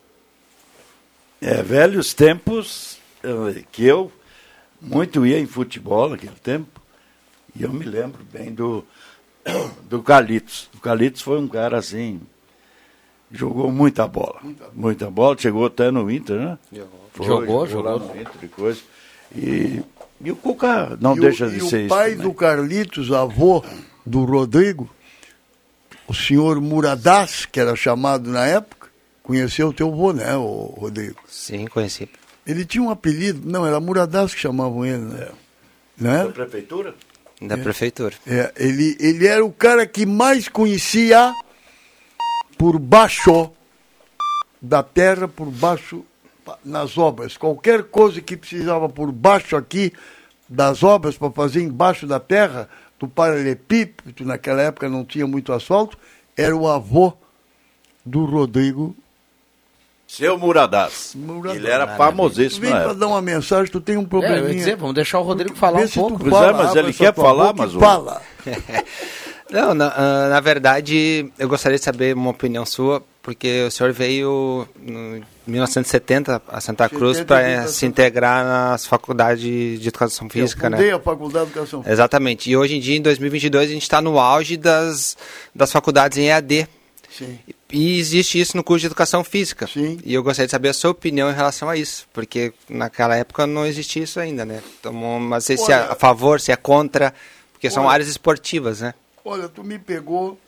É, 1.39 1.63
velhos 1.63 2.13
tempos 2.13 2.97
eh, 3.23 3.63
que 3.71 3.85
eu 3.85 4.11
muito 4.81 5.25
ia 5.25 5.39
em 5.39 5.45
futebol 5.45 6.09
naquele 6.09 6.35
tempo. 6.35 6.81
E 7.55 7.63
eu 7.63 7.71
me 7.71 7.85
lembro 7.85 8.25
bem 8.25 8.53
do 8.53 8.85
do 9.89 10.03
Calitos. 10.03 10.69
O 10.75 10.79
Calitos 10.79 11.21
foi 11.21 11.39
um 11.39 11.47
cara 11.47 11.77
assim, 11.77 12.19
jogou 13.31 13.71
muita 13.71 14.07
bola. 14.07 14.39
Muita 14.73 15.09
bola, 15.09 15.35
chegou 15.37 15.65
até 15.65 15.91
no 15.91 16.09
Inter, 16.09 16.37
né? 16.37 16.57
Foi, 17.13 17.25
Jogou, 17.25 17.61
lá 17.63 17.67
jogou. 17.67 17.99
no 17.99 18.05
Inter 18.21 18.43
e 18.43 18.47
coisa. 18.47 18.79
E, 19.35 19.81
e 20.21 20.31
o 20.31 20.35
Cuca 20.35 20.97
não 21.01 21.15
E 21.15 21.19
o- 21.19 21.21
deixa 21.21 21.49
de 21.49 21.57
e 21.57 21.61
ser 21.61 21.75
o 21.75 21.79
isso. 21.81 21.89
pai 21.89 22.11
também. 22.11 22.27
do 22.27 22.33
Carlitos, 22.33 23.11
avô 23.11 23.63
do 24.05 24.23
Rodrigo, 24.23 24.89
o 26.07 26.13
senhor 26.13 26.61
Muradas, 26.61 27.45
que 27.45 27.59
era 27.59 27.75
chamado 27.75 28.29
na 28.29 28.45
época, 28.45 28.87
conheceu 29.23 29.69
o 29.69 29.73
teu 29.73 29.89
avô, 29.91 30.13
né, 30.13 30.35
o 30.37 30.73
Rodrigo? 30.77 31.17
Sim, 31.27 31.65
conheci. 31.67 32.07
Ele 32.45 32.63
tinha 32.65 32.81
um 32.83 32.89
apelido, 32.89 33.41
não, 33.43 33.65
era 33.67 33.79
Muradas 33.79 34.33
que 34.33 34.39
chamavam 34.39 34.85
ele, 34.85 35.03
né? 35.03 35.27
né? 35.97 36.23
Da 36.25 36.29
prefeitura? 36.31 36.95
Da 37.41 37.55
É. 37.55 37.57
prefeitura. 37.57 38.15
É, 38.25 38.53
ele, 38.55 38.95
ele 38.99 39.27
era 39.27 39.43
o 39.43 39.51
cara 39.51 39.85
que 39.85 40.05
mais 40.05 40.47
conhecia 40.47 41.33
por 42.57 42.79
baixo 42.79 43.51
da 44.61 44.81
terra, 44.81 45.27
por 45.27 45.45
baixo 45.47 46.03
nas 46.63 46.97
obras. 46.97 47.37
Qualquer 47.37 47.83
coisa 47.83 48.21
que 48.21 48.35
precisava 48.37 48.87
por 48.89 49.11
baixo 49.11 49.55
aqui 49.55 49.93
das 50.49 50.81
obras 50.83 51.17
para 51.17 51.29
fazer 51.31 51.61
embaixo 51.61 52.07
da 52.07 52.19
terra, 52.19 52.69
do 52.99 53.07
paralelepípedo, 53.07 54.25
naquela 54.25 54.61
época 54.61 54.89
não 54.89 55.03
tinha 55.05 55.27
muito 55.27 55.51
asfalto, 55.53 55.97
era 56.35 56.55
o 56.55 56.67
avô 56.67 57.13
do 58.05 58.25
Rodrigo. 58.25 58.95
Seu 60.07 60.37
Muradas. 60.37 61.11
Muradas. 61.15 61.57
Ele 61.57 61.67
era 61.69 61.97
famosíssimo 61.97 62.61
vem 62.61 62.71
para 62.71 62.93
dar 62.93 63.07
uma 63.07 63.21
mensagem, 63.21 63.69
tu 63.69 63.81
tem 63.81 63.97
um 63.97 64.01
É, 64.01 64.03
eu 64.03 64.07
probleminha. 64.07 64.47
ia 64.47 64.55
dizer, 64.55 64.77
vamos 64.77 64.95
deixar 64.95 65.19
o 65.19 65.23
Rodrigo 65.23 65.53
falar 65.55 65.79
Vê 65.79 65.85
um 65.85 65.89
pouco. 65.89 66.19
Pois 66.19 66.31
fala, 66.33 66.47
é, 66.47 66.53
mas 66.53 66.75
ele 66.75 66.93
quer 66.93 67.13
falar, 67.13 67.53
mas 67.53 67.75
o- 67.75 67.79
Fala. 67.79 68.21
Não, 69.49 69.73
na, 69.73 69.93
ah, 69.95 70.29
na 70.29 70.39
verdade, 70.39 71.31
eu 71.39 71.47
gostaria 71.47 71.77
de 71.77 71.83
saber 71.83 72.13
uma 72.15 72.31
opinião 72.31 72.65
sua, 72.65 73.01
porque 73.23 73.63
o 73.67 73.71
senhor 73.71 73.93
veio 73.93 74.67
em 74.85 75.23
1970 75.45 76.41
a 76.47 76.61
Santa 76.61 76.89
Cruz 76.89 77.17
70 77.17 77.27
para 77.27 77.67
se 77.67 77.85
integrar 77.85 78.43
nas 78.45 78.85
faculdades 78.85 79.41
de 79.79 79.87
educação 79.87 80.29
física, 80.29 80.67
eu 80.67 80.71
né? 80.71 80.91
a 80.93 80.99
Faculdade 80.99 81.45
de 81.45 81.51
Educação 81.51 81.79
Física. 81.81 81.93
Exatamente. 81.93 82.49
E 82.49 82.57
hoje 82.57 82.75
em 82.75 82.79
dia, 82.79 82.97
em 82.97 83.01
2022, 83.01 83.69
a 83.69 83.73
gente 83.73 83.83
está 83.83 84.01
no 84.01 84.19
auge 84.19 84.57
das, 84.57 85.17
das 85.55 85.71
faculdades 85.71 86.17
em 86.17 86.27
EAD. 86.27 86.67
Sim. 87.09 87.39
E 87.71 87.97
existe 87.99 88.39
isso 88.39 88.55
no 88.55 88.63
curso 88.63 88.81
de 88.81 88.85
educação 88.87 89.23
física. 89.23 89.65
Sim. 89.67 89.97
E 90.05 90.13
eu 90.13 90.21
gostaria 90.23 90.47
de 90.47 90.51
saber 90.51 90.69
a 90.69 90.73
sua 90.73 90.91
opinião 90.91 91.29
em 91.31 91.33
relação 91.33 91.69
a 91.69 91.75
isso, 91.75 92.07
porque 92.13 92.53
naquela 92.69 93.15
época 93.15 93.47
não 93.47 93.65
existia 93.65 94.03
isso 94.03 94.19
ainda, 94.19 94.45
né? 94.45 94.61
Então, 94.79 94.93
mas 94.93 95.45
se, 95.45 95.53
é 95.53 95.57
Olha- 95.59 95.85
a 95.91 95.95
favor, 95.95 96.39
se 96.39 96.51
é 96.51 96.55
contra, 96.55 97.13
porque 97.51 97.69
são 97.69 97.83
Olha- 97.83 97.93
áreas 97.93 98.09
esportivas, 98.09 98.81
né? 98.81 98.93
Olha, 99.29 99.49
tu 99.49 99.61
me 99.61 99.77
pegou, 99.77 100.39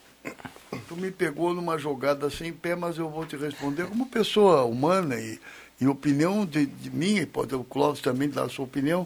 tu 0.87 0.95
me 0.95 1.11
pegou 1.11 1.53
numa 1.53 1.77
jogada 1.77 2.29
sem 2.29 2.53
pé, 2.53 2.77
mas 2.77 2.97
eu 2.97 3.09
vou 3.09 3.25
te 3.25 3.35
responder 3.35 3.85
como 3.87 4.05
pessoa 4.05 4.63
humana 4.63 5.19
e, 5.19 5.37
e 5.81 5.85
opinião 5.85 6.45
de, 6.45 6.65
de 6.65 6.89
minha, 6.89 7.23
e 7.23 7.25
pode 7.25 7.53
o 7.53 7.61
Clóvis 7.61 7.99
também 7.99 8.29
dar 8.29 8.43
a 8.43 8.49
sua 8.49 8.63
opinião. 8.63 9.05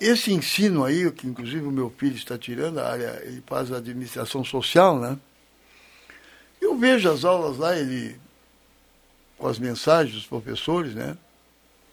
Esse 0.00 0.32
ensino 0.32 0.86
aí, 0.86 1.10
que 1.12 1.26
inclusive 1.26 1.66
o 1.66 1.70
meu 1.70 1.92
filho 1.98 2.16
está 2.16 2.38
tirando, 2.38 2.78
a 2.78 2.90
área, 2.90 3.22
ele 3.26 3.42
faz 3.46 3.70
administração 3.70 4.42
social, 4.42 4.98
né? 4.98 5.18
Eu 6.58 6.78
vejo 6.78 7.10
as 7.10 7.26
aulas 7.26 7.58
lá, 7.58 7.76
ele 7.76 8.18
com 9.36 9.48
as 9.48 9.58
mensagens 9.58 10.14
dos 10.14 10.24
professores, 10.24 10.94
né? 10.94 11.14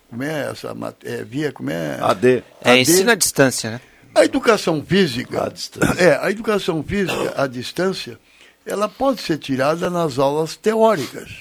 Como 0.09 0.23
é 0.23 0.49
essa 0.49 0.73
é, 1.03 1.25
via, 1.25 1.51
como 1.51 1.69
é? 1.69 1.99
AD. 1.99 2.41
É 2.63 2.79
ensino 2.79 3.11
à 3.11 3.15
distância, 3.15 3.69
né? 3.69 3.81
A 4.17 4.25
educação 4.25 4.83
física, 4.83 5.53
é, 5.99 6.17
a 6.19 6.31
educação 6.31 6.81
física 6.81 7.35
à 7.37 7.45
distância, 7.45 8.19
ela 8.65 8.89
pode 8.89 9.21
ser 9.21 9.37
tirada 9.37 9.91
nas 9.91 10.17
aulas 10.17 10.55
teóricas. 10.55 11.31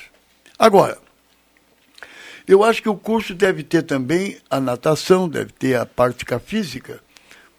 Agora, 0.59 0.99
eu 2.47 2.63
acho 2.63 2.83
que 2.83 2.89
o 2.91 2.95
curso 2.95 3.35
deve 3.35 3.63
ter 3.63 3.83
também 3.83 4.37
a 4.51 4.61
natação, 4.61 5.27
deve 5.27 5.53
ter 5.53 5.75
a 5.75 5.87
prática 5.87 6.39
física, 6.39 7.01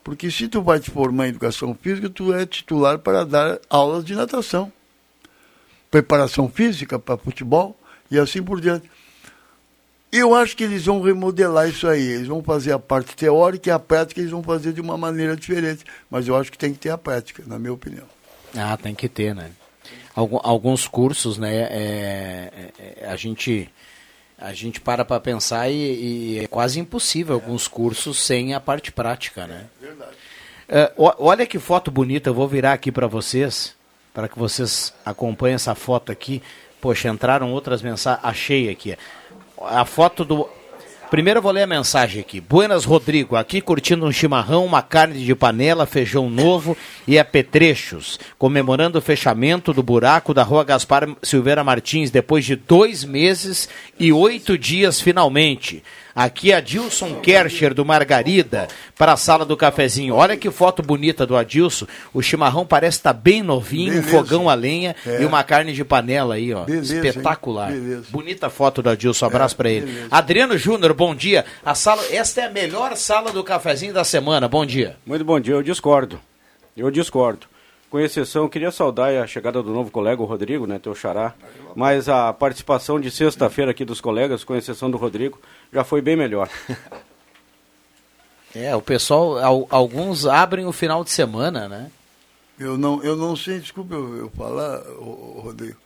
porque 0.04 0.30
se 0.30 0.48
tu 0.48 0.62
vai 0.62 0.80
te 0.80 0.92
formar 0.92 1.26
em 1.26 1.30
educação 1.30 1.74
física, 1.74 2.12
tu 2.12 2.32
é 2.32 2.46
titular 2.46 3.00
para 3.00 3.26
dar 3.26 3.60
aulas 3.72 4.06
de 4.06 4.14
natação, 4.14 4.72
preparação 5.90 6.48
física 6.48 7.00
para 7.00 7.18
futebol 7.18 7.76
e 8.12 8.20
assim 8.20 8.44
por 8.44 8.62
diante. 8.62 8.88
Eu 10.12 10.34
acho 10.34 10.56
que 10.56 10.64
eles 10.64 10.86
vão 10.86 11.02
remodelar 11.02 11.68
isso 11.68 11.88
aí. 11.88 12.02
Eles 12.02 12.28
vão 12.28 12.42
fazer 12.42 12.72
a 12.72 12.80
parte 12.80 13.16
teórica 13.16 13.70
e 13.70 13.72
a 13.72 13.80
prática 13.80 14.20
eles 14.22 14.32
vão 14.32 14.42
fazer 14.42 14.72
de 14.74 14.82
uma 14.82 14.98
maneira 14.98 15.36
diferente. 15.36 15.84
Mas 16.10 16.28
eu 16.28 16.36
acho 16.36 16.52
que 16.52 16.58
tem 16.58 16.72
que 16.74 16.80
ter 16.80 16.90
a 16.90 16.98
prática, 16.98 17.44
na 17.46 17.60
minha 17.60 17.74
opinião. 17.74 18.06
Ah, 18.56 18.78
tem 18.78 18.96
que 18.96 19.10
ter, 19.10 19.36
né? 19.36 19.52
Alguns 20.16 20.88
cursos, 20.88 21.38
né? 21.38 21.56
é- 21.56 22.52
é- 22.80 23.04
é- 23.04 23.10
a 23.10 23.16
gente 23.16 23.70
a 24.40 24.54
gente 24.54 24.80
para 24.80 25.04
para 25.04 25.20
pensar 25.20 25.68
e, 25.70 25.74
e 26.36 26.40
é 26.40 26.48
quase 26.48 26.80
impossível 26.80 27.34
alguns 27.36 27.68
cursos 27.68 28.24
sem 28.24 28.54
a 28.54 28.60
parte 28.60 28.92
prática, 28.92 29.48
né? 29.48 29.66
Verdade. 29.82 30.12
É, 30.70 30.92
olha 30.98 31.46
que 31.46 31.58
foto 31.60 31.90
bonita, 31.90 32.30
eu 32.30 32.34
vou 32.34 32.48
virar 32.48 32.74
aqui 32.74 32.92
para 32.92 33.08
vocês, 33.08 33.76
para 34.14 34.28
que 34.28 34.38
vocês 34.38 34.94
acompanhem 35.06 35.56
essa 35.56 35.74
foto 35.74 36.12
aqui. 36.12 36.42
Poxa, 36.80 37.10
entraram 37.10 37.52
outras 37.52 37.82
mensagens, 37.82 38.24
achei 38.24 38.70
aqui. 38.70 38.96
A 39.62 39.86
foto 39.86 40.24
do. 40.24 40.50
Primeiro 41.10 41.38
eu 41.38 41.42
vou 41.42 41.54
ler 41.54 41.64
a 41.64 41.68
mensagem 41.68 42.20
aqui. 42.20 42.42
Buenas, 42.42 42.84
Rodrigo. 42.84 43.38
Aqui 43.38 43.62
curtindo 43.62 44.06
um 44.06 44.12
chimarrão, 44.12 44.66
uma 44.66 44.82
carne 44.82 45.24
de 45.24 45.34
panela, 45.34 45.86
feijão 45.86 46.30
novo 46.30 46.76
e 47.08 47.18
apetrechos. 47.18 48.20
Comemorando 48.38 49.00
o 49.00 49.02
fechamento 49.02 49.74
do 49.74 49.82
buraco 49.82 50.34
da 50.34 50.44
rua 50.44 50.66
Gaspar 50.66 51.08
Silveira 51.24 51.64
Martins 51.64 52.12
depois 52.12 52.44
de 52.44 52.58
dois 52.58 53.06
meses 53.06 53.70
e 53.98 54.12
oito 54.12 54.58
dias 54.58 55.00
finalmente. 55.00 55.82
Aqui 56.18 56.52
Adilson 56.52 57.20
Kercher 57.22 57.76
do 57.76 57.86
Margarida 57.86 58.68
para 58.98 59.14
a 59.14 59.18
sala 59.18 59.46
do 59.46 59.56
cafezinho. 59.56 60.16
Olha 60.16 60.36
que 60.36 60.50
foto 60.50 60.82
bonita 60.82 61.28
do 61.28 61.38
Adilson. 61.38 61.86
O 62.12 62.24
chimarrão 62.24 62.66
parece 62.66 62.98
estar 62.98 63.14
bem 63.14 63.44
novinho, 63.44 63.92
um 63.94 64.02
Beleza. 64.02 64.10
fogão 64.18 64.50
a 64.50 64.56
lenha 64.56 64.96
É. 65.06 65.22
e 65.22 65.26
uma 65.26 65.44
carne 65.44 65.74
de 65.74 65.86
panela 65.86 66.34
aí, 66.34 66.52
ó. 66.52 66.64
Beleza? 66.66 66.96
Espetacular. 66.96 67.72
Beleza. 67.72 68.06
Bonita 68.10 68.50
foto 68.50 68.82
do 68.82 68.90
Adilson. 68.90 69.28
Abraço 69.28 69.54
É, 69.54 69.58
pra 69.58 69.70
ele. 69.70 69.86
beleza. 69.86 70.08
Adriano 70.10 70.58
Júnior, 70.58 70.92
bom 70.96 71.14
dia. 71.14 71.46
A 71.64 71.76
sala, 71.76 72.04
esta 72.12 72.42
é 72.42 72.46
a 72.46 72.50
melhor 72.50 72.96
sala 72.98 73.32
do 73.32 73.44
cafezinho 73.44 73.94
da 73.94 74.04
semana. 74.04 74.48
Bom 74.48 74.66
dia. 74.66 74.98
Muito 75.06 75.24
bom 75.24 75.40
dia, 75.40 75.54
eu 75.54 75.62
discordo. 75.62 76.20
Eu 76.76 76.90
discordo. 76.90 77.46
Com 77.90 78.00
exceção, 78.02 78.44
eu 78.44 78.50
queria 78.50 78.70
saudar 78.70 79.12
a 79.24 79.26
chegada 79.26 79.64
do 79.64 79.72
novo 79.72 79.90
colega, 79.90 80.22
o 80.22 80.26
Rodrigo, 80.26 80.68
né, 80.68 80.78
teu 80.78 80.94
xará. 80.94 81.34
Mas 81.74 82.10
a 82.10 82.34
participação 82.34 83.00
de 83.00 83.10
sexta-feira 83.10 83.72
aqui 83.72 83.86
dos 83.86 84.02
colegas, 84.02 84.44
com 84.44 84.54
exceção 84.56 84.92
do 84.92 84.98
Rodrigo, 84.98 85.40
já 85.74 85.84
foi 85.84 86.02
bem 86.02 86.16
melhor. 86.16 86.50
É, 88.56 88.76
o 88.76 88.82
pessoal, 88.82 89.38
al- 89.38 89.68
alguns 89.70 90.26
abrem 90.26 90.66
o 90.66 90.72
final 90.72 91.04
de 91.04 91.12
semana, 91.12 91.68
né? 91.68 91.92
Eu 92.58 92.76
não, 92.78 93.04
eu 93.04 93.16
não 93.16 93.36
sei, 93.36 93.60
desculpa 93.60 93.94
eu, 93.94 94.18
eu 94.18 94.30
falar, 94.36 94.82
Rodrigo. 94.98 95.78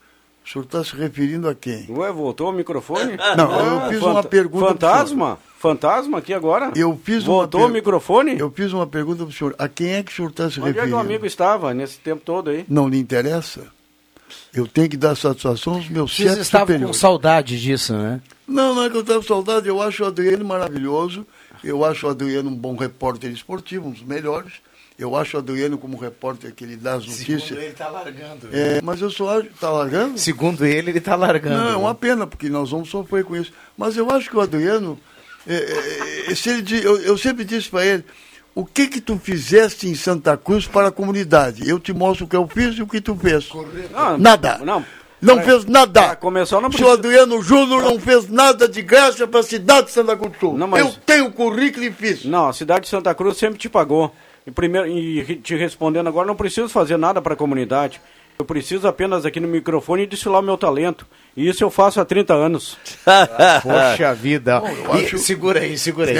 O 0.45 0.49
senhor 0.49 0.63
está 0.63 0.81
se 0.83 0.95
referindo 0.95 1.49
a 1.49 1.55
quem? 1.55 1.85
Ué, 1.89 2.09
voltou 2.11 2.49
o 2.49 2.53
microfone? 2.53 3.17
Não, 3.37 3.59
eu 3.83 3.89
fiz 3.89 4.01
uma 4.01 4.23
pergunta 4.23 4.67
Fantasma? 4.69 5.37
Fantasma 5.59 6.17
aqui 6.17 6.33
agora? 6.33 6.71
Eu 6.75 6.99
fiz 7.03 7.23
Voltou 7.23 7.61
uma 7.61 7.67
o 7.67 7.71
microfone? 7.71 8.39
Eu 8.39 8.49
fiz 8.49 8.71
uma 8.73 8.87
pergunta 8.87 9.23
para 9.23 9.29
o 9.29 9.33
senhor. 9.33 9.53
A 9.59 9.67
quem 9.67 9.93
é 9.95 10.03
que 10.03 10.11
o 10.11 10.15
senhor 10.15 10.29
está 10.29 10.49
se 10.49 10.59
Onde 10.59 10.69
é 10.69 10.73
que 10.73 10.79
referindo? 10.79 10.97
o 10.97 10.99
amigo 10.99 11.25
estava 11.27 11.73
nesse 11.75 11.99
tempo 11.99 12.21
todo 12.25 12.49
aí? 12.49 12.65
Não 12.69 12.87
lhe 12.87 12.97
interessa? 12.97 13.67
Eu 14.53 14.67
tenho 14.67 14.89
que 14.89 14.97
dar 14.97 15.15
satisfação 15.15 15.75
aos 15.75 15.89
meus 15.89 16.15
Vocês 16.15 16.29
chefes 16.29 16.45
estavam 16.47 16.67
com 16.67 16.73
superiores. 16.73 16.97
saudade 16.97 17.59
disso, 17.61 17.93
né? 17.93 18.21
Não, 18.47 18.75
não 18.75 18.83
é 18.83 18.89
que 18.89 18.97
eu 18.97 19.01
estava 19.01 19.19
com 19.19 19.27
saudade. 19.27 19.67
Eu 19.67 19.81
acho 19.81 20.03
o 20.03 20.07
Adriano 20.07 20.43
maravilhoso. 20.45 21.25
Eu 21.63 21.85
acho 21.85 22.07
o 22.07 22.09
Adriano 22.09 22.49
um 22.49 22.55
bom 22.55 22.75
repórter 22.75 23.31
esportivo, 23.31 23.87
um 23.87 23.91
dos 23.91 24.03
melhores. 24.03 24.53
Eu 24.97 25.15
acho 25.15 25.37
o 25.37 25.39
Adriano 25.39 25.77
como 25.77 25.97
repórter 25.97 26.53
que 26.53 26.63
ele 26.63 26.75
dá 26.75 26.93
as 26.93 27.05
notícias. 27.05 27.51
ele 27.51 27.67
está 27.67 27.87
largando. 27.87 28.49
É, 28.51 28.81
mas 28.81 29.01
eu 29.01 29.09
só 29.09 29.39
acho. 29.39 29.47
Está 29.47 29.69
largando? 29.69 30.17
Segundo 30.19 30.65
ele, 30.65 30.91
ele 30.91 30.97
está 30.99 31.15
largando. 31.15 31.57
Não, 31.57 31.67
é 31.69 31.71
né? 31.71 31.75
uma 31.75 31.95
pena, 31.95 32.27
porque 32.27 32.49
nós 32.49 32.69
vamos 32.69 32.89
sofrer 32.89 33.23
com 33.23 33.35
isso. 33.35 33.51
Mas 33.77 33.97
eu 33.97 34.09
acho 34.11 34.29
que 34.29 34.37
o 34.37 34.41
Adriano. 34.41 34.99
é, 35.47 35.55
é, 35.55 36.31
é, 36.31 36.35
se 36.35 36.49
ele 36.49 36.85
eu, 36.85 37.01
eu 37.01 37.17
sempre 37.17 37.43
disse 37.43 37.69
para 37.69 37.85
ele: 37.85 38.05
o 38.53 38.65
que 38.65 38.87
que 38.87 38.99
tu 39.01 39.17
fizeste 39.17 39.87
em 39.87 39.95
Santa 39.95 40.35
Cruz 40.37 40.67
para 40.67 40.87
a 40.87 40.91
comunidade? 40.91 41.67
Eu 41.67 41.79
te 41.79 41.93
mostro 41.93 42.25
o 42.25 42.27
que 42.27 42.35
eu 42.35 42.47
fiz 42.47 42.75
e 42.77 42.81
o 42.81 42.87
que 42.87 42.99
tu 43.01 43.15
fez. 43.15 43.49
Não, 43.91 44.17
nada. 44.17 44.57
Não. 44.59 44.85
Não 45.21 45.35
Pra- 45.35 45.43
fez 45.45 45.65
nada. 45.65 46.01
pra 46.01 46.15
começar, 46.15 46.59
não 46.59 46.67
o 46.67 46.71
precisa- 46.71 46.89
senhor 46.89 46.97
Adriano 46.99 47.43
Júnior 47.43 47.83
não 47.83 47.99
fez 47.99 48.27
nada 48.27 48.67
de 48.67 48.81
graça 48.81 49.27
para 49.27 49.41
a 49.41 49.43
cidade 49.43 49.85
de 49.87 49.91
Santa 49.93 50.17
Cruz 50.17 50.31
do 50.33 50.39
Sul. 50.39 50.57
Não, 50.57 50.67
mas- 50.67 50.83
Eu 50.83 50.91
tenho 51.05 51.31
currículo 51.31 51.85
e 51.85 51.91
fiz. 51.91 52.25
Não, 52.25 52.47
a 52.47 52.53
cidade 52.53 52.81
de 52.85 52.89
Santa 52.89 53.13
Cruz 53.13 53.37
sempre 53.37 53.59
te 53.59 53.69
pagou. 53.69 54.11
E, 54.47 54.49
primeiro, 54.49 54.87
e 54.87 55.35
te 55.35 55.55
respondendo 55.55 56.07
agora, 56.07 56.25
não 56.25 56.35
preciso 56.35 56.67
fazer 56.69 56.97
nada 56.97 57.21
para 57.21 57.35
a 57.35 57.37
comunidade. 57.37 58.01
Eu 58.39 58.45
preciso 58.45 58.87
apenas 58.87 59.23
aqui 59.25 59.39
no 59.39 59.47
microfone 59.47 60.07
desfilar 60.07 60.39
o 60.39 60.43
meu 60.43 60.57
talento. 60.57 61.05
E 61.37 61.47
isso 61.47 61.63
eu 61.63 61.69
faço 61.69 62.01
há 62.01 62.05
30 62.05 62.33
anos. 62.33 62.75
Poxa 63.61 64.13
vida. 64.15 64.61
E- 64.99 65.17
segura 65.19 65.59
aí, 65.59 65.77
segura 65.77 66.09
aí. 66.11 66.17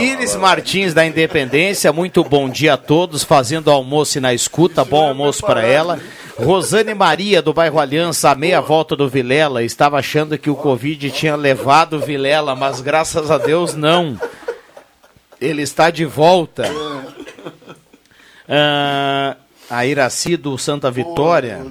I- 0.00 0.12
Iris 0.12 0.34
Martins 0.34 0.94
da 0.94 1.04
Independência, 1.04 1.92
muito 1.92 2.24
bom 2.24 2.48
dia 2.48 2.74
a 2.74 2.76
todos, 2.78 3.22
fazendo 3.22 3.70
almoço 3.70 4.16
e 4.16 4.20
na 4.20 4.32
escuta, 4.32 4.84
bom 4.84 5.08
almoço 5.08 5.44
para 5.44 5.62
ela. 5.62 6.00
Rosane 6.38 6.94
Maria 6.94 7.42
do 7.42 7.52
bairro 7.52 7.78
Aliança, 7.78 8.30
a 8.30 8.34
meia 8.34 8.60
volta 8.60 8.96
do 8.96 9.06
Vilela, 9.08 9.62
estava 9.62 9.98
achando 9.98 10.38
que 10.38 10.48
o 10.48 10.56
Covid 10.56 11.10
tinha 11.10 11.36
levado 11.36 11.96
o 11.96 12.00
Vilela, 12.00 12.56
mas 12.56 12.80
graças 12.80 13.30
a 13.30 13.36
Deus 13.36 13.74
não. 13.74 14.18
Ele 15.38 15.60
está 15.62 15.90
de 15.90 16.06
volta. 16.06 16.64
Ah, 18.48 19.36
a 19.72 19.86
Iraci 19.86 20.36
do 20.36 20.58
Santa 20.58 20.90
Vitória. 20.90 21.64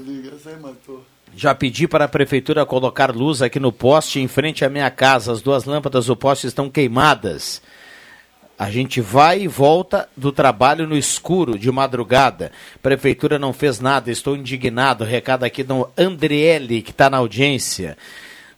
Já 1.36 1.54
pedi 1.54 1.88
para 1.88 2.06
a 2.06 2.08
prefeitura 2.08 2.66
colocar 2.66 3.16
luz 3.16 3.44
aqui 3.44 3.60
no 3.60 3.72
poste 3.72 4.20
em 4.20 4.28
frente 4.28 4.66
à 4.66 4.70
minha 4.70 4.90
casa. 4.90 5.32
As 5.32 5.40
duas 5.40 5.66
lâmpadas 5.66 6.08
do 6.08 6.16
poste 6.16 6.48
estão 6.48 6.68
queimadas. 6.68 7.62
A 8.58 8.72
gente 8.72 9.00
vai 9.02 9.42
e 9.42 9.48
volta 9.48 10.10
do 10.18 10.32
trabalho 10.32 10.88
no 10.88 10.98
escuro, 10.98 11.60
de 11.60 11.72
madrugada. 11.72 12.52
Prefeitura 12.82 13.38
não 13.38 13.54
fez 13.54 13.80
nada, 13.80 14.10
estou 14.10 14.36
indignado. 14.36 15.04
Recado 15.04 15.44
aqui 15.44 15.62
do 15.62 15.88
Andriele, 15.96 16.82
que 16.82 16.90
está 16.90 17.08
na 17.08 17.18
audiência. 17.18 17.96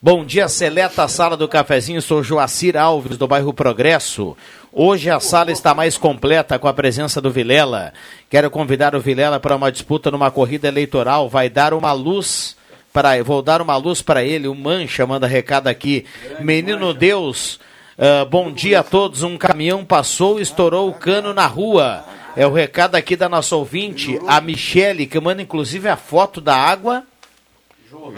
Bom 0.01 0.23
dia, 0.23 0.47
seleta 0.47 1.05
sala 1.09 1.35
do 1.35 1.49
cafezinho. 1.49 2.01
Sou 2.01 2.23
Joacir 2.23 2.77
Alves, 2.77 3.17
do 3.17 3.27
bairro 3.27 3.53
Progresso. 3.53 4.37
Hoje 4.75 5.07
a 5.07 5.19
sala 5.19 5.51
está 5.51 5.75
mais 5.75 5.99
completa 5.99 6.57
com 6.57 6.67
a 6.67 6.73
presença 6.73 7.21
do 7.21 7.29
Vilela. 7.29 7.93
Quero 8.27 8.49
convidar 8.49 8.95
o 8.95 8.99
Vilela 8.99 9.39
para 9.39 9.55
uma 9.55 9.71
disputa 9.71 10.09
numa 10.09 10.31
corrida 10.31 10.67
eleitoral. 10.67 11.29
Vai 11.29 11.47
dar 11.47 11.75
uma 11.75 11.91
luz 11.91 12.57
para. 12.91 13.23
Vou 13.23 13.43
dar 13.43 13.61
uma 13.61 13.77
luz 13.77 14.01
para 14.01 14.23
ele. 14.23 14.47
O 14.47 14.55
Mancha 14.55 15.05
manda 15.05 15.27
recado 15.27 15.67
aqui. 15.67 16.07
Menino 16.39 16.91
Deus. 16.91 17.59
ah, 17.99 18.25
bom 18.25 18.51
dia 18.51 18.79
a 18.79 18.83
todos. 18.83 19.21
Um 19.21 19.37
caminhão 19.37 19.85
passou 19.85 20.39
e 20.39 20.41
estourou 20.41 20.89
o 20.89 20.93
cano 20.93 21.35
na 21.35 21.45
rua. 21.45 22.03
É 22.35 22.47
o 22.47 22.51
recado 22.51 22.95
aqui 22.95 23.15
da 23.15 23.29
nossa 23.29 23.55
ouvinte, 23.55 24.19
a 24.25 24.41
Michele, 24.41 25.05
que 25.05 25.19
manda 25.19 25.43
inclusive 25.43 25.87
a 25.87 25.95
foto 25.95 26.41
da 26.41 26.55
água 26.55 27.03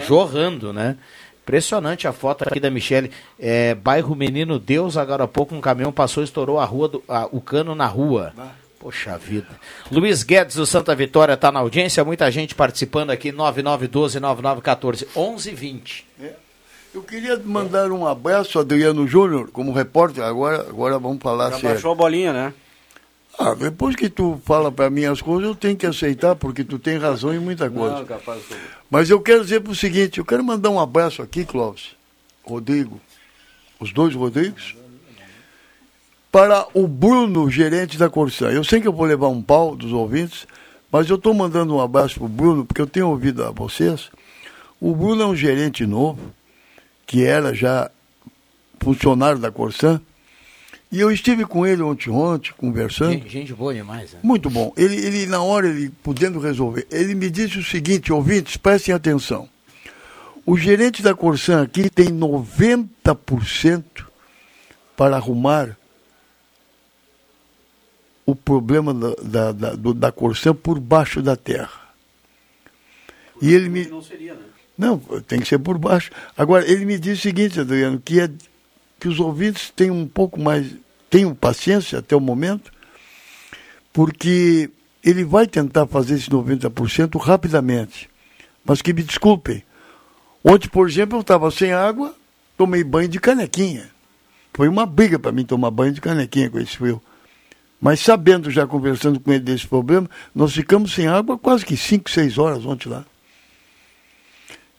jorrando, 0.07 0.71
né? 0.71 0.95
Impressionante 1.45 2.07
a 2.07 2.11
foto 2.11 2.43
aqui 2.43 2.59
da 2.59 2.71
Michele. 2.71 3.11
É, 3.39 3.75
bairro 3.75 4.15
Menino 4.15 4.57
Deus, 4.57 4.97
agora 4.97 5.25
há 5.25 5.27
pouco 5.27 5.53
um 5.53 5.61
caminhão 5.61 5.91
passou 5.91 6.23
e 6.23 6.25
estourou 6.25 6.59
a 6.59 6.65
rua 6.65 6.87
do- 6.87 7.03
a- 7.07 7.27
o 7.31 7.39
cano 7.39 7.75
na 7.75 7.85
rua. 7.85 8.33
Poxa 8.79 9.15
vida. 9.15 9.47
Luiz 9.91 10.23
Guedes 10.23 10.55
do 10.55 10.65
Santa 10.65 10.95
Vitória 10.95 11.33
está 11.33 11.51
na 11.51 11.59
audiência, 11.59 12.03
muita 12.03 12.31
gente 12.31 12.55
participando 12.55 13.11
aqui, 13.11 13.31
9912-9914, 13.31 15.05
1120. 15.15 16.05
Eu 16.93 17.03
queria 17.03 17.37
mandar 17.45 17.91
um 17.91 18.07
abraço 18.07 18.57
a 18.57 18.61
Adriano 18.61 19.07
Júnior, 19.07 19.49
como 19.51 19.71
repórter. 19.71 20.23
Agora, 20.23 20.61
agora 20.61 20.97
vamos 20.97 21.21
falar 21.21 21.51
Já 21.51 21.55
sério. 21.57 21.69
baixou 21.69 21.91
a 21.91 21.95
bolinha, 21.95 22.33
né? 22.33 22.53
Ah, 23.37 23.53
depois 23.53 23.95
que 23.95 24.09
tu 24.09 24.41
fala 24.45 24.71
para 24.71 24.89
mim 24.89 25.05
as 25.05 25.21
coisas, 25.21 25.47
eu 25.47 25.55
tenho 25.55 25.75
que 25.75 25.85
aceitar, 25.85 26.35
porque 26.35 26.63
tu 26.63 26.79
tem 26.79 26.97
razão 26.97 27.33
em 27.33 27.39
muita 27.39 27.69
coisa. 27.69 27.97
Não, 27.97 28.05
capaz. 28.05 28.41
Mas 28.89 29.09
eu 29.09 29.19
quero 29.19 29.43
dizer 29.43 29.61
o 29.67 29.75
seguinte, 29.75 30.19
eu 30.19 30.25
quero 30.25 30.43
mandar 30.43 30.69
um 30.69 30.79
abraço 30.79 31.21
aqui, 31.21 31.43
Clóvis, 31.43 31.95
Rodrigo, 32.43 32.99
os 33.79 33.91
dois 33.91 34.15
Rodrigos, 34.15 34.75
para 36.31 36.65
o 36.73 36.87
Bruno, 36.87 37.49
gerente 37.49 37.97
da 37.97 38.09
Corsã. 38.09 38.49
Eu 38.51 38.63
sei 38.63 38.79
que 38.81 38.87
eu 38.87 38.93
vou 38.93 39.05
levar 39.05 39.27
um 39.27 39.41
pau 39.41 39.75
dos 39.75 39.91
ouvintes, 39.91 40.47
mas 40.91 41.09
eu 41.09 41.15
estou 41.15 41.33
mandando 41.33 41.75
um 41.75 41.81
abraço 41.81 42.15
para 42.15 42.25
o 42.25 42.29
Bruno, 42.29 42.65
porque 42.65 42.81
eu 42.81 42.87
tenho 42.87 43.09
ouvido 43.09 43.43
a 43.43 43.51
vocês. 43.51 44.09
O 44.79 44.95
Bruno 44.95 45.23
é 45.23 45.25
um 45.25 45.35
gerente 45.35 45.85
novo, 45.85 46.33
que 47.05 47.23
era 47.23 47.53
já 47.53 47.89
funcionário 48.79 49.39
da 49.39 49.51
Corsã, 49.51 50.01
e 50.91 50.99
eu 50.99 51.11
estive 51.11 51.45
com 51.45 51.65
ele 51.65 51.81
ontem, 51.81 52.09
ontem 52.09 52.53
conversando. 52.57 53.13
Gente, 53.13 53.29
gente 53.29 53.53
boa 53.53 53.73
demais, 53.73 54.13
né? 54.13 54.19
Muito 54.23 54.49
bom. 54.49 54.71
Ele, 54.77 54.95
ele, 54.95 55.25
na 55.25 55.41
hora, 55.41 55.67
ele 55.67 55.91
podendo 56.03 56.39
resolver, 56.39 56.87
ele 56.91 57.15
me 57.15 57.29
disse 57.29 57.57
o 57.57 57.63
seguinte, 57.63 58.13
ouvintes, 58.13 58.57
prestem 58.57 58.93
atenção. 58.93 59.49
O 60.45 60.55
gerente 60.55 61.01
da 61.01 61.15
Corsan 61.15 61.63
aqui 61.63 61.89
tem 61.89 62.07
90% 62.07 63.83
para 64.95 65.15
arrumar 65.15 65.75
o 68.25 68.35
problema 68.35 68.93
da, 68.93 69.51
da, 69.51 69.51
da, 69.51 69.93
da 69.93 70.11
Corsan 70.11 70.53
por 70.53 70.79
baixo 70.79 71.21
da 71.21 71.35
terra. 71.35 71.85
E 73.41 73.53
ele 73.53 73.69
me. 73.69 73.85
Não 73.85 74.01
seria, 74.01 74.33
né? 74.33 74.41
Não, 74.77 74.97
tem 74.97 75.39
que 75.39 75.47
ser 75.47 75.59
por 75.59 75.77
baixo. 75.77 76.11
Agora, 76.37 76.69
ele 76.69 76.85
me 76.85 76.99
disse 76.99 77.19
o 77.19 77.23
seguinte, 77.23 77.59
Adriano, 77.59 77.99
que, 78.03 78.19
é, 78.19 78.29
que 78.99 79.07
os 79.07 79.19
ouvintes 79.19 79.71
tenham 79.75 79.97
um 79.97 80.07
pouco 80.07 80.39
mais, 80.39 80.67
tenham 81.09 81.33
paciência 81.35 81.99
até 81.99 82.15
o 82.15 82.19
momento, 82.19 82.71
porque 83.91 84.69
ele 85.03 85.23
vai 85.23 85.45
tentar 85.45 85.85
fazer 85.87 86.15
esse 86.15 86.29
90% 86.29 87.19
rapidamente. 87.19 88.09
Mas 88.63 88.81
que 88.81 88.93
me 88.93 89.03
desculpem. 89.03 89.63
Ontem, 90.43 90.67
por 90.67 90.89
exemplo, 90.89 91.17
eu 91.17 91.21
estava 91.21 91.49
sem 91.51 91.71
água, 91.71 92.13
tomei 92.57 92.83
banho 92.83 93.07
de 93.07 93.19
canequinha. 93.19 93.89
Foi 94.53 94.67
uma 94.67 94.85
briga 94.85 95.19
para 95.19 95.31
mim 95.31 95.45
tomar 95.45 95.69
banho 95.69 95.93
de 95.93 96.01
canequinha 96.01 96.49
com 96.49 96.59
esse 96.59 96.77
frio. 96.77 97.01
Mas 97.79 97.99
sabendo, 97.99 98.49
já 98.49 98.65
conversando 98.65 99.19
com 99.19 99.31
ele 99.31 99.43
desse 99.43 99.67
problema, 99.67 100.09
nós 100.33 100.53
ficamos 100.53 100.93
sem 100.93 101.07
água 101.07 101.37
quase 101.37 101.65
que 101.65 101.77
5, 101.77 102.09
6 102.09 102.37
horas 102.37 102.65
ontem 102.65 102.89
lá. 102.89 103.05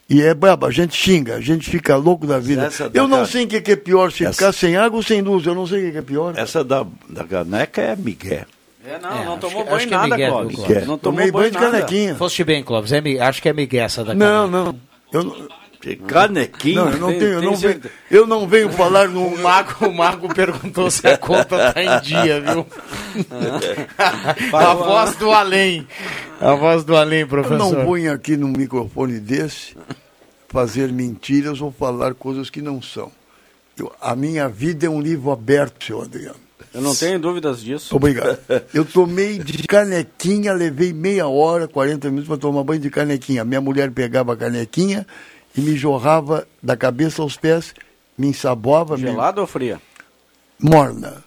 E 0.09 0.21
é 0.21 0.33
brabo, 0.33 0.65
a 0.65 0.71
gente 0.71 0.95
xinga, 0.95 1.35
a 1.35 1.41
gente 1.41 1.69
fica 1.69 1.95
louco 1.97 2.25
da 2.25 2.39
vida. 2.39 2.63
Essa 2.65 2.89
da 2.89 2.97
Eu 2.99 3.07
não 3.09 3.19
ca- 3.19 3.25
sei 3.25 3.43
o 3.43 3.47
que 3.47 3.59
que 3.59 3.71
é 3.73 3.75
pior, 3.75 4.09
se 4.11 4.23
Essa- 4.23 4.33
ficar 4.33 4.51
sem 4.53 4.77
água 4.77 4.97
ou 4.97 5.03
sem 5.03 5.21
luz, 5.21 5.45
eu 5.45 5.53
não 5.53 5.67
sei 5.67 5.79
o 5.81 5.85
que 5.87 5.91
que 5.91 5.97
é 5.97 6.01
pior. 6.01 6.33
Essa 6.37 6.63
da, 6.63 6.85
da 7.09 7.23
caneca 7.25 7.81
é 7.81 7.95
Miguel. 7.95 8.45
É, 8.85 8.97
não, 8.99 9.11
É, 9.21 9.25
não 9.25 9.37
tomou 9.37 9.65
que- 9.65 9.69
banho 9.69 9.87
que 9.87 9.93
é 9.93 9.97
nada, 9.97 10.07
Miguel, 10.15 10.31
Clóvis. 10.31 10.57
Não 10.87 10.97
Tomei 10.97 10.97
tomou 10.97 11.13
banho 11.17 11.31
banho 11.33 11.51
de 11.51 11.57
nada. 11.59 11.71
canequinha. 11.71 12.15
Foste 12.15 12.43
bem, 12.45 12.63
Clóvis. 12.63 12.93
É, 12.93 13.01
acho 13.19 13.41
que 13.41 13.49
é 13.49 13.53
Miguel 13.53 13.83
essa 13.83 14.05
da 14.05 14.13
Não, 14.15 14.49
caneca. 14.49 14.63
não. 14.71 14.79
Eu 15.11 15.23
não. 15.25 15.47
Canequinha? 16.07 16.75
Não, 16.85 16.91
eu 16.91 16.97
não 16.99 17.09
Tem- 17.09 17.19
tenho, 17.19 17.31
eu 17.33 17.39
tem 17.41 17.49
não, 17.49 17.55
venho, 17.57 17.81
eu 18.11 18.27
não 18.27 18.47
venho 18.47 18.69
falar 18.71 19.07
no. 19.07 19.27
O 19.37 19.37
Mago, 19.37 19.85
o 19.87 19.93
Mago 19.93 20.33
perguntou 20.33 20.89
se 20.89 21.05
a 21.07 21.17
conta 21.17 21.71
tá 21.73 21.83
em 21.83 22.01
dia, 22.01 22.41
viu? 22.41 22.65
a 24.53 24.73
voz 24.73 25.15
do 25.15 25.31
além. 25.31 25.87
A 26.39 26.53
voz 26.55 26.83
do 26.83 26.95
além, 26.95 27.21
Eu 27.21 27.27
professor. 27.27 27.57
não 27.57 27.85
ponho 27.85 28.11
aqui 28.11 28.35
num 28.37 28.49
microfone 28.49 29.19
desse 29.19 29.75
fazer 30.49 30.91
mentiras 30.91 31.61
ou 31.61 31.71
falar 31.71 32.13
coisas 32.13 32.49
que 32.49 32.61
não 32.61 32.81
são. 32.81 33.11
Eu- 33.77 33.91
a 34.01 34.15
minha 34.15 34.47
vida 34.49 34.85
é 34.87 34.89
um 34.89 35.01
livro 35.01 35.31
aberto, 35.31 35.85
seu 35.85 36.01
Adriano. 36.01 36.37
Eu 36.73 36.81
não 36.81 36.93
tenho 36.95 37.19
dúvidas 37.19 37.61
disso. 37.61 37.95
Obrigado. 37.95 38.37
Eu 38.73 38.83
tomei 38.85 39.39
de 39.39 39.63
canequinha, 39.67 40.53
levei 40.53 40.93
meia 40.93 41.27
hora, 41.27 41.67
40 41.67 42.09
minutos 42.09 42.27
para 42.27 42.37
tomar 42.37 42.63
banho 42.63 42.81
de 42.81 42.89
canequinha. 42.89 43.43
Minha 43.43 43.61
mulher 43.61 43.89
pegava 43.91 44.33
a 44.33 44.37
canequinha 44.37 45.05
e 45.57 45.61
me 45.61 45.75
jorrava 45.75 46.47
da 46.61 46.77
cabeça 46.77 47.21
aos 47.21 47.35
pés, 47.35 47.73
me 48.17 48.27
ensaboava. 48.27 48.97
Gelada 48.97 49.41
ou 49.41 49.47
fria? 49.47 49.81
Me... 50.59 50.69
Morna. 50.69 51.25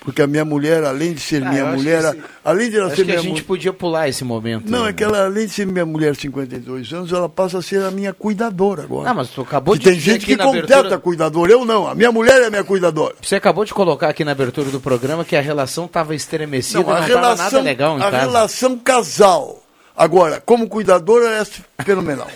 Porque 0.00 0.22
a 0.22 0.26
minha 0.26 0.44
mulher, 0.44 0.84
além 0.84 1.12
de 1.12 1.20
ser 1.20 1.44
Ah, 1.44 1.50
minha 1.50 1.64
mulher, 1.66 2.16
além 2.44 2.70
de 2.70 2.76
ela 2.76 2.86
Acho 2.86 2.96
ser 2.96 3.04
que 3.04 3.10
a 3.10 3.14
minha 3.14 3.18
gente 3.22 3.30
mulher. 3.32 3.44
podia 3.44 3.72
pular 3.72 4.08
esse 4.08 4.22
momento. 4.24 4.70
Não, 4.70 4.84
né? 4.84 4.90
é 4.90 4.92
que 4.92 5.02
ela, 5.02 5.24
além 5.24 5.46
de 5.46 5.52
ser 5.52 5.66
minha 5.66 5.84
mulher 5.86 6.14
52 6.14 6.92
anos, 6.92 7.12
ela 7.12 7.28
passa 7.28 7.58
a 7.58 7.62
ser 7.62 7.82
a 7.82 7.90
minha 7.90 8.12
cuidadora 8.14 8.84
agora. 8.84 9.10
Ah, 9.10 9.14
mas 9.14 9.30
tu 9.30 9.40
acabou 9.40 9.74
Que 9.74 9.80
de 9.80 9.84
tem 9.90 9.98
gente 9.98 10.24
que 10.26 10.36
completa 10.36 10.74
abertura- 10.78 10.98
cuidadora, 10.98 11.50
eu 11.52 11.64
não. 11.64 11.88
A 11.88 11.94
minha 11.94 12.12
mulher 12.12 12.40
é 12.42 12.50
minha 12.50 12.62
cuidadora. 12.62 13.16
Você 13.20 13.34
acabou 13.34 13.64
de 13.64 13.74
colocar 13.74 14.08
aqui 14.08 14.24
na 14.24 14.30
abertura 14.32 14.70
do 14.70 14.80
programa 14.80 15.24
que 15.24 15.34
a 15.34 15.40
relação 15.40 15.86
estava 15.86 16.14
estremecida, 16.14 16.80
não, 16.84 16.90
a 16.90 17.00
estava 17.00 17.06
relação, 17.06 17.44
nada 17.44 17.60
legal 17.62 17.98
em 17.98 18.02
a 18.02 18.10
casa. 18.10 18.18
relação 18.18 18.78
casal. 18.78 19.62
Agora, 19.96 20.40
como 20.44 20.68
cuidadora, 20.68 21.30
é 21.40 21.44
fenomenal. 21.82 22.28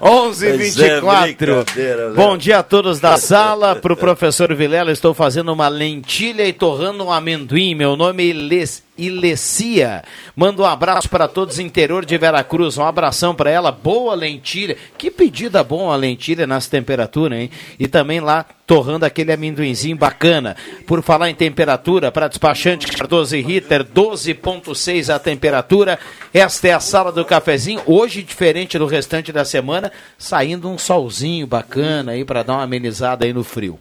Pois 0.00 0.42
é, 0.42 0.56
24 0.56 1.22
brincadeira, 1.22 2.08
né? 2.10 2.14
Bom 2.16 2.36
dia 2.36 2.58
a 2.58 2.62
todos 2.62 3.00
da 3.00 3.16
sala. 3.16 3.76
Para 3.76 3.92
o 3.92 3.96
professor 3.96 4.54
Vilela, 4.54 4.90
estou 4.92 5.14
fazendo 5.14 5.52
uma 5.52 5.68
lentilha 5.68 6.46
e 6.46 6.52
torrando 6.52 7.04
um 7.04 7.12
amendoim. 7.12 7.74
Meu 7.74 7.96
nome 7.96 8.22
é 8.22 8.26
Iles- 8.26 8.82
Ilecia. 8.96 10.02
Mando 10.36 10.62
um 10.62 10.66
abraço 10.66 11.08
para 11.08 11.26
todos 11.26 11.56
do 11.56 11.62
interior 11.62 12.04
de 12.04 12.16
Veracruz. 12.18 12.76
Um 12.78 12.84
abração 12.84 13.34
para 13.34 13.50
ela. 13.50 13.72
Boa 13.72 14.14
lentilha. 14.14 14.76
Que 14.98 15.10
pedida 15.10 15.64
boa 15.64 15.94
a 15.94 15.96
lentilha 15.96 16.46
nessa 16.46 16.70
temperatura, 16.70 17.36
hein? 17.40 17.50
E 17.78 17.88
também 17.88 18.20
lá 18.20 18.44
torrando 18.66 19.04
aquele 19.04 19.32
amendoinzinho 19.32 19.96
bacana. 19.96 20.56
Por 20.86 21.02
falar 21.02 21.28
em 21.30 21.34
temperatura, 21.34 22.10
para 22.12 22.28
despachante 22.28 22.86
Cardoso 22.86 23.36
e 23.36 23.42
Ritter, 23.42 23.84
12,6 23.84 25.12
a 25.14 25.18
temperatura. 25.18 25.98
Esta 26.32 26.68
é 26.68 26.72
a 26.72 26.80
sala 26.80 27.10
do 27.12 27.24
cafezinho. 27.24 27.81
Hoje, 27.86 28.22
diferente 28.22 28.78
do 28.78 28.86
restante 28.86 29.32
da 29.32 29.44
semana, 29.44 29.90
saindo 30.18 30.68
um 30.68 30.78
solzinho 30.78 31.46
bacana 31.46 32.12
aí 32.12 32.24
para 32.24 32.42
dar 32.42 32.54
uma 32.54 32.62
amenizada 32.62 33.24
aí 33.24 33.32
no 33.32 33.42
frio. 33.44 33.78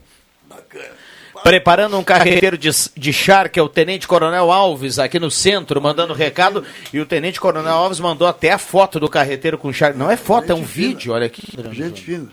Preparando 1.44 1.98
um 1.98 2.04
carreteiro 2.04 2.56
de, 2.58 2.70
de 2.96 3.12
char, 3.14 3.50
que 3.50 3.60
é 3.60 3.64
o 3.64 3.70
Tenente 3.70 4.08
Coronel 4.08 4.52
Alves, 4.52 5.00
aqui 5.00 5.20
no 5.20 5.32
centro, 5.32 5.82
mandando 5.82 6.14
recado. 6.14 6.64
E 6.94 7.00
o 7.00 7.06
Tenente 7.06 7.40
Coronel 7.40 7.74
Alves 7.74 8.00
mandou 8.00 8.28
até 8.28 8.52
a 8.52 8.60
foto 8.60 9.00
do 9.00 9.10
carreteiro 9.10 9.58
com 9.58 9.74
char. 9.74 9.96
Não 9.96 10.10
é 10.12 10.16
foto, 10.16 10.52
é 10.52 10.56
um 10.56 10.62
vídeo, 10.64 11.14
olha 11.14 11.26
aqui. 11.26 11.42
Gente 11.72 12.02
fina. 12.04 12.28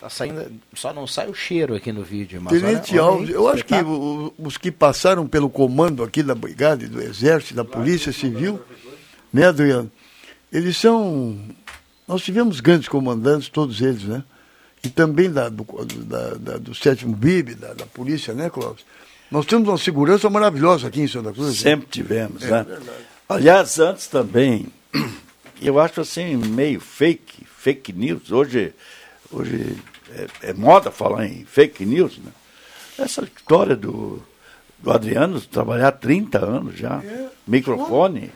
Tá 0.00 0.08
saindo, 0.08 0.52
só 0.74 0.92
não 0.92 1.06
sai 1.06 1.28
o 1.28 1.34
cheiro 1.34 1.74
aqui 1.74 1.90
no 1.92 2.02
vídeo. 2.02 2.40
Mas 2.42 2.60
Tenente 2.60 2.92
olha- 2.98 3.02
olha 3.02 3.12
Alves, 3.12 3.28
aí, 3.28 3.34
eu 3.34 3.48
acho 3.48 3.64
que 3.64 3.74
o- 3.74 4.34
os 4.38 4.56
que 4.56 4.70
passaram 4.70 5.26
pelo 5.26 5.48
comando 5.50 6.02
aqui 6.04 6.22
da 6.22 6.34
Brigada, 6.34 6.84
e 6.84 6.88
do 6.88 7.00
Exército, 7.00 7.54
da 7.54 7.64
Polícia 7.64 8.12
Civil, 8.12 8.60
né, 9.32 9.46
Adriano? 9.46 9.90
Eles 10.52 10.76
são. 10.76 11.38
Nós 12.06 12.22
tivemos 12.22 12.60
grandes 12.60 12.88
comandantes, 12.88 13.48
todos 13.48 13.80
eles, 13.80 14.02
né? 14.04 14.22
E 14.84 14.88
também 14.88 15.30
da, 15.30 15.48
do, 15.48 15.64
da, 16.04 16.34
da- 16.34 16.58
do 16.58 16.74
sétimo 16.74 17.14
BIB, 17.14 17.54
da, 17.54 17.72
da 17.72 17.86
polícia, 17.86 18.34
né, 18.34 18.50
Clóvis? 18.50 18.84
Nós 19.30 19.46
temos 19.46 19.68
uma 19.68 19.78
segurança 19.78 20.28
maravilhosa 20.28 20.88
aqui 20.88 21.00
em 21.00 21.06
Santa 21.08 21.32
Cruz. 21.32 21.56
Sempre 21.58 21.86
tivemos, 21.88 22.42
É 22.42 22.50
né? 22.50 22.64
verdade. 22.64 22.98
Aliás, 23.28 23.78
antes 23.78 24.08
também, 24.08 24.66
eu 25.62 25.78
acho 25.80 26.00
assim, 26.02 26.36
meio 26.36 26.80
fake, 26.80 27.46
fake 27.46 27.92
news. 27.92 28.30
Hoje, 28.30 28.74
hoje 29.30 29.76
é, 30.10 30.50
é 30.50 30.52
moda 30.52 30.90
falar 30.90 31.26
em 31.26 31.44
fake 31.46 31.86
news, 31.86 32.18
né? 32.18 32.30
Essa 32.98 33.22
história 33.22 33.74
do, 33.74 34.20
do 34.80 34.90
Adriano 34.90 35.40
trabalhar 35.40 35.92
30 35.92 36.44
anos 36.44 36.76
já, 36.76 37.02
microfone, 37.46 38.30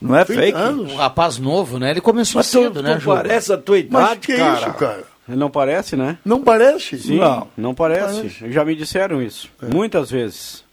não 0.00 0.16
é 0.16 0.24
30 0.24 0.40
fake? 0.42 0.58
anos. 0.58 0.92
Um 0.92 0.96
rapaz 0.96 1.38
novo, 1.38 1.78
né? 1.78 1.90
Ele 1.90 2.00
começou 2.00 2.38
Mas 2.38 2.46
cedo, 2.46 2.74
tu- 2.74 2.82
né, 2.82 2.98
Ju? 2.98 3.10
parece 3.14 3.52
a 3.52 3.58
tua 3.58 3.78
idade, 3.78 4.20
que 4.20 4.36
cara. 4.36 4.58
isso, 4.60 4.72
cara? 4.74 5.04
Não 5.28 5.48
parece, 5.50 5.94
né? 5.96 6.18
Não 6.24 6.42
parece? 6.42 6.98
Sim, 6.98 7.18
Não. 7.18 7.46
não, 7.56 7.74
parece. 7.74 8.16
Parece. 8.16 8.50
Já 8.52 8.64
me 8.64 8.74
disseram 8.74 9.22
isso. 9.22 9.48
Muitas 9.62 10.10
vezes. 10.10 10.64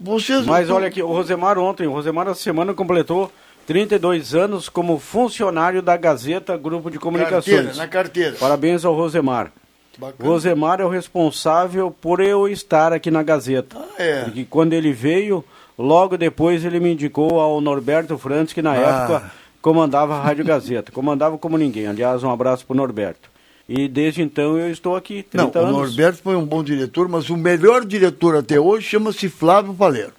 Vocês 0.00 0.44
Mas 0.46 0.70
olha 0.70 0.86
aqui, 0.88 1.02
o 1.02 1.06
Rosemar 1.08 1.58
ontem, 1.58 1.86
o 1.86 1.92
Rosemar 1.92 2.28
essa 2.28 2.40
semana 2.40 2.72
completou 2.74 3.30
32 3.66 4.34
anos 4.34 4.68
como 4.68 4.98
funcionário 4.98 5.82
da 5.82 5.96
Gazeta 5.96 6.56
Grupo 6.56 6.90
de 6.90 6.98
Comunicações. 6.98 7.54
Carteira, 7.56 7.74
na 7.76 7.86
carteira. 7.88 8.36
Parabéns 8.38 8.84
ao 8.84 8.94
Rosemar. 8.94 9.52
Bacana. 9.98 10.28
Rosemar 10.30 10.80
é 10.80 10.84
o 10.84 10.88
responsável 10.88 11.90
por 11.90 12.20
eu 12.20 12.48
estar 12.48 12.92
aqui 12.92 13.10
na 13.10 13.22
Gazeta. 13.22 13.76
é. 13.98 14.22
Porque 14.24 14.44
quando 14.44 14.72
ele 14.72 14.92
veio, 14.92 15.44
logo 15.78 16.16
depois 16.18 16.64
ele 16.64 16.80
me 16.80 16.92
indicou 16.92 17.40
ao 17.40 17.60
Norberto 17.60 18.18
Franz, 18.18 18.52
que 18.52 18.60
na 18.60 18.72
Ah. 18.72 18.76
época 18.76 19.32
comandava 19.62 20.16
a 20.16 20.20
Rádio 20.22 20.44
Gazeta. 20.44 20.90
Comandava 20.92 21.38
como 21.38 21.56
ninguém. 21.56 21.86
Aliás, 21.86 22.22
um 22.24 22.30
abraço 22.30 22.66
pro 22.66 22.76
Norberto. 22.76 23.30
E 23.68 23.86
desde 23.86 24.22
então 24.22 24.56
eu 24.58 24.70
estou 24.70 24.96
aqui, 24.96 25.22
30 25.22 25.58
Não, 25.60 25.66
o 25.66 25.68
anos. 25.76 25.88
Norberto 25.88 26.22
foi 26.22 26.34
um 26.36 26.44
bom 26.44 26.64
diretor, 26.64 27.06
mas 27.08 27.28
o 27.28 27.36
melhor 27.36 27.84
diretor 27.84 28.34
até 28.36 28.58
hoje 28.58 28.86
chama-se 28.88 29.28
Flávio 29.28 29.74
Palero. 29.74 30.12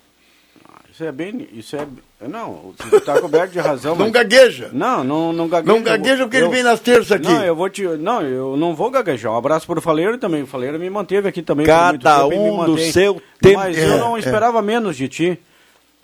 Isso 0.94 1.04
é 1.04 1.12
bem. 1.12 1.48
Isso 1.54 1.76
é. 1.76 1.88
Não, 2.28 2.74
você 2.78 2.98
está 2.98 3.20
coberto 3.22 3.54
de 3.54 3.60
razão. 3.60 3.94
Não 3.98 4.06
mas- 4.06 4.12
gagueja. 4.12 4.70
Não, 4.74 5.02
não, 5.04 5.32
não 5.32 5.48
gagueja. 5.48 5.74
Não 5.74 5.82
gagueja 5.82 6.24
porque 6.26 6.36
ele 6.38 6.50
vem 6.50 6.62
nas 6.62 6.82
terças 6.82 7.14
aqui. 7.14 7.28
Não, 7.30 7.44
eu 7.44 7.56
vou 7.56 7.70
te. 7.70 7.84
Não, 7.84 8.22
eu 8.22 8.58
não 8.58 8.76
vou 8.76 8.92
gaguejar. 8.92 9.32
Um 9.32 9.38
abraço 9.38 9.66
pro 9.66 9.80
Faleiro 9.82 10.18
também. 10.18 10.44
O 10.44 10.48
Faleiro 10.48 10.78
me 10.78 10.90
manteve 10.90 11.30
aqui 11.30 11.42
também. 11.42 11.66
Cada 11.66 12.28
um 12.28 12.66
do 12.66 12.78
seu 12.78 13.22
tempo. 13.42 13.60
Mas 13.60 13.78
É, 13.78 13.86
eu 13.86 13.98
não 13.98 14.18
é. 14.18 14.20
esperava 14.20 14.62
menos 14.62 14.98
de 14.98 15.08
ti. 15.08 15.40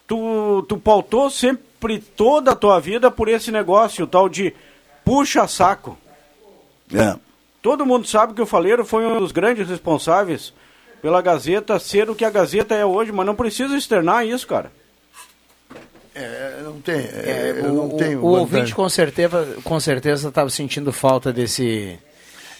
Tu, 0.08 0.66
tu 0.70 0.78
pautou 0.78 1.30
sempre 1.30 2.00
toda 2.00 2.52
a 2.52 2.56
tua 2.56 2.80
vida 2.80 3.10
por 3.10 3.28
esse 3.28 3.52
negócio, 3.52 4.06
o 4.06 4.08
tal 4.08 4.30
de 4.30 4.54
puxa-saco. 5.04 5.98
É. 6.94 7.16
Todo 7.62 7.86
mundo 7.86 8.08
sabe 8.08 8.34
que 8.34 8.42
o 8.42 8.46
Faleiro 8.46 8.86
foi 8.86 9.06
um 9.06 9.20
dos 9.20 9.32
grandes 9.32 9.68
responsáveis 9.68 10.54
pela 11.02 11.22
Gazeta 11.22 11.80
ser 11.80 12.10
o 12.10 12.16
que 12.16 12.26
a 12.26 12.30
Gazeta 12.30 12.76
é 12.76 12.86
hoje, 12.86 13.12
mas 13.12 13.26
não 13.26 13.36
precisa 13.36 13.76
externar 13.78 14.26
isso, 14.26 14.48
cara. 14.48 14.72
É, 16.16 16.62
não 16.64 16.80
tem. 16.80 16.96
É, 16.96 17.56
eu 17.58 17.72
o, 17.72 17.76
não 17.76 17.90
tenho. 17.98 18.20
o 18.20 18.22
vantagem. 18.22 18.40
ouvinte 18.40 18.76
com 18.76 18.88
certeza 18.88 19.58
com 19.64 19.80
certeza 19.82 20.30
estava 20.30 20.50
sentindo 20.50 20.94
falta 20.94 21.34
desse 21.34 22.00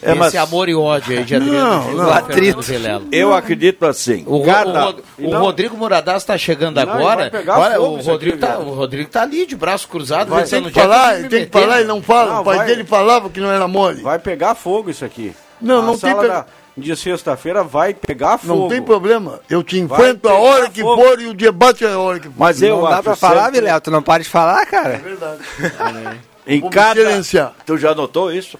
É, 0.02 0.10
esse 0.10 0.18
mas- 0.18 0.34
amor 0.34 0.68
e 0.68 0.74
ódio 0.74 1.16
aí 1.18 1.24
de 1.24 1.34
Adriano 1.36 1.94
Não, 1.94 2.04
não. 2.04 2.62
Vilela. 2.62 3.02
Eu 3.10 3.32
acredito 3.32 3.86
assim. 3.86 4.24
O, 4.26 4.44
cada- 4.44 4.88
o 4.88 4.92
Ro- 4.92 5.02
o 5.18 5.36
Rodrigo 5.38 5.76
Muradaz 5.76 6.22
está 6.22 6.36
chegando 6.36 6.76
Não, 6.76 6.92
agora. 6.92 7.30
Olha, 7.48 7.80
o 7.80 7.96
Rodrigo, 8.00 8.36
tá, 8.38 8.56
velho. 8.56 8.68
o 8.68 8.74
Rodrigo 8.74 9.08
tá 9.10 9.22
ali 9.22 9.46
de 9.46 9.56
braço 9.56 9.88
cruzado. 9.88 10.28
Vai, 10.28 10.44
tem 10.44 10.62
que 10.64 10.70
falar, 10.70 11.16
eu 11.16 11.22
me 11.22 11.28
tem 11.30 11.46
que 11.46 11.50
falar 11.52 11.80
e 11.80 11.84
não 11.84 12.02
fala. 12.02 12.34
Não, 12.34 12.40
o 12.42 12.44
pai 12.44 12.56
vai- 12.58 12.66
dele 12.66 12.84
falava 12.84 13.30
que 13.30 13.40
não 13.40 13.50
era 13.50 13.66
mole. 13.66 14.02
Vai 14.02 14.18
pegar 14.18 14.54
fogo 14.54 14.90
isso 14.90 15.04
aqui. 15.04 15.34
Não, 15.60 15.78
a 15.78 15.82
não 15.82 15.98
tem 15.98 16.14
pe- 16.14 16.28
da- 16.28 16.44
de 16.76 16.94
sexta-feira 16.94 17.64
vai 17.64 17.94
pegar 17.94 18.36
fogo. 18.36 18.62
Não 18.64 18.68
tem 18.68 18.82
problema. 18.82 19.40
Eu 19.48 19.62
te 19.62 19.78
enfrento 19.78 20.28
a 20.28 20.34
hora 20.34 20.68
que 20.68 20.82
fogo. 20.82 21.02
for 21.02 21.18
e 21.22 21.26
o 21.26 21.32
debate 21.32 21.86
é 21.86 21.92
a 21.92 21.98
hora 21.98 22.18
que 22.20 22.26
for. 22.28 22.34
Mas 22.36 22.60
eu 22.60 22.76
não 22.82 22.90
dá 22.90 23.02
pra 23.02 23.16
falar, 23.16 23.44
sempre- 23.46 23.60
Vilela? 23.60 23.80
Tu 23.80 23.90
não 23.90 24.02
para 24.02 24.22
de 24.22 24.28
falar, 24.28 24.66
cara? 24.66 24.94
É 24.94 24.98
verdade. 24.98 25.40
Em 26.46 26.60
cada. 26.68 27.00
silenciar. 27.00 27.54
Tu 27.64 27.76
já 27.78 27.94
notou 27.94 28.30
isso? 28.32 28.58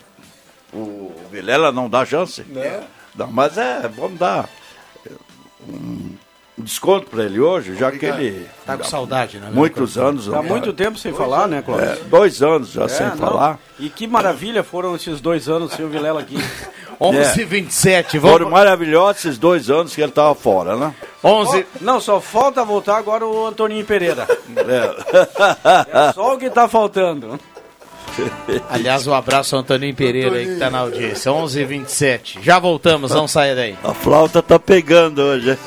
O 0.73 1.13
Vilela 1.31 1.73
não 1.73 1.89
dá 1.89 2.05
chance? 2.05 2.45
É. 2.57 2.83
Não, 3.15 3.29
mas 3.29 3.57
é, 3.57 3.89
vamos 3.89 4.19
dar 4.19 4.49
um 5.69 6.17
desconto 6.59 7.11
para 7.11 7.25
ele 7.25 7.41
hoje, 7.41 7.77
já 7.77 7.91
que 7.93 8.05
ele. 8.07 8.47
Tá 8.65 8.77
com 8.77 8.85
saudade, 8.85 9.39
né? 9.39 9.51
Muitos 9.53 9.99
anos. 9.99 10.27
Tá 10.27 10.43
né? 10.43 10.49
muito 10.49 10.73
tempo 10.73 10.99
sem 10.99 11.13
falar, 11.13 11.47
né, 11.47 11.63
Cláudio? 11.63 11.87
É, 11.87 11.97
dois 12.09 12.43
anos 12.43 12.73
já 12.73 12.85
É, 12.85 12.89
sem 12.89 13.07
não. 13.07 13.17
falar. 13.17 13.59
E 13.79 13.89
que 13.89 14.07
maravilha 14.07 14.63
foram 14.63 14.95
esses 14.97 15.21
dois 15.21 15.49
anos 15.49 15.73
sem 15.73 15.85
o 15.85 15.89
Vilela 15.89 16.21
aqui. 16.21 16.37
11 16.99 17.19
h 17.19 17.45
27 17.45 18.19
Foram 18.21 18.47
vamos... 18.47 18.53
maravilhosos 18.53 19.25
esses 19.25 19.39
dois 19.39 19.69
anos 19.69 19.95
que 19.95 20.01
ele 20.01 20.09
estava 20.09 20.35
fora, 20.35 20.77
né? 20.77 20.95
11 21.23 21.67
Não, 21.83 22.01
só 22.01 22.23
falta 22.23 22.65
voltar 22.65 22.97
agora 22.97 23.27
o 23.27 23.47
Antoninho 23.47 23.85
Pereira. 23.85 24.27
É. 24.57 26.09
É 26.09 26.13
só 26.13 26.35
o 26.35 26.39
que 26.39 26.49
tá 26.49 26.67
faltando. 26.67 27.39
Aliás, 28.71 29.07
um 29.07 29.15
abraço 29.15 29.57
ao 29.57 29.63
Antoninho 29.63 29.95
Pereira 29.95 30.37
aí 30.37 30.47
que 30.47 30.57
tá 30.57 30.71
na 30.71 30.79
audiência. 30.81 31.33
11 31.33 31.61
h 31.61 31.69
27 31.69 32.39
Já 32.43 32.59
voltamos, 32.59 33.11
não 33.11 33.29
saia 33.29 33.55
daí. 33.55 33.77
A 33.83 33.95
flauta 33.95 34.43
tá 34.43 34.59
pegando 34.59 35.21
hoje. 35.21 35.59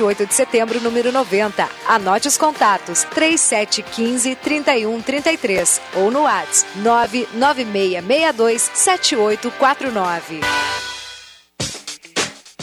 28 0.01 0.25
de 0.25 0.33
setembro, 0.33 0.81
número 0.81 1.11
90. 1.11 1.69
Anote 1.87 2.27
os 2.27 2.35
contatos 2.37 3.03
3715 3.13 4.35
3133 4.35 5.81
ou 5.95 6.09
no 6.09 6.23
WhatsApp 6.23 6.67
99662 6.77 8.71
7849. 8.73 10.41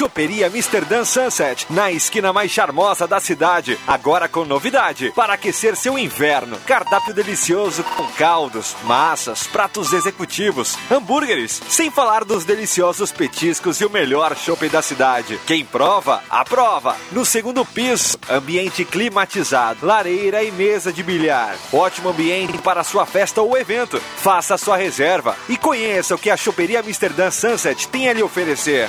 Choperia 0.00 0.46
Amsterdã 0.46 1.04
Sunset, 1.04 1.66
na 1.68 1.92
esquina 1.92 2.32
mais 2.32 2.50
charmosa 2.50 3.06
da 3.06 3.20
cidade. 3.20 3.78
Agora 3.86 4.26
com 4.30 4.46
novidade, 4.46 5.12
para 5.14 5.34
aquecer 5.34 5.76
seu 5.76 5.98
inverno. 5.98 6.56
Cardápio 6.64 7.12
delicioso 7.12 7.84
com 7.84 8.06
caldos, 8.12 8.74
massas, 8.84 9.46
pratos 9.46 9.92
executivos, 9.92 10.74
hambúrgueres, 10.90 11.60
sem 11.68 11.90
falar 11.90 12.24
dos 12.24 12.46
deliciosos 12.46 13.12
petiscos 13.12 13.78
e 13.82 13.84
o 13.84 13.90
melhor 13.90 14.34
chopp 14.34 14.66
da 14.70 14.80
cidade. 14.80 15.38
Quem 15.46 15.66
prova, 15.66 16.24
aprova. 16.30 16.96
No 17.12 17.26
segundo 17.26 17.62
piso, 17.62 18.18
ambiente 18.30 18.86
climatizado, 18.86 19.84
lareira 19.84 20.42
e 20.42 20.50
mesa 20.50 20.90
de 20.90 21.02
bilhar. 21.02 21.54
Ótimo 21.70 22.08
ambiente 22.08 22.56
para 22.56 22.82
sua 22.82 23.04
festa 23.04 23.42
ou 23.42 23.54
evento. 23.54 24.00
Faça 24.16 24.56
sua 24.56 24.78
reserva 24.78 25.36
e 25.46 25.58
conheça 25.58 26.14
o 26.14 26.18
que 26.18 26.30
a 26.30 26.38
Choperia 26.38 26.80
Amsterdã 26.80 27.30
Sunset 27.30 27.86
tem 27.88 28.08
a 28.08 28.14
lhe 28.14 28.22
oferecer. 28.22 28.88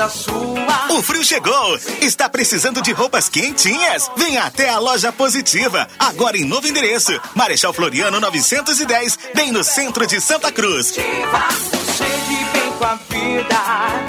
Vem 0.00 0.08
toda 0.08 0.08
sua. 0.08 0.96
O 0.96 1.02
frio 1.02 1.22
chegou! 1.22 1.78
Está 2.00 2.28
precisando 2.28 2.80
de 2.80 2.92
roupas 2.92 3.28
quentinhas? 3.28 4.10
Venha 4.16 4.44
até 4.44 4.70
a 4.70 4.78
loja 4.78 5.12
Positiva, 5.12 5.86
agora 5.98 6.38
em 6.38 6.44
novo 6.44 6.66
endereço. 6.66 7.12
Marechal 7.34 7.72
Floriano 7.72 8.18
910, 8.18 9.18
bem 9.34 9.52
no 9.52 9.62
centro 9.62 10.06
de 10.06 10.20
Santa 10.20 10.50
Cruz. 10.50 10.94
Chegue 10.94 12.44
bem 12.52 12.72
com 12.78 12.84
a 12.84 12.94
vida. 12.94 13.56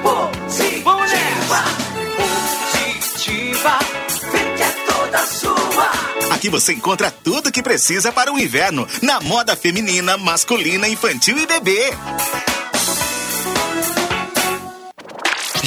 Positiva. 0.02 1.64
Positiva. 3.04 3.80
Vem 4.32 4.42
é 4.42 4.72
toda 4.92 5.26
sua. 5.26 5.92
Aqui 6.34 6.50
você 6.50 6.74
encontra 6.74 7.12
tudo 7.12 7.52
que 7.52 7.62
precisa 7.62 8.12
para 8.12 8.32
o 8.32 8.40
inverno, 8.40 8.88
na 9.02 9.20
moda 9.20 9.56
feminina, 9.56 10.18
masculina, 10.18 10.88
infantil 10.88 11.38
e 11.38 11.46
bebê. 11.46 11.92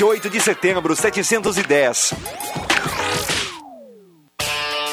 28 0.00 0.30
de 0.30 0.40
setembro, 0.40 0.96
710. 0.96 2.14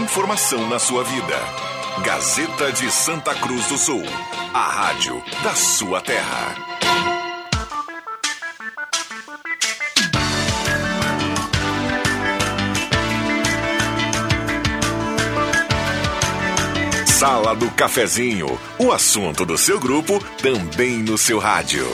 Informação 0.00 0.68
na 0.70 0.78
sua 0.78 1.04
vida. 1.04 1.36
Gazeta 2.02 2.72
de 2.72 2.90
Santa 2.90 3.34
Cruz 3.34 3.66
do 3.66 3.76
Sul. 3.76 4.02
A 4.54 4.70
rádio 4.70 5.22
da 5.42 5.54
sua 5.54 6.00
terra. 6.00 6.54
Sala 17.06 17.54
do 17.54 17.70
Cafezinho. 17.72 18.58
O 18.78 18.92
assunto 18.92 19.44
do 19.44 19.58
seu 19.58 19.78
grupo 19.78 20.18
também 20.42 20.98
no 20.98 21.18
seu 21.18 21.38
rádio. 21.38 21.86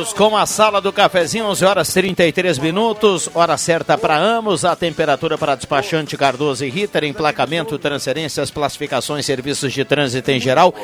Voltamos 0.00 0.12
com 0.14 0.34
a 0.34 0.46
sala 0.46 0.80
do 0.80 0.90
cafezinho, 0.92 1.44
11 1.46 1.64
horas 1.64 1.92
33 1.92 2.58
minutos, 2.58 3.28
hora 3.34 3.58
certa 3.58 3.98
para 3.98 4.16
ambos, 4.18 4.64
a 4.64 4.74
temperatura 4.74 5.36
para 5.36 5.54
despachante 5.54 6.16
Cardoso 6.16 6.64
e 6.64 6.70
Ritter, 6.70 7.04
emplacamento, 7.04 7.78
transferências, 7.78 8.50
classificações, 8.50 9.26
serviços 9.26 9.70
de 9.74 9.84
trânsito 9.84 10.30
em 10.30 10.40
geral, 10.40 10.74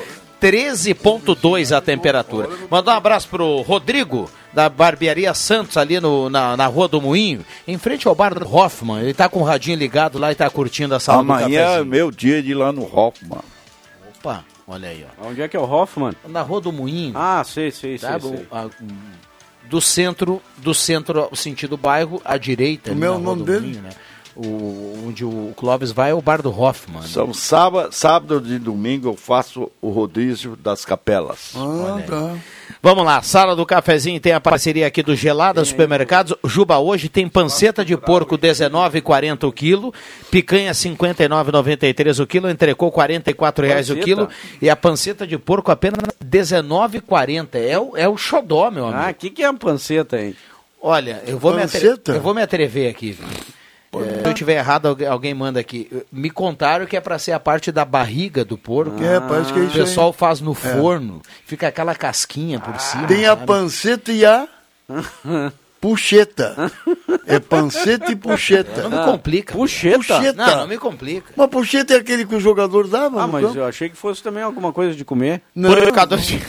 13.2 0.41 1.75
a 1.75 1.81
temperatura. 1.81 2.51
Mandar 2.71 2.93
um 2.93 2.97
abraço 2.97 3.29
pro 3.29 3.63
Rodrigo, 3.63 4.31
da 4.53 4.69
Barbearia 4.69 5.33
Santos, 5.33 5.79
ali 5.79 5.99
no, 5.99 6.29
na, 6.29 6.55
na 6.55 6.67
Rua 6.67 6.87
do 6.87 7.01
Moinho, 7.01 7.43
em 7.67 7.79
frente 7.79 8.07
ao 8.07 8.15
bar 8.15 8.35
do 8.35 8.55
Hoffman. 8.55 9.01
Ele 9.01 9.15
tá 9.15 9.31
com 9.31 9.41
o 9.41 9.45
radinho 9.45 9.79
ligado 9.79 10.19
lá 10.19 10.31
e 10.31 10.35
tá 10.35 10.51
curtindo 10.51 10.95
a 10.95 11.01
sala 11.01 11.25
do 11.25 11.33
Amanhã 11.33 11.59
é 11.59 11.65
cafezinho. 11.65 11.87
meu 11.87 12.11
dia 12.11 12.43
de 12.43 12.51
ir 12.51 12.55
lá 12.55 12.71
no 12.71 12.83
Hoffman. 12.83 13.41
Opa, 14.19 14.45
olha 14.67 14.89
aí, 14.89 15.07
ó. 15.21 15.29
Onde 15.29 15.43
é 15.43 15.49
que 15.49 15.57
é 15.57 15.61
o 15.61 15.65
Hoffman? 15.71 16.13
Na 16.29 16.43
Rua 16.43 16.61
do 16.61 16.73
Moinho. 16.73 17.13
Ah, 17.17 17.43
sei, 17.45 17.71
sei, 17.71 17.99
sei. 17.99 18.21
Sei. 18.21 18.47
a- 18.51 18.69
do 19.69 19.81
centro, 19.81 20.41
do 20.59 20.73
centro, 20.73 21.29
o 21.31 21.37
sentido 21.37 21.77
bairro, 21.77 22.23
à 22.25 22.37
direita. 22.37 22.91
É 22.91 22.95
o 22.95 22.97
Rua 22.97 23.19
nome 23.19 23.43
dele? 23.45 23.61
Moinho, 23.61 23.83
né? 23.83 23.91
O, 24.37 25.05
onde 25.09 25.25
o 25.25 25.53
Clóvis 25.57 25.91
vai 25.93 26.11
é 26.11 26.15
o 26.15 26.21
bar 26.21 26.43
do 26.43 26.51
Hoffman. 26.51 27.01
né? 27.01 27.09
São 27.09 27.33
sábado, 27.33 27.91
sábado 27.93 28.43
e 28.55 28.59
domingo 28.59 29.09
eu 29.09 29.17
faço 29.17 29.71
o 29.81 29.89
rodízio 29.91 30.55
das 30.57 30.85
capelas. 30.85 31.53
Ah, 31.57 32.03
tá. 32.07 32.37
Vamos 32.83 33.05
lá, 33.05 33.21
sala 33.23 33.57
do 33.57 33.65
cafezinho 33.67 34.21
tem 34.21 34.33
a 34.33 34.41
parceria 34.41 34.87
aqui 34.87 35.03
do 35.03 35.17
Gelada 35.17 35.65
Supermercados. 35.65 36.35
Juba 36.45 36.79
hoje 36.79 37.09
tem 37.09 37.27
panceta 37.29 37.85
de 37.85 37.97
porco 37.97 38.39
19,40 38.39 39.45
o 39.45 39.53
quilo, 39.53 39.93
picanha 40.31 40.73
59,93 40.73 42.23
o 42.23 42.27
quilo, 42.27 42.49
entrecô 42.51 42.91
44 42.93 43.67
reais 43.67 43.91
o 43.91 43.97
quilo 43.97 44.29
e 44.61 44.71
a 44.71 44.77
panceta 44.77 45.27
de 45.27 45.37
porco 45.39 45.71
apenas 45.73 45.99
19,40. 46.25 47.49
É 47.55 47.79
o, 47.79 47.97
é 47.97 48.09
o 48.09 48.17
xodó, 48.17 48.71
meu 48.71 48.87
amigo. 48.87 49.01
Ah, 49.03 49.11
o 49.11 49.15
que, 49.15 49.31
que 49.31 49.43
é 49.43 49.47
a 49.47 49.53
panceta, 49.55 50.21
hein? 50.21 50.37
Olha, 50.81 51.23
eu 51.27 51.39
vou, 51.39 51.53
me 51.55 51.63
atre- 51.63 51.81
Panceta? 51.81 52.13
eu 52.13 52.21
vou 52.21 52.35
me 52.35 52.43
atrever 52.43 52.89
aqui. 52.91 53.11
viu? 53.13 53.27
É, 54.03 54.23
se 54.23 54.29
eu 54.29 54.35
tiver 54.35 54.55
errado, 54.59 54.97
alguém, 55.09 55.35
manda 55.35 55.59
aqui. 55.61 55.91
Me 56.13 56.31
contaram 56.31 56.87
que 56.87 56.97
é 56.97 57.01
para 57.01 57.19
ser 57.19 57.33
a 57.33 57.41
parte 57.41 57.71
da 57.73 57.85
barriga 57.85 58.45
do 58.45 58.57
porco. 58.59 59.03
É, 59.03 59.21
parece 59.21 59.53
que 59.53 59.59
é 59.59 59.63
O 59.63 59.65
isso 59.67 59.77
aí. 59.79 59.85
pessoal 59.85 60.13
faz 60.13 60.41
no 60.41 60.53
É. 60.53 60.55
forno, 60.55 61.21
fica 61.45 61.69
aquela 61.69 61.95
casquinha 61.95 62.59
por 62.61 62.79
cima. 62.81 63.07
Tem 63.07 63.25
a 63.27 63.31
sabe? 63.31 63.47
panceta 63.47 64.13
e 64.13 64.25
a 64.25 64.47
puxeta. 65.81 66.71
É 67.27 67.39
panceta 67.39 68.11
e 68.13 68.17
puxeta. 68.17 68.89
Não 68.89 68.91
me 68.99 69.05
complica. 69.05 69.53
Puxeta? 69.55 70.33
Não, 70.35 70.57
não 70.59 70.67
me 70.69 70.79
complica. 70.79 71.33
Mas 71.37 71.49
puxeta 71.51 71.95
é 71.95 71.97
aquele 71.99 72.25
que 72.25 72.35
o 72.35 72.41
jogador 72.41 72.87
dava 72.89 73.23
Ah, 73.23 73.27
mas 73.27 73.45
campo. 73.45 73.59
eu 73.59 73.65
achei 73.65 73.89
que 73.89 73.97
fosse 73.97 74.23
também 74.23 74.43
alguma 74.43 74.73
coisa 74.73 74.95
de 74.95 75.05
comer. 75.05 75.43
Não. 75.55 75.71
Purificador 75.71 76.19
de... 76.19 76.43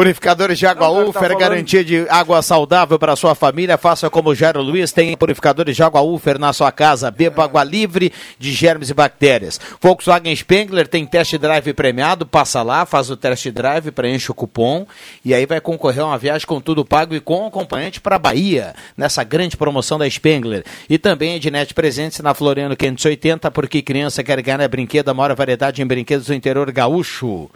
Purificadores 0.00 0.58
de 0.58 0.66
água 0.66 0.86
Não, 0.88 0.94
tá 0.94 1.10
Ufer, 1.10 1.20
falando- 1.20 1.38
garantia 1.38 1.84
de 1.84 2.06
água 2.08 2.40
saudável 2.40 2.98
para 2.98 3.14
sua 3.16 3.34
família. 3.34 3.76
Faça 3.76 4.08
como 4.08 4.30
o 4.30 4.34
Jairo 4.34 4.62
Luiz, 4.62 4.92
tem 4.92 5.14
purificadores 5.14 5.76
de 5.76 5.82
água 5.82 6.00
Ufer 6.00 6.38
na 6.38 6.54
sua 6.54 6.72
casa. 6.72 7.10
Beba 7.10 7.44
água 7.44 7.62
livre 7.62 8.10
de 8.38 8.50
germes 8.50 8.88
e 8.88 8.94
bactérias. 8.94 9.60
Volkswagen 9.78 10.34
Spengler 10.34 10.88
tem 10.88 11.04
test 11.04 11.36
drive 11.36 11.74
premiado. 11.74 12.24
Passa 12.24 12.62
lá, 12.62 12.86
faz 12.86 13.10
o 13.10 13.16
test 13.16 13.46
drive, 13.50 13.90
preenche 13.90 14.30
o 14.30 14.34
cupom 14.34 14.86
e 15.22 15.34
aí 15.34 15.44
vai 15.44 15.60
concorrer 15.60 16.02
a 16.02 16.06
uma 16.06 16.16
viagem 16.16 16.46
com 16.46 16.62
tudo 16.62 16.82
pago 16.82 17.14
e 17.14 17.20
com 17.20 17.46
acompanhante 17.46 18.00
para 18.00 18.18
Bahia, 18.18 18.74
nessa 18.96 19.22
grande 19.22 19.54
promoção 19.54 19.98
da 19.98 20.08
Spengler. 20.08 20.64
E 20.88 20.96
também 20.96 21.34
Ednet 21.34 21.74
Presentes 21.74 22.20
na 22.20 22.32
Floriano 22.32 22.74
580, 22.74 23.50
porque 23.50 23.82
criança 23.82 24.24
quer 24.24 24.40
ganhar 24.40 24.66
brinquedo, 24.66 25.10
a 25.10 25.14
maior 25.14 25.34
variedade 25.34 25.82
em 25.82 25.86
brinquedos 25.86 26.28
do 26.28 26.32
interior 26.32 26.72
gaúcho. 26.72 27.50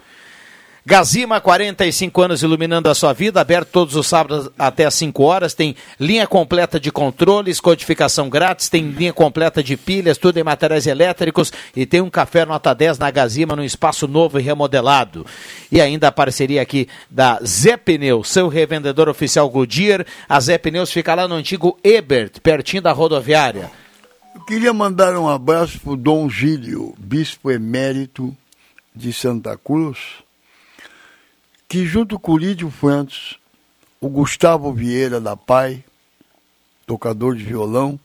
Gazima, 0.87 1.41
45 1.41 2.21
anos 2.21 2.43
iluminando 2.43 2.87
a 2.87 2.93
sua 2.93 3.11
vida, 3.11 3.41
aberto 3.41 3.69
todos 3.69 3.95
os 3.95 4.05
sábados 4.05 4.51
até 4.55 4.85
às 4.85 4.93
5 4.93 5.23
horas. 5.23 5.55
Tem 5.55 5.75
linha 5.99 6.27
completa 6.27 6.79
de 6.79 6.91
controles, 6.91 7.59
codificação 7.59 8.29
grátis, 8.29 8.69
tem 8.69 8.91
linha 8.91 9.11
completa 9.11 9.63
de 9.63 9.75
pilhas, 9.75 10.19
tudo 10.19 10.37
em 10.37 10.43
materiais 10.43 10.85
elétricos 10.85 11.51
e 11.75 11.87
tem 11.87 12.01
um 12.01 12.09
café 12.11 12.45
nota 12.45 12.71
10 12.71 12.99
na 12.99 13.09
Gazima, 13.09 13.55
num 13.55 13.63
espaço 13.63 14.07
novo 14.07 14.39
e 14.39 14.43
remodelado. 14.43 15.25
E 15.71 15.81
ainda 15.81 16.09
a 16.09 16.11
parceria 16.11 16.61
aqui 16.61 16.87
da 17.09 17.39
Zé 17.43 17.77
Pneus, 17.77 18.29
seu 18.29 18.47
revendedor 18.47 19.09
oficial 19.09 19.49
Goodyear. 19.49 20.05
A 20.29 20.39
Zé 20.39 20.59
Pneus 20.59 20.91
fica 20.91 21.15
lá 21.15 21.27
no 21.27 21.33
antigo 21.33 21.79
Ebert, 21.83 22.39
pertinho 22.43 22.83
da 22.83 22.91
rodoviária. 22.91 23.71
Eu 24.35 24.41
queria 24.41 24.71
mandar 24.71 25.17
um 25.17 25.27
abraço 25.27 25.79
para 25.79 25.93
o 25.93 25.97
Dom 25.97 26.29
Gílio, 26.29 26.93
bispo 26.99 27.49
emérito 27.49 28.37
de 28.95 29.11
Santa 29.11 29.57
Cruz, 29.57 30.23
que 31.67 31.85
junto 31.85 32.19
com 32.19 32.33
o 32.33 32.37
Lídio 32.37 32.69
Fuentes, 32.69 33.35
o 33.99 34.07
Gustavo 34.07 34.71
Vieira 34.73 35.19
da 35.19 35.35
Pai, 35.35 35.83
tocador 36.85 37.35
de 37.35 37.43
violão, 37.43 37.99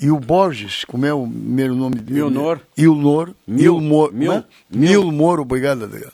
e 0.00 0.10
o 0.10 0.20
Borges, 0.20 0.84
como 0.84 1.04
é 1.06 1.12
o 1.12 1.26
primeiro 1.26 1.74
nome 1.74 1.96
dele? 1.96 2.20
Milnor. 2.20 2.60
Ilnor. 2.76 3.34
Mil- 3.46 3.74
Ilmor. 3.74 4.12
Mil- 4.12 4.32
né? 4.32 4.44
Milmor, 4.70 5.40
obrigado, 5.40 5.84
Adriano. 5.84 6.12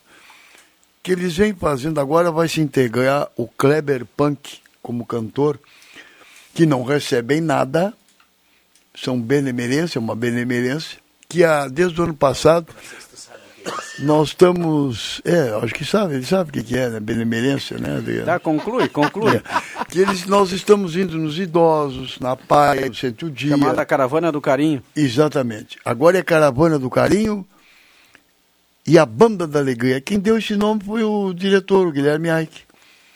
Que 1.03 1.13
eles 1.13 1.37
vêm 1.37 1.53
fazendo 1.55 2.01
agora, 2.01 2.31
vai 2.31 2.49
se 2.49 2.63
integrar 2.63 3.29
o 3.37 3.47
Kleber 3.47 4.07
Punk 4.17 4.59
como 4.83 5.05
cantor, 5.05 5.59
que 6.55 6.65
não 6.65 6.83
recebem 6.83 7.41
nada, 7.43 7.93
são 8.95 9.21
benemerência, 9.21 10.01
uma 10.01 10.15
benemerência, 10.17 10.99
que 11.29 11.45
há, 11.45 11.69
desde 11.69 12.01
o 12.01 12.05
ano 12.05 12.15
passado 12.15 12.69
nós 14.01 14.29
estamos. 14.29 15.21
É, 15.25 15.51
acho 15.63 15.75
que 15.75 15.85
sabe, 15.85 16.15
ele 16.15 16.27
sabe 16.27 16.51
o 16.51 16.65
que, 16.65 16.77
é, 16.77 16.89
né? 16.89 17.01
Benemerência, 17.01 17.79
né, 17.79 17.97
Adriano? 17.97 18.27
Tá, 18.27 18.39
conclui, 18.39 18.89
conclui. 18.89 19.25
É, 19.35 19.85
que 19.85 20.01
eles, 20.01 20.27
nós 20.27 20.53
estamos 20.53 20.97
indo 20.97 21.17
nos 21.17 21.39
idosos, 21.39 22.19
na 22.21 22.37
praia, 22.37 22.87
no 22.89 22.95
centro 22.95 23.31
dia. 23.31 23.51
Chamada 23.51 23.85
Caravana 23.85 24.31
do 24.31 24.41
Carinho. 24.41 24.83
Exatamente. 24.95 25.79
Agora 25.85 26.19
é 26.19 26.23
Caravana 26.23 26.79
do 26.79 26.91
Carinho 26.91 27.47
e 28.87 28.99
a 28.99 29.07
Banda 29.07 29.47
da 29.47 29.59
Alegria. 29.59 30.01
Quem 30.01 30.19
deu 30.19 30.39
esse 30.39 30.57
nome 30.57 30.83
foi 30.85 31.03
o 31.03 31.33
diretor, 31.33 31.87
o 31.87 31.93
Guilherme 31.93 32.31
Aike. 32.31 32.63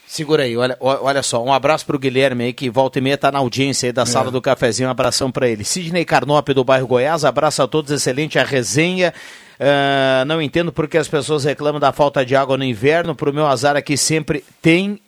Segura 0.08 0.44
aí, 0.44 0.56
olha, 0.56 0.74
olha 0.80 1.22
só, 1.22 1.44
um 1.44 1.52
abraço 1.52 1.84
pro 1.84 1.98
Guilherme 1.98 2.44
aí, 2.44 2.52
que 2.54 2.70
volta 2.70 2.98
e 2.98 3.02
meia 3.02 3.18
tá 3.18 3.30
na 3.30 3.40
audiência 3.40 3.86
aí 3.88 3.92
da 3.92 4.06
sala 4.06 4.30
do 4.30 4.40
cafezinho, 4.40 4.88
um 4.88 4.90
abração 4.90 5.30
para 5.30 5.46
ele. 5.46 5.64
Sidney 5.64 6.04
Carnop 6.06 6.48
do 6.48 6.64
bairro 6.64 6.86
Goiás, 6.86 7.26
abraço 7.26 7.62
a 7.62 7.68
todos, 7.68 7.92
excelente 7.92 8.38
a 8.38 8.42
resenha. 8.42 9.12
Ah, 9.60 10.24
não 10.26 10.40
entendo 10.40 10.72
porque 10.72 10.96
as 10.96 11.08
pessoas 11.08 11.44
reclamam 11.44 11.78
da 11.78 11.92
falta 11.92 12.24
de 12.24 12.34
água 12.34 12.56
no 12.56 12.64
inverno, 12.64 13.14
pro 13.14 13.34
meu 13.34 13.46
azar 13.46 13.76
aqui 13.76 13.98
sempre 13.98 14.42
tem 14.62 14.98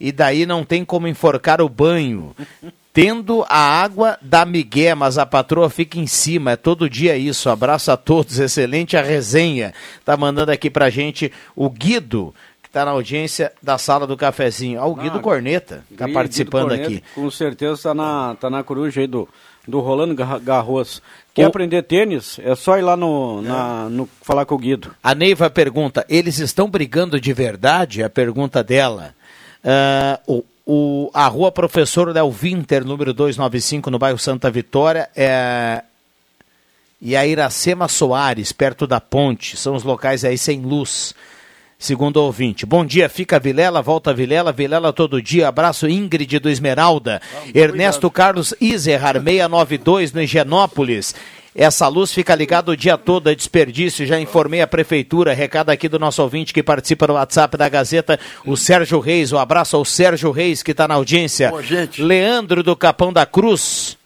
e 0.00 0.10
daí 0.12 0.46
não 0.46 0.64
tem 0.64 0.82
como 0.82 1.06
enforcar 1.06 1.60
o 1.60 1.68
banho. 1.68 2.34
Tendo 2.92 3.44
a 3.46 3.58
água 3.58 4.18
da 4.22 4.46
Miguel, 4.46 4.96
mas 4.96 5.18
a 5.18 5.26
patroa 5.26 5.68
fica 5.68 5.98
em 5.98 6.06
cima. 6.06 6.52
É 6.52 6.56
todo 6.56 6.88
dia 6.88 7.14
isso. 7.14 7.50
Abraço 7.50 7.92
a 7.92 7.96
todos, 7.96 8.38
excelente 8.38 8.96
a 8.96 9.02
resenha. 9.02 9.74
Tá 10.02 10.16
mandando 10.16 10.50
aqui 10.50 10.70
pra 10.70 10.88
gente 10.88 11.30
o 11.54 11.68
Guido, 11.68 12.34
que 12.76 12.80
tá 12.80 12.84
na 12.84 12.90
audiência 12.90 13.52
da 13.62 13.78
sala 13.78 14.06
do 14.06 14.16
cafezinho. 14.18 14.78
Ah, 14.80 14.86
o 14.86 14.94
Guido 14.94 15.16
Ah, 15.18 15.22
Corneta 15.22 15.82
tá 15.96 16.04
Guido 16.04 16.14
participando 16.14 16.68
Corneto, 16.68 16.88
aqui. 16.90 17.02
Com 17.14 17.30
certeza 17.30 17.82
tá 17.84 17.94
na, 17.94 18.36
tá 18.38 18.50
na 18.50 18.62
coruja 18.62 19.00
aí 19.00 19.06
do, 19.06 19.26
do 19.66 19.80
Rolando 19.80 20.14
Gar- 20.14 20.38
Garros. 20.40 21.00
Quer 21.32 21.44
O- 21.46 21.48
aprender 21.48 21.82
tênis? 21.84 22.38
É 22.40 22.54
só 22.54 22.76
ir 22.76 22.82
lá 22.82 22.94
no, 22.94 23.40
na, 23.40 23.88
no 23.88 24.06
falar 24.20 24.44
com 24.44 24.54
o 24.56 24.58
Guido. 24.58 24.94
A 25.02 25.14
Neiva 25.14 25.48
pergunta: 25.48 26.04
eles 26.06 26.38
estão 26.38 26.68
brigando 26.68 27.18
de 27.18 27.32
verdade? 27.32 28.02
A 28.02 28.10
pergunta 28.10 28.62
dela. 28.62 29.14
Ah, 29.64 30.20
o, 30.26 30.44
o- 30.66 31.10
a 31.14 31.26
rua 31.28 31.50
Professor 31.50 32.12
Léo 32.12 32.30
Winter, 32.30 32.84
número 32.84 33.14
295, 33.14 33.90
no 33.90 33.98
bairro 33.98 34.18
Santa 34.18 34.50
Vitória, 34.50 35.08
é, 35.16 35.82
e 37.00 37.16
a 37.16 37.26
Iracema 37.26 37.88
Soares, 37.88 38.52
perto 38.52 38.86
da 38.86 39.00
ponte. 39.00 39.56
São 39.56 39.74
os 39.74 39.82
locais 39.82 40.26
aí 40.26 40.36
sem 40.36 40.60
luz. 40.60 41.14
Segundo 41.78 42.16
ouvinte. 42.16 42.64
Bom 42.64 42.86
dia, 42.86 43.08
fica 43.08 43.38
Vilela, 43.38 43.82
volta 43.82 44.12
Vilela, 44.14 44.50
Vilela 44.50 44.92
todo 44.92 45.20
dia. 45.20 45.48
Abraço 45.48 45.86
Ingrid 45.86 46.38
do 46.38 46.48
Esmeralda. 46.48 47.20
Ernesto 47.54 48.10
Carlos 48.10 48.54
Izerhar, 48.60 49.22
692 49.22 50.12
no 50.12 50.22
Higienópolis. 50.22 51.14
Essa 51.54 51.88
luz 51.88 52.12
fica 52.12 52.34
ligada 52.34 52.70
o 52.70 52.76
dia 52.76 52.98
todo, 52.98 53.30
é 53.30 53.34
desperdício. 53.34 54.06
Já 54.06 54.20
informei 54.20 54.60
a 54.60 54.66
prefeitura. 54.66 55.32
Recado 55.32 55.70
aqui 55.70 55.88
do 55.88 55.98
nosso 55.98 56.22
ouvinte 56.22 56.52
que 56.52 56.62
participa 56.62 57.06
no 57.06 57.14
WhatsApp 57.14 57.56
da 57.56 57.68
Gazeta, 57.68 58.18
o 58.44 58.56
Sérgio 58.56 59.00
Reis. 59.00 59.32
Um 59.32 59.38
abraço 59.38 59.76
ao 59.76 59.84
Sérgio 59.84 60.30
Reis 60.30 60.62
que 60.62 60.72
está 60.72 60.88
na 60.88 60.94
audiência. 60.94 61.50
Leandro 61.98 62.62
do 62.62 62.76
Capão 62.76 63.12
da 63.12 63.24
Cruz. 63.24 63.96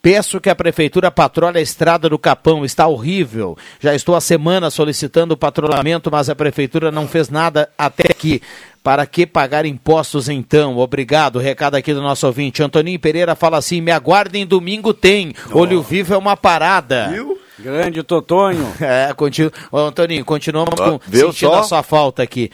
Peço 0.00 0.40
que 0.40 0.48
a 0.48 0.54
prefeitura 0.54 1.10
patrulhe 1.10 1.58
a 1.58 1.60
estrada 1.62 2.08
do 2.08 2.18
Capão, 2.18 2.64
está 2.64 2.86
horrível. 2.86 3.56
Já 3.80 3.94
estou 3.94 4.14
há 4.14 4.20
semana 4.20 4.70
solicitando 4.70 5.34
o 5.34 5.36
patrulhamento, 5.36 6.10
mas 6.10 6.30
a 6.30 6.36
prefeitura 6.36 6.90
não 6.92 7.08
fez 7.08 7.28
nada 7.28 7.68
até 7.76 8.04
aqui. 8.10 8.40
Para 8.82 9.04
que 9.04 9.26
pagar 9.26 9.66
impostos 9.66 10.28
então? 10.28 10.78
Obrigado. 10.78 11.38
Recado 11.38 11.74
aqui 11.74 11.92
do 11.92 12.00
nosso 12.00 12.26
ouvinte. 12.26 12.62
Antoninho 12.62 12.98
Pereira 12.98 13.34
fala 13.34 13.58
assim: 13.58 13.80
me 13.80 13.90
aguardem 13.90 14.46
domingo 14.46 14.94
tem. 14.94 15.34
Olho 15.52 15.82
vivo 15.82 16.14
é 16.14 16.16
uma 16.16 16.36
parada. 16.36 17.12
Grande 17.58 18.02
Totonho. 18.04 18.72
É, 18.80 19.12
continu... 19.14 19.50
Ô, 19.72 19.78
Antoninho, 19.78 20.24
continuamos 20.24 20.80
Ah, 20.80 20.90
com 20.92 21.00
viu 21.08 21.32
sentindo 21.32 21.50
só? 21.50 21.58
a 21.58 21.62
sua 21.64 21.82
falta 21.82 22.22
aqui. 22.22 22.50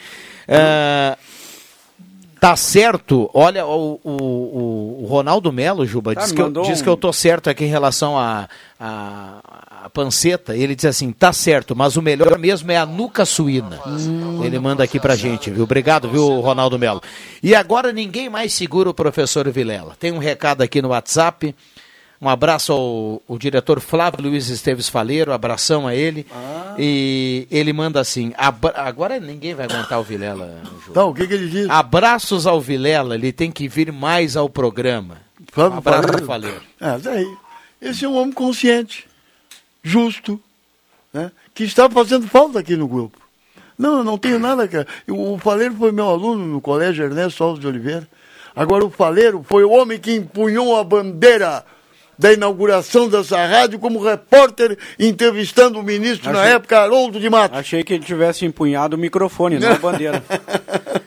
É, 0.47 1.15
Tá 2.39 2.55
certo, 2.55 3.29
olha, 3.33 3.65
o, 3.65 3.99
o, 4.03 5.03
o- 5.03 5.05
Ronaldo 5.07 5.51
Melo, 5.51 5.85
Juba, 5.85 6.13
Tá, 6.13 6.21
diz, 6.21 6.31
que 6.31 6.41
eu, 6.41 6.51
diz 6.51 6.81
um- 6.81 6.83
que 6.83 6.89
eu 6.89 6.97
tô 6.97 7.11
certo 7.13 7.49
aqui 7.49 7.63
em 7.65 7.69
relação 7.69 8.17
à 8.17 8.47
a, 8.79 9.83
a, 9.85 9.89
panceta. 9.89 10.55
Ele 10.55 10.75
diz 10.75 10.85
assim: 10.85 11.11
tá 11.11 11.31
certo, 11.31 11.75
mas 11.75 11.95
o 11.95 12.01
melhor 12.01 12.37
mesmo 12.37 12.71
é 12.71 12.77
a 12.77 12.85
nuca 12.85 13.25
suína. 13.25 13.79
Ele 14.43 14.59
manda 14.59 14.83
aqui 14.83 14.99
pra 14.99 15.15
gente, 15.15 15.49
viu? 15.49 15.63
Obrigado, 15.63 16.09
viu, 16.09 16.39
Ronaldo 16.41 16.77
Melo. 16.77 17.01
E 17.41 17.55
agora 17.55 17.91
ninguém 17.93 18.29
mais 18.29 18.53
segura 18.53 18.89
o 18.89 18.93
professor 18.93 19.49
Vilela. 19.49 19.95
Tem 19.99 20.11
um 20.11 20.17
recado 20.19 20.61
aqui 20.61 20.81
no 20.81 20.89
WhatsApp. 20.89 21.55
Um 22.21 22.29
abraço 22.29 22.71
ao, 22.71 23.21
ao 23.27 23.37
diretor 23.37 23.79
Flávio 23.79 24.21
Luiz 24.21 24.49
Esteves 24.49 24.87
Faleiro, 24.87 25.33
abração 25.33 25.87
a 25.87 25.93
ele. 25.93 26.25
E 26.77 27.47
ele 27.51 27.73
manda 27.73 27.99
assim: 27.99 28.33
agora 28.37 29.19
ninguém 29.19 29.53
vai 29.53 29.65
aguentar 29.65 29.99
o 29.99 30.03
Vilela. 30.03 30.61
Então, 30.87 31.09
o 31.09 31.13
que, 31.13 31.27
que 31.27 31.33
ele 31.33 31.49
diz? 31.49 31.69
Abraços 31.69 32.47
ao 32.47 32.61
Vilela, 32.61 33.15
ele 33.15 33.33
tem 33.33 33.51
que 33.51 33.67
vir 33.67 33.91
mais 33.91 34.37
ao 34.37 34.47
programa. 34.47 35.17
Flávio 35.51 35.75
um 35.75 35.77
abraço 35.79 36.03
Faleiro. 36.03 36.21
ao 36.21 36.27
Faleiro. 36.27 36.61
Ah, 36.79 36.97
daí. 36.97 37.37
Esse 37.81 38.05
é 38.05 38.07
um 38.07 38.15
homem 38.15 38.31
consciente, 38.31 39.05
justo, 39.83 40.39
né? 41.13 41.31
que 41.53 41.63
está 41.63 41.89
fazendo 41.89 42.27
falta 42.27 42.59
aqui 42.59 42.77
no 42.77 42.87
grupo. 42.87 43.19
Não, 43.77 43.97
eu 43.97 44.03
não 44.03 44.17
tenho 44.17 44.39
nada, 44.39 44.67
cara. 44.67 44.87
O 45.09 45.37
Faleiro 45.37 45.75
foi 45.75 45.91
meu 45.91 46.07
aluno 46.07 46.45
no 46.45 46.61
colégio 46.61 47.03
Ernesto 47.03 47.43
Alves 47.43 47.59
de 47.59 47.67
Oliveira. 47.67 48.07
Agora, 48.55 48.85
o 48.85 48.89
Faleiro 48.89 49.43
foi 49.43 49.65
o 49.65 49.71
homem 49.71 49.99
que 49.99 50.15
empunhou 50.15 50.77
a 50.77 50.83
bandeira 50.83 51.65
da 52.17 52.31
inauguração 52.33 53.07
dessa 53.09 53.45
rádio 53.45 53.77
como 53.79 54.01
repórter 54.03 54.77
entrevistando 54.99 55.79
o 55.79 55.83
ministro 55.83 56.31
na 56.31 56.41
Achei- 56.41 56.53
época, 56.55 56.79
Haroldo 56.79 57.19
de 57.19 57.29
Matos. 57.29 57.57
Achei 57.59 57.83
que 57.83 57.93
ele 57.93 58.03
tivesse 58.05 58.45
empunhado 58.45 58.95
o 58.95 58.99
microfone, 58.99 59.59
não 59.59 59.71
a 59.71 59.77
bandeira. 59.77 60.23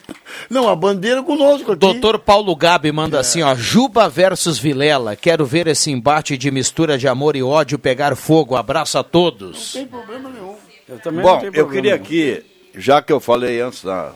Não, 0.50 0.66
a 0.66 0.74
bandeira 0.74 1.22
conosco 1.22 1.72
aqui. 1.72 1.80
Doutor 1.80 2.18
Paulo 2.18 2.56
Gabi 2.56 2.90
manda 2.90 3.20
assim, 3.20 3.42
ó, 3.42 3.54
Juba 3.54 4.08
versus 4.08 4.58
Vilela. 4.58 5.14
Quero 5.14 5.44
ver 5.44 5.66
esse 5.66 5.90
embate 5.90 6.38
de 6.38 6.50
mistura 6.50 6.96
de 6.96 7.06
amor 7.06 7.36
e 7.36 7.42
ódio 7.42 7.78
pegar 7.78 8.16
fogo. 8.16 8.56
Abraço 8.56 8.96
a 8.96 9.02
todos. 9.04 9.74
Não 9.74 9.82
tem 9.82 9.86
problema 9.90 10.30
nenhum. 10.30 10.54
Eu 10.88 10.98
também 11.00 11.20
Bom, 11.22 11.32
não 11.32 11.38
tenho 11.40 11.48
eu 11.50 11.66
problema. 11.66 11.72
queria 11.74 11.94
aqui, 11.94 12.42
já 12.78 13.02
que 13.02 13.12
eu 13.12 13.20
falei 13.20 13.60
antes 13.60 13.84
na, 13.84 14.12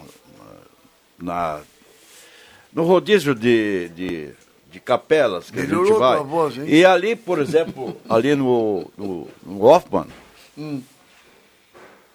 na- 1.20 1.60
no 2.72 2.84
rodízio 2.84 3.34
de, 3.34 3.90
de, 3.90 4.30
de 4.72 4.80
capelas 4.80 5.50
que 5.50 5.58
a 5.60 5.62
Melhorou 5.62 5.86
gente 5.86 5.98
vai. 5.98 6.18
voz, 6.24 6.56
hein? 6.56 6.64
e 6.66 6.84
ali, 6.84 7.14
por 7.14 7.38
exemplo, 7.38 7.96
ali 8.08 8.34
no, 8.34 8.90
no, 8.96 9.28
no 9.44 9.62
Hoffman, 9.64 10.06
Hum. 10.58 10.82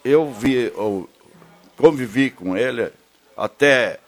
eu 0.03 0.31
vi, 0.31 0.71
eu 0.75 1.09
convivi 1.77 2.29
com 2.31 2.55
ele 2.57 2.91
até 3.35 3.99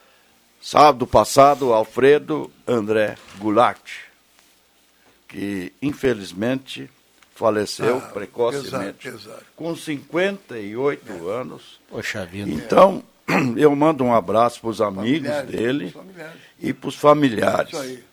sábado 0.62 1.06
passado, 1.08 1.72
Alfredo 1.74 2.52
André 2.68 3.16
Goulart, 3.40 3.82
que 5.28 5.72
infelizmente 5.82 6.90
faleceu 7.36 7.98
Ah, 7.98 8.10
precocemente, 8.12 9.10
pesado. 9.12 9.42
com 9.56 9.76
58 9.76 11.28
anos. 11.30 11.80
Poxa 11.90 12.26
vida. 12.26 12.50
Então, 12.52 13.04
eu 13.58 13.76
mando 13.76 14.04
um 14.04 14.14
abraço 14.14 14.60
para 14.62 14.70
os 14.70 14.82
amigos 14.82 15.28
Familiares, 15.28 15.50
dele 15.52 15.92
familiares. 15.92 16.42
e 16.60 16.74
para 16.74 16.88
os 16.90 16.96
familiares. 16.96 17.70
Isso 17.74 17.82
aí. 17.82 18.04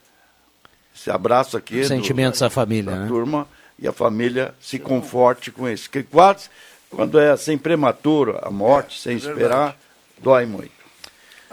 Esse 0.99 1.11
abraço 1.11 1.57
aqui 1.57 1.81
do- 1.83 1.87
Sentimentos 1.87 2.43
à 2.43 2.49
família, 2.51 2.93
da 2.93 2.99
né? 3.01 3.09
turma 3.09 3.47
e 3.79 3.87
a 3.87 3.93
família 3.93 4.55
se 4.61 4.79
conforte 4.79 5.51
com 5.51 5.69
isso. 5.69 5.91
Que 5.91 6.03
quase, 6.03 6.49
quando 6.91 7.19
é 7.21 7.31
assim 7.31 7.59
prematuro, 7.59 8.39
a 8.43 8.51
morte, 8.51 8.99
sem 9.01 9.17
verdade. 9.19 9.39
esperar, 9.39 9.77
dói 10.19 10.47
muito. 10.47 10.75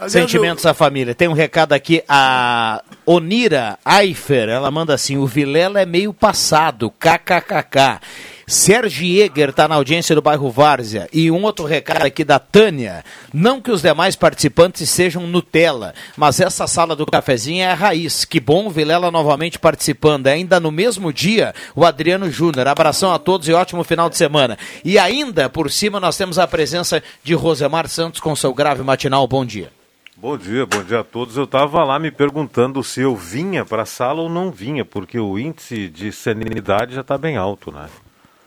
Sentimentos 0.08 0.66
à 0.66 0.74
família. 0.74 1.14
Tem 1.14 1.28
um 1.28 1.32
recado 1.34 1.72
aqui, 1.72 2.02
a 2.08 2.82
Onira 3.06 3.78
Eifer, 4.00 4.48
ela 4.48 4.68
manda 4.70 4.92
assim, 4.92 5.16
o 5.16 5.26
Vilela 5.26 5.80
é 5.80 5.86
meio 5.86 6.12
passado, 6.12 6.90
kkkk. 6.98 8.00
Sérgio 8.46 9.06
Jäger 9.06 9.50
está 9.50 9.66
na 9.66 9.74
audiência 9.74 10.14
do 10.14 10.22
bairro 10.22 10.50
Várzea. 10.50 11.08
E 11.12 11.30
um 11.30 11.42
outro 11.42 11.64
recado 11.64 12.04
aqui 12.04 12.24
da 12.24 12.38
Tânia. 12.38 13.04
Não 13.32 13.60
que 13.60 13.70
os 13.70 13.82
demais 13.82 14.16
participantes 14.16 14.88
sejam 14.90 15.26
Nutella, 15.26 15.94
mas 16.16 16.40
essa 16.40 16.66
sala 16.66 16.94
do 16.94 17.06
cafezinho 17.06 17.62
é 17.62 17.70
a 17.70 17.74
raiz. 17.74 18.24
Que 18.24 18.40
bom 18.40 18.68
Vilela 18.68 19.10
novamente 19.10 19.58
participando. 19.58 20.26
Ainda 20.26 20.60
no 20.60 20.70
mesmo 20.70 21.12
dia, 21.12 21.54
o 21.74 21.84
Adriano 21.84 22.30
Júnior. 22.30 22.68
Abração 22.68 23.12
a 23.12 23.18
todos 23.18 23.48
e 23.48 23.52
ótimo 23.52 23.82
final 23.84 24.10
de 24.10 24.16
semana. 24.16 24.58
E 24.84 24.98
ainda, 24.98 25.48
por 25.48 25.70
cima, 25.70 25.98
nós 25.98 26.16
temos 26.16 26.38
a 26.38 26.46
presença 26.46 27.02
de 27.22 27.34
Rosemar 27.34 27.88
Santos 27.88 28.20
com 28.20 28.36
seu 28.36 28.52
grave 28.52 28.82
matinal. 28.82 29.26
Bom 29.26 29.44
dia. 29.44 29.70
Bom 30.16 30.38
dia, 30.38 30.64
bom 30.64 30.82
dia 30.82 31.00
a 31.00 31.04
todos. 31.04 31.36
Eu 31.36 31.44
estava 31.44 31.82
lá 31.84 31.98
me 31.98 32.10
perguntando 32.10 32.82
se 32.82 33.00
eu 33.00 33.16
vinha 33.16 33.64
para 33.64 33.82
a 33.82 33.86
sala 33.86 34.22
ou 34.22 34.28
não 34.28 34.50
vinha, 34.50 34.84
porque 34.84 35.18
o 35.18 35.38
índice 35.38 35.88
de 35.88 36.12
senilidade 36.12 36.94
já 36.94 37.00
está 37.00 37.18
bem 37.18 37.36
alto, 37.36 37.72
né? 37.72 37.88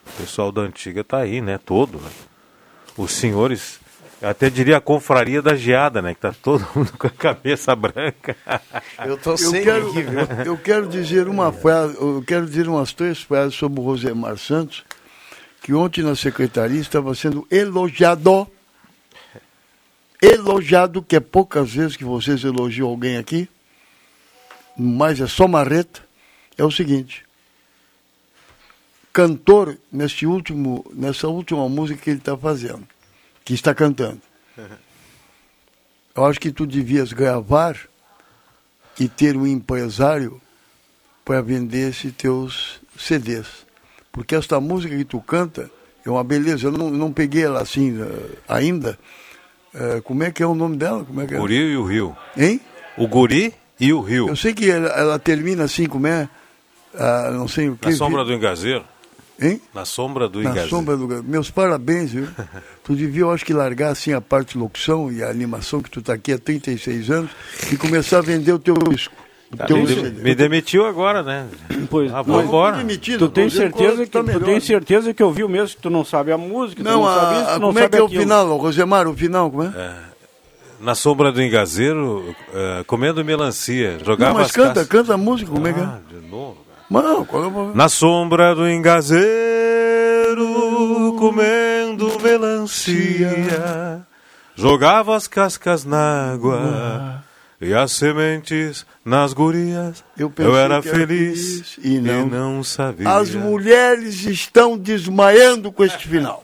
O 0.08 0.22
pessoal 0.22 0.52
da 0.52 0.62
antiga 0.62 1.02
está 1.02 1.18
aí, 1.20 1.42
né? 1.42 1.58
Todo, 1.58 2.00
né? 2.00 2.10
Os 2.98 3.12
senhores, 3.12 3.80
eu 4.22 4.30
até 4.30 4.50
diria 4.50 4.78
a 4.78 4.82
confraria 4.82 5.42
da 5.42 5.56
geada, 5.56 6.02
né? 6.02 6.14
Que 6.14 6.22
tá 6.22 6.34
todo 6.34 6.66
mundo 6.74 6.94
com 6.98 7.08
a 7.08 7.12
cabeça 7.12 7.76
branca. 7.76 8.36
Eu 9.06 9.18
tô 9.18 9.36
eu 9.36 9.52
quero, 9.52 9.92
eu 10.46 10.58
quero 10.58 10.88
dizer 10.88 11.28
uma 11.28 11.52
frase, 11.52 11.96
eu 11.96 12.24
quero 12.26 12.46
dizer 12.46 12.68
umas 12.68 12.94
três 12.94 13.22
frases 13.22 13.56
sobre 13.56 13.80
o 13.80 13.84
Rosemar 13.84 14.38
Santos, 14.38 14.84
que 15.62 15.74
ontem 15.74 16.04
na 16.04 16.16
secretaria 16.16 16.80
estava 16.80 17.14
sendo 17.14 17.46
elogiado, 17.52 18.48
elogiado, 20.22 21.04
que 21.04 21.18
é 21.18 21.20
poucas 21.20 21.74
vezes 21.74 21.98
que 21.98 22.06
vocês 22.06 22.44
elogiam 22.44 22.88
alguém 22.88 23.18
aqui, 23.18 23.48
mas 24.76 25.20
é 25.20 25.28
só 25.28 25.48
marreta, 25.48 26.02
é 26.58 26.64
o 26.64 26.72
seguinte, 26.72 27.27
cantor 29.18 29.76
neste 29.92 30.28
último, 30.28 30.86
nessa 30.94 31.28
última 31.28 31.68
música 31.68 32.00
que 32.00 32.12
ele 32.12 32.20
está 32.20 32.38
fazendo, 32.38 32.88
que 33.44 33.56
está 33.56 33.74
cantando. 33.74 34.22
Eu 36.16 36.24
acho 36.24 36.40
que 36.40 36.52
tu 36.52 36.68
devias 36.68 37.14
gravar 37.14 37.76
e 39.00 39.08
ter 39.08 39.36
um 39.36 39.48
empresário 39.48 40.40
para 41.26 41.42
vender 41.42 41.90
esses 41.90 42.14
teus 42.14 42.80
CDs. 42.96 43.48
Porque 44.12 44.36
esta 44.36 44.62
música 44.62 44.96
que 44.96 45.04
tu 45.04 45.20
canta 45.20 45.72
é 46.06 46.10
uma 46.12 46.24
beleza. 46.24 46.68
Eu 46.68 46.72
não, 46.72 46.92
não 46.92 47.12
peguei 47.12 47.44
ela 47.44 47.62
assim 47.62 48.00
eh, 48.00 48.38
ainda. 48.48 49.00
Eh, 49.74 50.00
como 50.04 50.24
é 50.24 50.32
que 50.32 50.44
é 50.44 50.46
o 50.46 50.54
nome 50.54 50.78
dela? 50.78 51.04
Como 51.04 51.22
é 51.22 51.26
que 51.26 51.34
é? 51.34 51.38
Guri 51.40 51.56
e 51.56 51.76
o 51.76 51.84
Rio. 51.84 52.16
Hein? 52.38 52.62
O 52.96 53.08
Guri 53.08 53.52
e 53.80 53.92
o 53.92 54.00
Rio. 54.00 54.28
Eu 54.28 54.36
sei 54.36 54.54
que 54.54 54.70
ela, 54.70 54.90
ela 54.90 55.20
termina 55.20 55.64
assim, 55.64 55.88
como 55.88 56.06
é? 56.06 56.30
Ah, 56.94 57.32
não 57.34 57.48
sei 57.48 57.70
o 57.70 57.76
que. 57.76 57.90
Na 57.90 57.96
sombra 57.96 58.24
do 58.24 58.32
engazeiro. 58.32 58.86
Hein? 59.40 59.62
Na 59.74 59.86
sombra 59.86 60.28
do 60.28 60.40
Na 60.40 60.46
engazeiro. 60.50 60.70
sombra 60.70 60.98
do... 60.98 61.24
Meus 61.24 61.52
parabéns, 61.52 62.12
viu? 62.12 62.28
tu 62.84 62.96
devia, 62.96 63.22
eu 63.22 63.32
acho 63.32 63.46
que 63.46 63.54
largar 63.54 63.92
assim 63.92 64.12
a 64.14 64.20
parte 64.22 64.54
de 64.54 64.58
locução 64.60 65.12
e 65.12 65.22
a 65.24 65.30
animação, 65.30 65.82
que 65.82 65.92
tu 65.92 66.00
está 66.00 66.14
aqui 66.14 66.34
há 66.34 66.40
36 66.40 67.12
anos, 67.12 67.32
e 67.72 67.78
começar 67.78 68.18
a 68.18 68.22
vender 68.22 68.52
o 68.52 68.60
teu 68.60 68.74
disco. 68.76 69.14
O 69.50 69.58
teu 69.66 69.78
me, 70.22 70.36
demitiu 70.36 70.86
agora, 70.86 71.24
né? 71.24 71.48
Pois, 71.90 72.14
ah, 72.14 72.22
vou 72.22 72.42
embora. 72.42 72.84
Tu 73.18 73.30
tem 73.30 73.50
certeza 73.50 74.04
que 74.06 74.12
tá 74.12 74.22
tu 74.22 74.40
tem 74.42 74.60
certeza 74.60 75.14
que 75.14 75.24
ouviu 75.24 75.48
mesmo 75.48 75.76
que 75.78 75.82
tu 75.82 75.90
não 75.90 76.04
sabe 76.04 76.34
a 76.34 76.38
música, 76.38 76.84
tu 76.84 76.90
Não, 76.90 77.04
não 77.04 77.08
a, 77.08 77.16
sabe 77.16 77.36
isso, 77.42 77.50
a- 77.52 77.54
não 77.60 77.68
como 77.68 77.80
é 77.80 77.82
sabe 77.84 77.92
que 77.92 77.98
é 77.98 78.02
o 78.02 78.06
aquilo. 78.08 78.22
final, 78.24 78.58
Rosemar? 78.58 79.08
O 79.08 79.14
final, 79.16 79.50
como 79.50 79.64
é? 79.64 80.00
Na 80.82 80.96
sombra 80.96 81.32
do 81.32 81.42
engazeiro, 81.42 82.36
eh, 82.54 82.84
comendo 82.86 83.24
melancia. 83.24 83.98
Jogava 84.04 84.32
Não, 84.34 84.40
mas 84.40 84.48
as 84.48 84.52
canta, 84.52 84.86
canta 84.86 85.14
a 85.14 85.18
música, 85.18 85.50
como 85.50 85.66
é 85.66 85.72
que 85.74 85.80
é? 85.80 85.84
Ah, 85.84 86.00
de 86.10 86.28
novo. 86.28 86.58
Não, 86.90 87.26
qual 87.26 87.44
é 87.44 87.48
o... 87.48 87.76
Na 87.76 87.90
sombra 87.90 88.56
do 88.56 88.68
engazeiro, 88.68 89.26
comendo 91.20 92.20
melancia, 92.22 94.06
jogava 94.56 95.16
as 95.16 95.28
cascas 95.28 95.84
na 95.84 96.32
água 96.32 97.24
e 97.60 97.74
as 97.74 97.92
sementes 97.92 98.86
nas 99.04 99.34
gurias. 99.34 100.04
Eu 100.18 100.32
Eu, 100.38 100.56
era 100.56 100.82
feliz 100.82 101.74
feliz 101.74 101.78
e 101.84 102.00
não. 102.00 102.28
não 102.28 102.64
sabia. 102.64 103.10
As 103.10 103.36
mulheres 103.36 104.26
estão 104.26 104.78
desmaiando 104.78 105.72
com 105.72 105.84
este 105.84 106.08
final. 106.08 106.44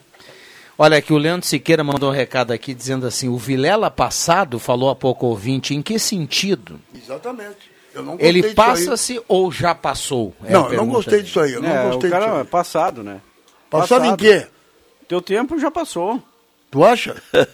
Olha 0.78 0.98
aqui, 0.98 1.14
o 1.14 1.18
Leandro 1.18 1.48
Siqueira 1.48 1.84
mandou 1.84 2.10
um 2.10 2.14
recado 2.14 2.52
aqui 2.52 2.74
dizendo 2.74 3.06
assim: 3.06 3.30
o 3.30 3.38
Vilela 3.38 3.92
passado, 3.92 4.60
falou 4.60 4.90
há 4.90 4.96
pouco 4.96 5.28
ouvinte, 5.28 5.76
em 5.76 5.82
que 5.82 6.00
sentido? 6.00 6.80
Exatamente. 6.94 7.73
Eu 7.94 8.04
não 8.04 8.12
gostei 8.14 8.28
Ele 8.30 8.54
passa-se 8.54 9.22
ou 9.28 9.52
já 9.52 9.76
passou? 9.76 10.34
É 10.46 10.54
Não, 10.54 10.72
eu 10.72 10.78
não 10.78 10.88
gostei 10.88 11.22
disso 11.22 11.40
aí. 11.40 11.54
Eu 11.54 11.62
não 11.62 11.70
É, 11.70 11.84
gostei 11.90 12.10
o 12.10 12.12
cara 12.12 12.26
disso 12.26 12.38
é 12.38 12.42
aí. 12.42 12.48
passado, 12.48 13.04
né? 13.04 13.18
Passado 13.70 14.06
em 14.06 14.16
quê? 14.16 14.48
Teu 15.08 15.22
tempo 15.22 15.60
já 15.60 15.70
passou. 15.70 16.22
Tu 16.72 16.84
acha? 16.84 17.16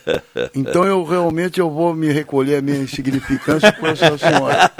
Então 0.55 0.85
eu 0.85 1.03
realmente 1.03 1.59
eu 1.59 1.69
vou 1.69 1.93
me 1.93 2.11
recolher 2.11 2.57
a 2.57 2.61
minha 2.61 2.77
insignificância 2.77 3.71
com 3.73 3.85
essa 3.87 4.17
senhora. 4.17 4.71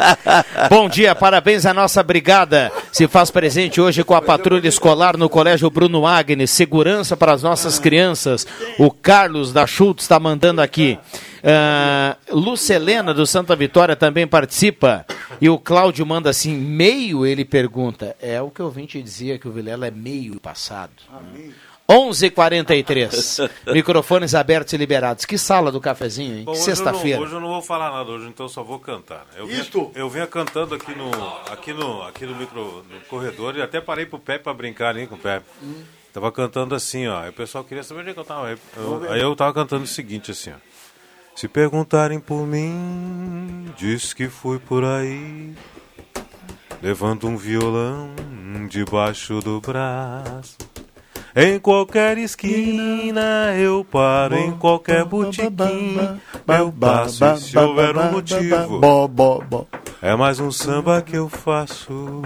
Bom 0.69 0.87
dia, 0.87 1.13
parabéns 1.13 1.65
à 1.65 1.73
nossa 1.73 2.01
brigada. 2.01 2.71
Se 2.91 3.07
faz 3.07 3.29
presente 3.29 3.81
hoje 3.81 4.03
com 4.03 4.15
a 4.15 4.21
patrulha 4.21 4.67
escolar 4.67 5.17
no 5.17 5.27
Colégio 5.29 5.69
Bruno 5.69 6.07
Agnes. 6.07 6.51
Segurança 6.51 7.17
para 7.17 7.33
as 7.33 7.43
nossas 7.43 7.77
crianças. 7.77 8.47
O 8.77 8.89
Carlos 8.89 9.51
da 9.51 9.67
Schultz 9.67 10.05
está 10.05 10.19
mandando 10.19 10.61
aqui. 10.61 10.97
Ah, 11.43 12.15
Lucelena 12.31 13.13
do 13.13 13.25
Santa 13.25 13.55
Vitória 13.55 13.95
também 13.95 14.25
participa. 14.27 15.05
E 15.41 15.49
o 15.49 15.57
Cláudio 15.57 16.05
manda 16.05 16.29
assim: 16.29 16.55
meio? 16.55 17.25
Ele 17.25 17.45
pergunta. 17.45 18.15
É 18.21 18.41
o 18.41 18.49
que 18.49 18.59
eu 18.59 18.69
vim 18.69 18.85
te 18.85 19.01
dizer 19.01 19.39
que 19.39 19.47
o 19.47 19.51
Vilela 19.51 19.87
é 19.87 19.91
meio 19.91 20.39
passado. 20.39 20.91
11:43. 21.89 23.49
Microfones 23.73 24.35
abertos 24.35 24.73
e 24.73 24.77
liberados. 24.77 25.25
Que 25.25 25.37
sala 25.37 25.71
do 25.71 25.81
cafezinho, 25.81 26.37
hein? 26.37 26.55
Sexta-feira. 26.55 27.19
Hoje 27.19 27.33
eu 27.33 27.39
não 27.39 27.47
vou 27.47 27.61
falar 27.61 27.91
nada, 27.91 28.11
hoje 28.11 28.27
então 28.27 28.45
eu 28.45 28.49
só 28.49 28.63
vou 28.63 28.79
cantar. 28.79 29.25
Eu 29.35 29.47
vinha, 29.47 29.61
Isto. 29.61 29.91
eu 29.95 30.07
vinha 30.07 30.27
cantando 30.27 30.75
aqui 30.75 30.93
no, 30.93 31.09
aqui 31.51 31.73
no, 31.73 32.03
aqui 32.03 32.25
no, 32.27 32.35
micro, 32.35 32.85
no 32.87 32.99
corredor 33.09 33.55
e 33.55 33.61
até 33.61 33.81
parei 33.81 34.05
pro 34.05 34.19
Pepe 34.19 34.43
para 34.43 34.53
brincar 34.53 34.89
ali 34.89 35.07
com 35.07 35.15
o 35.15 35.17
Pepe. 35.17 35.45
Hum. 35.63 35.81
Tava 36.13 36.31
cantando 36.31 36.75
assim, 36.75 37.07
ó. 37.07 37.21
Aí 37.21 37.29
o 37.29 37.33
pessoal 37.33 37.63
queria 37.63 37.83
saber 37.83 38.01
onde 38.01 38.11
é 38.11 38.13
que 38.13 38.19
eu 38.19 38.25
tava. 38.25 38.47
Aí 38.47 38.57
eu, 38.77 39.11
aí 39.11 39.21
eu 39.21 39.35
tava 39.35 39.53
cantando 39.53 39.83
o 39.83 39.87
seguinte, 39.87 40.31
assim, 40.31 40.51
ó. 40.51 40.68
Se 41.39 41.47
perguntarem 41.47 42.19
por 42.19 42.45
mim, 42.45 43.71
diz 43.77 44.11
que 44.13 44.27
fui 44.27 44.59
por 44.59 44.83
aí, 44.83 45.55
levando 46.81 47.29
um 47.29 47.37
violão 47.37 48.09
debaixo 48.67 49.39
do 49.39 49.61
braço. 49.61 50.57
Em 51.35 51.59
qualquer 51.59 52.17
esquina 52.17 53.53
eu 53.57 53.85
paro, 53.85 54.35
em 54.35 54.51
qualquer 54.51 55.05
botiquim 55.05 55.97
eu 56.47 56.71
passo. 56.71 57.23
E 57.23 57.37
se 57.37 57.57
houver 57.57 57.95
um 57.95 58.11
motivo, 58.11 58.81
é 60.01 60.15
mais 60.15 60.39
um 60.39 60.51
samba 60.51 61.01
que 61.01 61.15
eu 61.15 61.29
faço. 61.29 62.21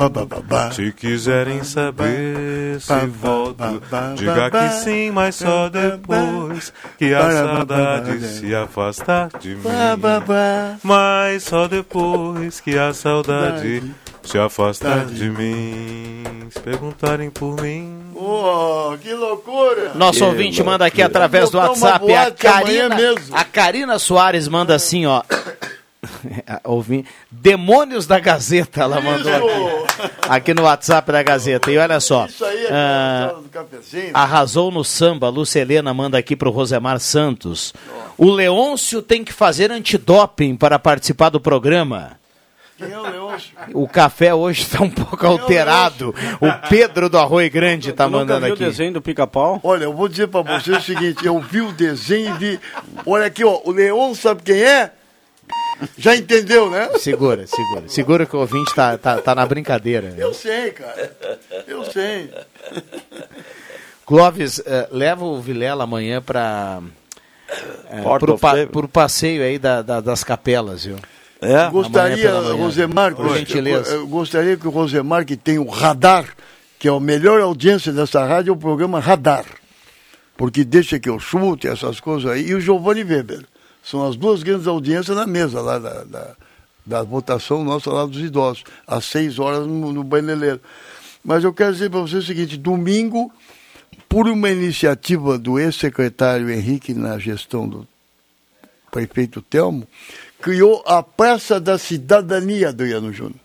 Se 0.72 0.92
quiserem 0.94 1.64
saber 1.64 2.80
se 2.80 3.06
volto, 3.08 3.82
diga 4.16 4.50
que 4.50 4.70
sim, 4.70 5.12
mas 5.12 5.36
só 5.36 5.70
depois 5.70 6.72
que 6.98 7.14
a 7.14 7.32
saudade 7.32 8.20
se 8.28 8.56
afastar 8.56 9.30
de 9.40 9.56
mim. 9.56 9.64
Mas 10.82 11.44
só 11.44 11.68
depois 11.68 12.62
que 12.62 12.78
a 12.78 12.94
saudade 12.94 13.84
se 14.24 14.38
afastar 14.38 15.06
de 15.06 15.30
mim. 15.30 16.24
Se 16.50 16.60
perguntarem 16.60 17.30
por 17.30 17.62
mim. 17.62 18.02
Oh, 18.16 18.96
que 19.02 19.14
loucura! 19.14 19.94
Nosso 19.96 20.20
Que 20.20 20.26
ouvinte 20.26 20.58
loucura. 20.58 20.72
manda 20.72 20.86
aqui 20.86 21.02
através 21.02 21.50
do 21.50 21.58
WhatsApp. 21.58 22.14
A 22.14 22.32
Karina, 22.32 22.96
mesmo. 22.96 23.36
a 23.36 23.44
Karina 23.44 24.00
Soares 24.00 24.48
manda 24.48 24.74
assim, 24.76 25.06
ó. 25.06 25.22
Ouvi. 26.64 27.06
Demônios 27.32 28.06
da 28.06 28.20
Gazeta, 28.20 28.82
ela 28.82 29.00
mandou 29.02 29.32
aqui, 29.34 30.12
aqui 30.30 30.54
no 30.54 30.64
WhatsApp 30.64 31.12
da 31.12 31.24
Gazeta. 31.24 31.72
E 31.72 31.78
olha 31.78 32.00
só. 32.00 32.26
Isso 32.26 32.46
aí 32.46 32.66
é 32.66 32.70
ah. 32.72 33.34
Arrasou 34.14 34.72
no 34.72 34.84
samba, 34.84 35.30
Lúcia 35.30 35.62
Helena 35.62 35.94
manda 35.94 36.18
aqui 36.18 36.36
pro 36.36 36.52
Rosemar 36.52 37.00
Santos. 37.00 37.74
O 38.18 38.30
Leôncio 38.30 39.02
tem 39.02 39.24
que 39.24 39.34
fazer 39.34 39.72
antidoping 39.72 40.56
para 40.56 40.78
participar 40.78 41.30
do 41.30 41.40
programa. 41.40 42.23
Quem 42.78 42.92
é 42.92 43.00
o? 43.00 43.84
O 43.84 43.88
café 43.88 44.34
hoje 44.34 44.64
está 44.64 44.82
um 44.84 44.90
pouco 44.90 45.26
alterado. 45.26 46.14
O 46.42 46.68
Pedro 46.70 47.08
do 47.10 47.18
Arroio 47.18 47.50
Grande 47.52 47.92
está 47.92 48.08
mandando 48.10 48.46
viu 48.46 48.54
aqui. 48.56 48.64
o 48.64 48.66
desenho 48.68 48.94
do 48.94 49.02
pica-pau? 49.02 49.60
Olha, 49.64 49.84
eu 49.86 49.94
vou 49.94 50.08
dizer 50.08 50.28
pra 50.28 50.42
você 50.42 50.72
o 50.72 50.82
seguinte, 50.82 51.26
eu 51.26 51.40
vi 51.40 51.62
o 51.62 51.72
desenho 51.72 52.36
e 52.36 52.38
vi... 52.38 52.60
Olha 53.06 53.26
aqui, 53.28 53.44
ó, 53.44 53.62
o 53.64 53.72
Leão 53.72 54.14
sabe 54.16 54.42
quem 54.44 54.62
é? 54.62 54.92
Já 55.98 56.16
entendeu, 56.16 56.70
né? 56.70 56.90
Segura, 56.98 57.46
segura. 57.46 57.84
Segura 57.88 58.26
que 58.26 58.36
o 58.36 58.40
ouvinte 58.40 58.74
tá, 58.74 58.98
tá, 58.98 59.18
tá 59.22 59.36
na 59.36 59.46
brincadeira. 59.46 60.14
Eu 60.18 60.34
sei, 60.34 60.72
cara. 60.72 61.12
Eu 61.68 61.84
sei. 61.86 62.32
Clóvis, 64.06 64.62
eh, 64.66 64.88
leva 64.92 65.24
o 65.26 65.42
Vilela 65.42 65.84
amanhã 65.84 66.22
para 66.22 66.80
Favor. 68.40 68.68
pro 68.72 68.88
passeio 68.88 69.44
aí 69.44 69.58
da, 69.60 69.82
da- 69.82 70.02
das 70.02 70.24
capelas, 70.24 70.86
viu? 70.86 70.98
É? 71.44 71.70
Gostaria. 71.70 72.32
Rosemar, 72.54 73.16
Por 73.16 73.38
gentileza. 73.38 73.92
eu, 73.92 74.02
eu 74.02 74.08
gostaria 74.08 74.58
que 74.58 74.68
o 74.68 74.72
Rosemar, 74.72 75.26
que 75.26 75.36
tem 75.36 75.60
o 75.60 75.68
Radar, 75.68 76.26
que 76.80 76.88
é 76.88 76.92
a 76.92 77.00
melhor 77.00 77.42
audiência 77.42 77.92
dessa 77.92 78.26
rádio, 78.26 78.52
é 78.52 78.54
o 78.54 78.58
programa 78.58 79.00
Radar. 79.00 79.46
Porque 80.36 80.64
deixa 80.64 81.00
que 81.00 81.10
eu 81.10 81.20
chute, 81.20 81.68
essas 81.68 82.00
coisas 82.00 82.32
aí, 82.32 82.48
e 82.48 82.56
o 82.56 82.62
Giovanni 82.62 83.04
Weber. 83.04 83.46
São 83.84 84.08
as 84.08 84.16
duas 84.16 84.44
grandes 84.44 84.66
audiências 84.66 85.16
na 85.16 85.28
mesa 85.28 85.62
lá 85.62 85.78
da, 85.78 86.04
da, 86.04 86.36
da 86.86 87.04
votação 87.04 87.64
nossa 87.64 87.92
lá 87.92 88.06
dos 88.06 88.20
idosos, 88.20 88.64
às 88.88 89.06
seis 89.06 89.40
horas 89.40 89.68
no, 89.68 89.92
no 89.92 90.04
Baneleiro. 90.04 90.62
Mas 91.24 91.44
eu 91.44 91.54
quero 91.54 91.74
dizer 91.74 91.90
para 91.90 92.00
você 92.00 92.18
o 92.18 92.22
seguinte, 92.22 92.58
domingo, 92.58 93.32
por 94.10 94.28
uma 94.28 94.50
iniciativa 94.50 95.38
do 95.38 95.60
ex-secretário 95.60 96.50
Henrique 96.50 96.94
na 96.94 97.18
gestão 97.18 97.68
do 97.68 97.88
prefeito 98.92 99.42
Telmo, 99.42 99.88
criou 100.44 100.84
a 100.86 101.02
Praça 101.02 101.58
da 101.58 101.78
Cidadania, 101.78 102.68
Adriano 102.68 103.14
Júnior. 103.14 103.40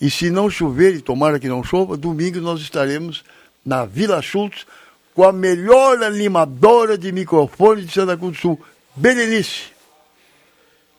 E 0.00 0.10
se 0.10 0.30
não 0.30 0.48
chover, 0.48 0.94
e 0.94 1.02
tomara 1.02 1.38
que 1.38 1.46
não 1.46 1.62
chova, 1.62 1.94
domingo 1.94 2.40
nós 2.40 2.62
estaremos 2.62 3.22
na 3.62 3.84
Vila 3.84 4.22
Schultz 4.22 4.66
com 5.14 5.24
a 5.24 5.32
melhor 5.32 6.02
animadora 6.02 6.96
de 6.96 7.12
microfone 7.12 7.84
de 7.84 7.92
Santa 7.92 8.16
Cruz 8.16 8.32
do 8.32 8.40
Sul, 8.40 8.60
Berenice. 8.96 9.64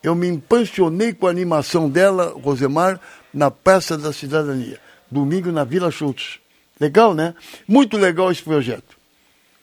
Eu 0.04 0.14
me 0.14 0.28
empancionei 0.28 1.12
com 1.12 1.26
a 1.26 1.30
animação 1.30 1.90
dela, 1.90 2.32
Rosemar, 2.40 3.00
na 3.34 3.50
Praça 3.50 3.98
da 3.98 4.12
Cidadania. 4.12 4.78
Domingo 5.10 5.50
na 5.50 5.64
Vila 5.64 5.90
Schultz. 5.90 6.38
Legal, 6.78 7.12
né? 7.12 7.34
Muito 7.66 7.96
legal 7.96 8.30
esse 8.30 8.42
projeto. 8.42 8.96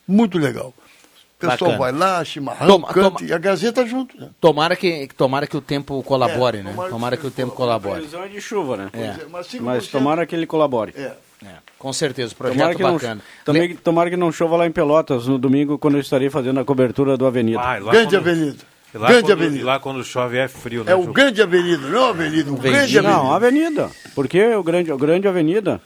Muito 0.05 0.37
legal. 0.37 0.73
O 1.35 1.39
pessoal 1.39 1.71
Bacana. 1.71 1.77
vai 1.77 1.91
lá, 1.91 2.23
chimarrão, 2.23 2.67
Toma- 2.67 2.87
canta, 2.87 3.11
toma- 3.17 3.29
e 3.29 3.33
a 3.33 3.37
Gazeta 3.37 3.85
junto. 3.85 4.17
Né? 4.19 4.29
Tomara 4.39 4.75
que, 4.75 5.07
tomara 5.17 5.45
que 5.45 5.57
o 5.57 5.61
tempo 5.61 6.01
colabore, 6.03 6.59
É, 6.59 6.63
né? 6.63 6.71
tomara 6.71 6.87
que 6.87 6.93
Tomara 6.93 7.17
que 7.17 7.27
o 7.27 7.31
tempo 7.31 7.51
colabore. 7.53 7.95
Previsão 7.95 8.23
é 8.23 8.27
de 8.29 8.39
chuva, 8.41 8.77
né? 8.77 8.89
É. 8.93 9.15
Mas, 9.29 9.47
5%, 9.47 9.61
Mas 9.61 9.87
tomara 9.87 10.25
que 10.25 10.33
ele 10.33 10.45
colabore. 10.47 10.93
É. 10.95 11.11
Com 11.77 11.91
certeza, 11.93 12.33
projeto 12.33 12.57
Tomara 12.57 12.75
que, 12.75 12.81
não, 12.81 12.93
bacana. 12.93 13.21
também, 13.43 13.75
tomara 13.75 14.09
que 14.09 14.15
não 14.17 14.31
chova 14.31 14.55
lá 14.55 14.65
em 14.65 14.71
Pelotas 14.71 15.27
no 15.27 15.37
domingo, 15.37 15.77
quando 15.77 15.95
eu 15.95 16.01
estarei 16.01 16.29
fazendo 16.29 16.59
a 16.59 16.65
cobertura 16.65 17.17
do 17.17 17.25
Avenida. 17.27 17.59
Ah, 17.59 17.77
lá 17.79 17.91
Grande 17.91 18.15
quando- 18.15 18.15
Avenida. 18.29 18.57
E 18.93 18.97
lá, 18.97 19.07
Grande 19.09 19.23
quando, 19.23 19.31
Avenida. 19.33 19.59
e 19.59 19.63
lá 19.63 19.79
quando 19.79 20.03
chove 20.05 20.37
é 20.37 20.47
frio, 20.47 20.83
né? 20.85 20.93
É 20.93 20.95
o 20.95 21.03
Ju? 21.03 21.11
Grande 21.13 21.41
Avenida, 21.41 21.87
não 21.89 22.05
a 22.05 22.09
Avenida, 22.09 22.51
o 22.51 22.55
Grande 22.55 22.77
Avenida. 22.97 23.01
Não, 23.03 23.33
Avenida. 23.33 23.91
Porque 24.15 24.41
o 24.55 24.63
grande, 24.63 24.91
o 24.91 24.97
grande 24.97 25.27
Avenida. 25.27 25.81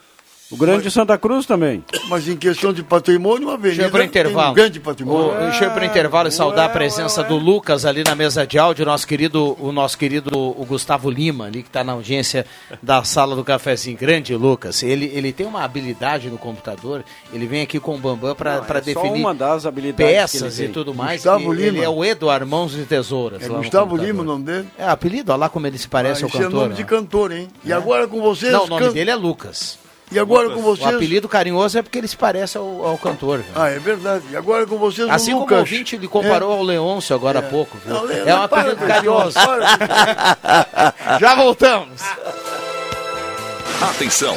O 0.50 0.56
grande 0.56 0.90
Santa 0.90 1.16
Cruz 1.16 1.46
também. 1.46 1.84
Mas 2.08 2.26
em 2.26 2.36
questão 2.36 2.72
de 2.72 2.82
patrimônio, 2.82 3.50
a 3.50 3.56
Deixa 3.56 3.82
Avenida 3.82 3.82
eu 3.84 3.86
ir 3.86 3.90
pro 3.90 3.98
tem 4.00 4.06
intervalo. 4.08 4.50
um 4.50 4.54
grande 4.54 4.80
patrimônio. 4.80 5.32
O- 5.36 5.38
deixa 5.50 5.64
eu 5.64 5.70
ir 5.70 5.72
pro 5.74 5.84
intervalo 5.84 6.28
e 6.28 6.32
saudar 6.32 6.66
a 6.66 6.68
presença 6.68 7.22
do 7.22 7.36
Lucas 7.36 7.84
ali 7.84 8.02
na 8.02 8.14
mesa 8.16 8.44
de 8.46 8.58
áudio, 8.58 8.84
nosso 8.84 9.06
querido, 9.06 9.56
o 9.60 9.70
nosso 9.70 9.96
querido 9.96 10.30
o 10.36 10.64
Gustavo 10.66 11.08
Lima, 11.08 11.46
ali 11.46 11.62
que 11.62 11.68
está 11.68 11.84
na 11.84 11.92
audiência 11.92 12.44
da 12.82 13.04
sala 13.04 13.36
do 13.36 13.44
cafezinho. 13.44 13.96
Grande 13.96 14.34
Lucas. 14.34 14.82
Ele, 14.82 15.10
ele 15.14 15.32
tem 15.32 15.46
uma 15.46 15.62
habilidade 15.62 16.28
no 16.28 16.36
computador, 16.38 17.04
ele 17.32 17.46
vem 17.46 17.62
aqui 17.62 17.78
com 17.78 17.94
o 17.94 17.98
Bambam 17.98 18.34
para 18.34 18.56
é 18.68 18.80
definir 18.80 19.20
uma 19.20 19.32
das 19.34 19.66
habilidades 19.66 20.12
peças 20.14 20.58
ele 20.58 20.70
e 20.70 20.72
tudo 20.72 20.92
mais. 20.92 21.18
Gustavo 21.22 21.54
E 21.54 21.58
ele 21.62 21.70
Lima. 21.70 21.84
é 21.84 21.88
o 21.88 22.04
Eduardo 22.04 22.46
Mãos 22.46 22.72
de 22.72 22.84
Tesouras. 22.86 23.42
É 23.42 23.48
Gustavo. 23.48 23.96
Lima 23.96 24.22
o 24.22 24.24
nome 24.24 24.44
dele? 24.44 24.68
É, 24.78 24.84
apelido, 24.88 25.30
olha 25.32 25.40
lá 25.40 25.48
como 25.48 25.66
ele 25.66 25.78
se 25.78 25.86
parece 25.88 26.22
Ah, 26.22 26.26
ao 26.26 26.28
esse 26.28 26.38
cantor. 26.38 26.50
é 26.50 26.54
nome 26.54 26.68
né? 26.70 26.74
de 26.76 26.84
cantor, 26.84 27.32
hein? 27.32 27.48
E 27.64 27.72
agora 27.72 28.08
com 28.08 28.20
vocês... 28.20 28.52
Não, 28.52 28.64
o 28.64 28.68
nome 28.68 28.86
can- 28.86 28.92
dele 28.92 29.10
é 29.10 29.14
Lucas. 29.14 29.78
E 30.12 30.18
agora 30.18 30.48
Lucas. 30.48 30.56
com 30.56 30.62
vocês... 30.70 30.86
O 30.92 30.96
apelido 30.96 31.28
carinhoso 31.28 31.78
é 31.78 31.82
porque 31.82 31.98
ele 31.98 32.08
se 32.08 32.16
parece 32.16 32.58
ao, 32.58 32.84
ao 32.84 32.98
cantor. 32.98 33.38
viu? 33.38 33.52
Ah, 33.54 33.68
é 33.68 33.78
verdade. 33.78 34.24
E 34.30 34.36
agora 34.36 34.66
com 34.66 34.76
vocês 34.76 35.08
Assim 35.08 35.30
como 35.32 35.42
Lucas. 35.42 35.56
o 35.58 35.60
ouvinte 35.60 35.96
lhe 35.96 36.08
comparou 36.08 36.52
É. 36.52 36.56
ao 36.56 36.62
Leôncio 36.64 37.14
agora 37.14 37.38
há 37.38 37.42
pouco. 37.42 37.78
Viu? 37.84 37.94
Não, 37.94 38.10
é 38.10 38.34
um 38.34 38.48
para 38.48 38.60
apelido 38.72 38.76
com 38.76 38.86
carinhoso. 38.86 39.28
isso, 39.38 39.46
para 39.46 41.18
Já 41.20 41.34
voltamos. 41.36 42.00
Atenção! 43.80 44.36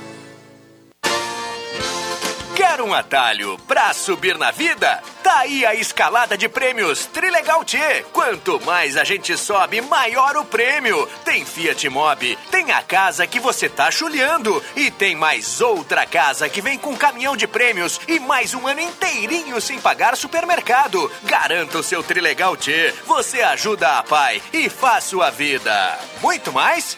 Um 2.81 2.95
atalho 2.95 3.59
pra 3.67 3.93
subir 3.93 4.37
na 4.39 4.49
vida? 4.49 5.03
Tá 5.21 5.39
aí 5.39 5.63
a 5.63 5.75
escalada 5.75 6.35
de 6.35 6.49
prêmios 6.49 7.05
Trilegal 7.05 7.63
T. 7.63 7.77
Quanto 8.11 8.59
mais 8.65 8.97
a 8.97 9.03
gente 9.03 9.37
sobe, 9.37 9.81
maior 9.81 10.35
o 10.35 10.43
prêmio. 10.43 11.07
Tem 11.23 11.45
Fiat 11.45 11.87
Mobi, 11.89 12.35
tem 12.49 12.71
a 12.71 12.81
casa 12.81 13.27
que 13.27 13.39
você 13.39 13.69
tá 13.69 13.91
chulhando 13.91 14.63
e 14.75 14.89
tem 14.89 15.15
mais 15.15 15.61
outra 15.61 16.07
casa 16.07 16.49
que 16.49 16.59
vem 16.59 16.79
com 16.79 16.97
caminhão 16.97 17.37
de 17.37 17.45
prêmios 17.47 18.01
e 18.07 18.19
mais 18.19 18.55
um 18.55 18.65
ano 18.65 18.81
inteirinho 18.81 19.61
sem 19.61 19.79
pagar 19.79 20.17
supermercado. 20.17 21.11
Garanta 21.23 21.77
o 21.77 21.83
seu 21.83 22.01
Trilegal 22.01 22.57
T. 22.57 22.93
Você 23.05 23.41
ajuda 23.41 23.99
a 23.99 24.03
pai 24.03 24.41
e 24.51 24.69
faz 24.69 25.03
sua 25.03 25.29
vida. 25.29 25.99
Muito 26.19 26.51
mais? 26.51 26.97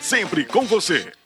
sempre 0.00 0.44
com 0.44 0.64
você. 0.64 1.25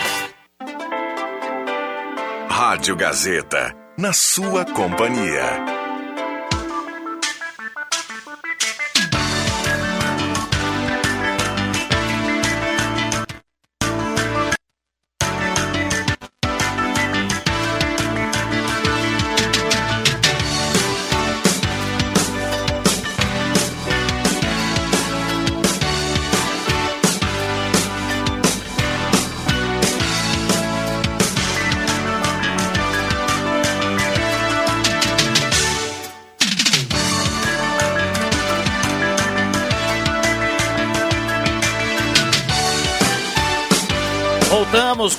Rádio 2.63 2.95
Gazeta, 2.95 3.73
na 3.97 4.13
sua 4.13 4.63
companhia. 4.63 5.80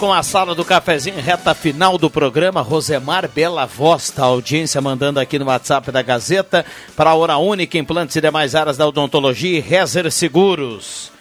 Com 0.03 0.12
a 0.12 0.20
sala 0.20 0.53
do 0.53 0.65
cafezinho, 0.65 1.20
reta 1.20 1.55
final 1.55 1.97
do 1.97 2.11
programa. 2.11 2.61
Rosemar 2.61 3.29
Bela 3.29 3.66
Voz, 3.66 4.12
a 4.19 4.23
audiência 4.24 4.81
mandando 4.81 5.20
aqui 5.20 5.39
no 5.39 5.45
WhatsApp 5.45 5.93
da 5.93 6.03
Gazeta 6.03 6.66
para 6.97 7.11
a 7.11 7.15
Hora 7.15 7.37
Única, 7.37 7.79
implantes 7.79 8.16
e 8.16 8.20
demais 8.20 8.57
áreas 8.57 8.77
da 8.77 8.85
odontologia 8.85 9.59
e 9.59 9.61
Rezer 9.61 10.11
Seguros. 10.11 11.12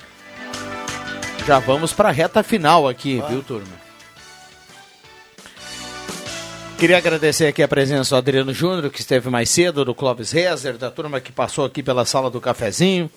Já 1.45 1.59
vamos 1.59 1.93
para 1.93 2.09
a 2.09 2.11
reta 2.11 2.41
final 2.41 2.89
aqui, 2.89 3.21
viu, 3.29 3.43
turma? 3.43 3.79
Queria 6.79 6.97
agradecer 6.97 7.45
aqui 7.45 7.61
a 7.61 7.67
presença 7.67 8.15
do 8.15 8.17
Adriano 8.17 8.51
Júnior, 8.51 8.89
que 8.89 8.99
esteve 8.99 9.29
mais 9.29 9.51
cedo, 9.51 9.85
do 9.85 9.93
Clóvis 9.93 10.31
Rezer, 10.31 10.79
da 10.79 10.89
turma 10.89 11.21
que 11.21 11.31
passou 11.31 11.65
aqui 11.65 11.83
pela 11.83 12.03
sala 12.03 12.31
do 12.31 12.41
cafezinho. 12.41 13.11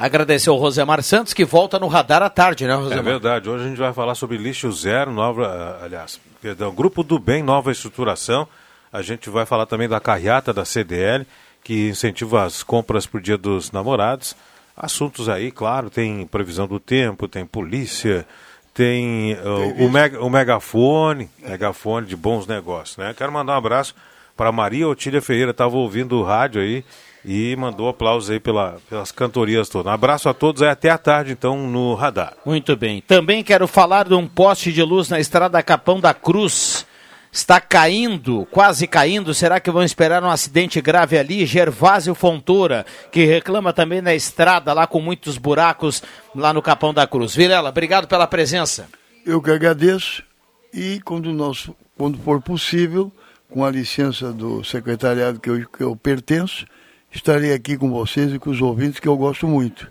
Agradecer 0.00 0.48
ao 0.48 0.56
Rosemar 0.56 1.02
Santos, 1.02 1.34
que 1.34 1.44
volta 1.44 1.78
no 1.78 1.86
radar 1.86 2.22
à 2.22 2.30
tarde, 2.30 2.66
né, 2.66 2.72
É 2.72 2.76
Rosemar? 2.76 3.04
verdade. 3.04 3.50
Hoje 3.50 3.66
a 3.66 3.68
gente 3.68 3.76
vai 3.76 3.92
falar 3.92 4.14
sobre 4.14 4.38
lixo 4.38 4.72
zero, 4.72 5.12
nova, 5.12 5.78
aliás, 5.82 6.18
perdão, 6.40 6.72
Grupo 6.74 7.02
do 7.02 7.18
Bem, 7.18 7.42
nova 7.42 7.70
estruturação. 7.70 8.48
A 8.90 9.02
gente 9.02 9.28
vai 9.28 9.44
falar 9.44 9.66
também 9.66 9.86
da 9.86 10.00
carreata 10.00 10.54
da 10.54 10.64
CDL, 10.64 11.26
que 11.62 11.90
incentiva 11.90 12.44
as 12.44 12.62
compras 12.62 13.04
por 13.04 13.20
dia 13.20 13.36
dos 13.36 13.72
namorados. 13.72 14.34
Assuntos 14.74 15.28
aí, 15.28 15.50
claro, 15.50 15.90
tem 15.90 16.26
previsão 16.26 16.66
do 16.66 16.80
tempo, 16.80 17.28
tem 17.28 17.44
polícia, 17.44 18.26
tem 18.72 19.34
uh, 19.34 19.84
o, 19.84 19.90
mega, 19.90 20.18
o 20.24 20.30
megafone, 20.30 21.28
megafone 21.46 22.06
de 22.06 22.16
bons 22.16 22.46
negócios, 22.46 22.96
né? 22.96 23.12
Quero 23.14 23.30
mandar 23.30 23.52
um 23.52 23.58
abraço 23.58 23.94
para 24.34 24.50
Maria 24.50 24.88
Otília 24.88 25.20
Ferreira, 25.20 25.50
estava 25.50 25.76
ouvindo 25.76 26.16
o 26.18 26.22
rádio 26.22 26.62
aí 26.62 26.82
e 27.24 27.54
mandou 27.56 27.88
aplausos 27.88 28.30
aí 28.30 28.40
pela, 28.40 28.78
pelas 28.88 29.12
cantorias 29.12 29.68
todas. 29.68 29.90
Um 29.90 29.94
abraço 29.94 30.28
a 30.28 30.34
todos, 30.34 30.62
aí 30.62 30.68
até 30.68 30.90
a 30.90 30.98
tarde 30.98 31.32
então 31.32 31.68
no 31.68 31.94
radar. 31.94 32.34
Muito 32.44 32.76
bem. 32.76 33.02
Também 33.06 33.42
quero 33.42 33.66
falar 33.66 34.08
de 34.08 34.14
um 34.14 34.26
poste 34.26 34.72
de 34.72 34.82
luz 34.82 35.08
na 35.08 35.20
estrada 35.20 35.62
Capão 35.62 36.00
da 36.00 36.14
Cruz. 36.14 36.86
Está 37.32 37.60
caindo, 37.60 38.44
quase 38.50 38.88
caindo. 38.88 39.32
Será 39.32 39.60
que 39.60 39.70
vão 39.70 39.84
esperar 39.84 40.22
um 40.24 40.30
acidente 40.30 40.80
grave 40.80 41.16
ali? 41.16 41.46
Gervásio 41.46 42.12
Fontoura, 42.12 42.84
que 43.12 43.24
reclama 43.24 43.72
também 43.72 44.00
na 44.00 44.12
estrada, 44.12 44.72
lá 44.72 44.84
com 44.86 45.00
muitos 45.00 45.38
buracos, 45.38 46.02
lá 46.34 46.52
no 46.52 46.60
Capão 46.60 46.92
da 46.92 47.06
Cruz. 47.06 47.34
Vilela, 47.34 47.68
obrigado 47.68 48.08
pela 48.08 48.26
presença. 48.26 48.88
Eu 49.24 49.40
que 49.40 49.50
agradeço 49.50 50.24
e 50.74 51.00
quando, 51.04 51.32
nós, 51.32 51.70
quando 51.96 52.18
for 52.18 52.42
possível, 52.42 53.12
com 53.48 53.64
a 53.64 53.70
licença 53.70 54.32
do 54.32 54.64
secretariado 54.64 55.38
que 55.38 55.50
eu, 55.50 55.68
que 55.68 55.82
eu 55.82 55.94
pertenço, 55.94 56.66
estarei 57.10 57.52
aqui 57.52 57.76
com 57.76 57.90
vocês 57.90 58.32
e 58.32 58.38
com 58.38 58.50
os 58.50 58.60
ouvintes 58.60 59.00
que 59.00 59.08
eu 59.08 59.16
gosto 59.16 59.46
muito. 59.46 59.90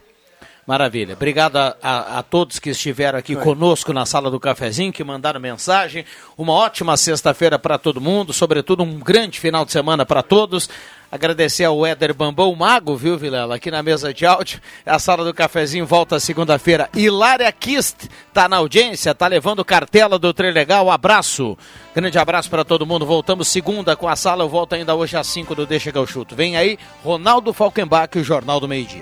Maravilha. 0.69 1.15
Obrigado 1.15 1.55
a, 1.55 1.75
a, 1.81 2.19
a 2.19 2.23
todos 2.23 2.59
que 2.59 2.69
estiveram 2.69 3.17
aqui 3.17 3.35
conosco 3.35 3.91
na 3.91 4.05
sala 4.05 4.29
do 4.29 4.39
cafezinho, 4.39 4.93
que 4.93 5.03
mandaram 5.03 5.39
mensagem. 5.39 6.05
Uma 6.37 6.53
ótima 6.53 6.95
sexta-feira 6.95 7.57
para 7.57 7.79
todo 7.79 7.99
mundo, 7.99 8.31
sobretudo 8.31 8.83
um 8.83 8.99
grande 8.99 9.39
final 9.39 9.65
de 9.65 9.71
semana 9.71 10.05
para 10.05 10.21
todos. 10.21 10.69
Agradecer 11.11 11.63
ao 11.63 11.83
Éder 11.83 12.13
Bambão 12.13 12.55
Mago, 12.55 12.95
viu, 12.95 13.17
Vilela, 13.17 13.55
aqui 13.55 13.71
na 13.71 13.81
mesa 13.81 14.13
de 14.13 14.27
áudio. 14.27 14.61
A 14.85 14.99
sala 14.99 15.25
do 15.25 15.33
cafezinho 15.33 15.83
volta 15.83 16.19
segunda-feira. 16.19 16.87
Hilária 16.95 17.51
Kist 17.51 18.07
tá 18.31 18.47
na 18.47 18.57
audiência, 18.57 19.15
tá 19.15 19.25
levando 19.25 19.65
cartela 19.65 20.19
do 20.19 20.31
Trilegal. 20.31 20.91
Abraço. 20.91 21.57
Grande 21.95 22.19
abraço 22.19 22.49
para 22.49 22.63
todo 22.63 22.85
mundo. 22.85 23.07
Voltamos 23.07 23.47
segunda 23.47 23.95
com 23.95 24.07
a 24.07 24.15
sala. 24.15 24.43
Eu 24.43 24.49
volto 24.49 24.73
ainda 24.73 24.93
hoje 24.93 25.17
às 25.17 25.25
5 25.27 25.55
do 25.55 25.65
Deixa 25.65 25.91
chuto. 26.05 26.35
Vem 26.35 26.55
aí, 26.55 26.77
Ronaldo 27.03 27.53
Falkenbach, 27.53 28.15
o 28.17 28.23
Jornal 28.23 28.59
do 28.59 28.67
Meio 28.67 28.85
Dia. 28.85 28.97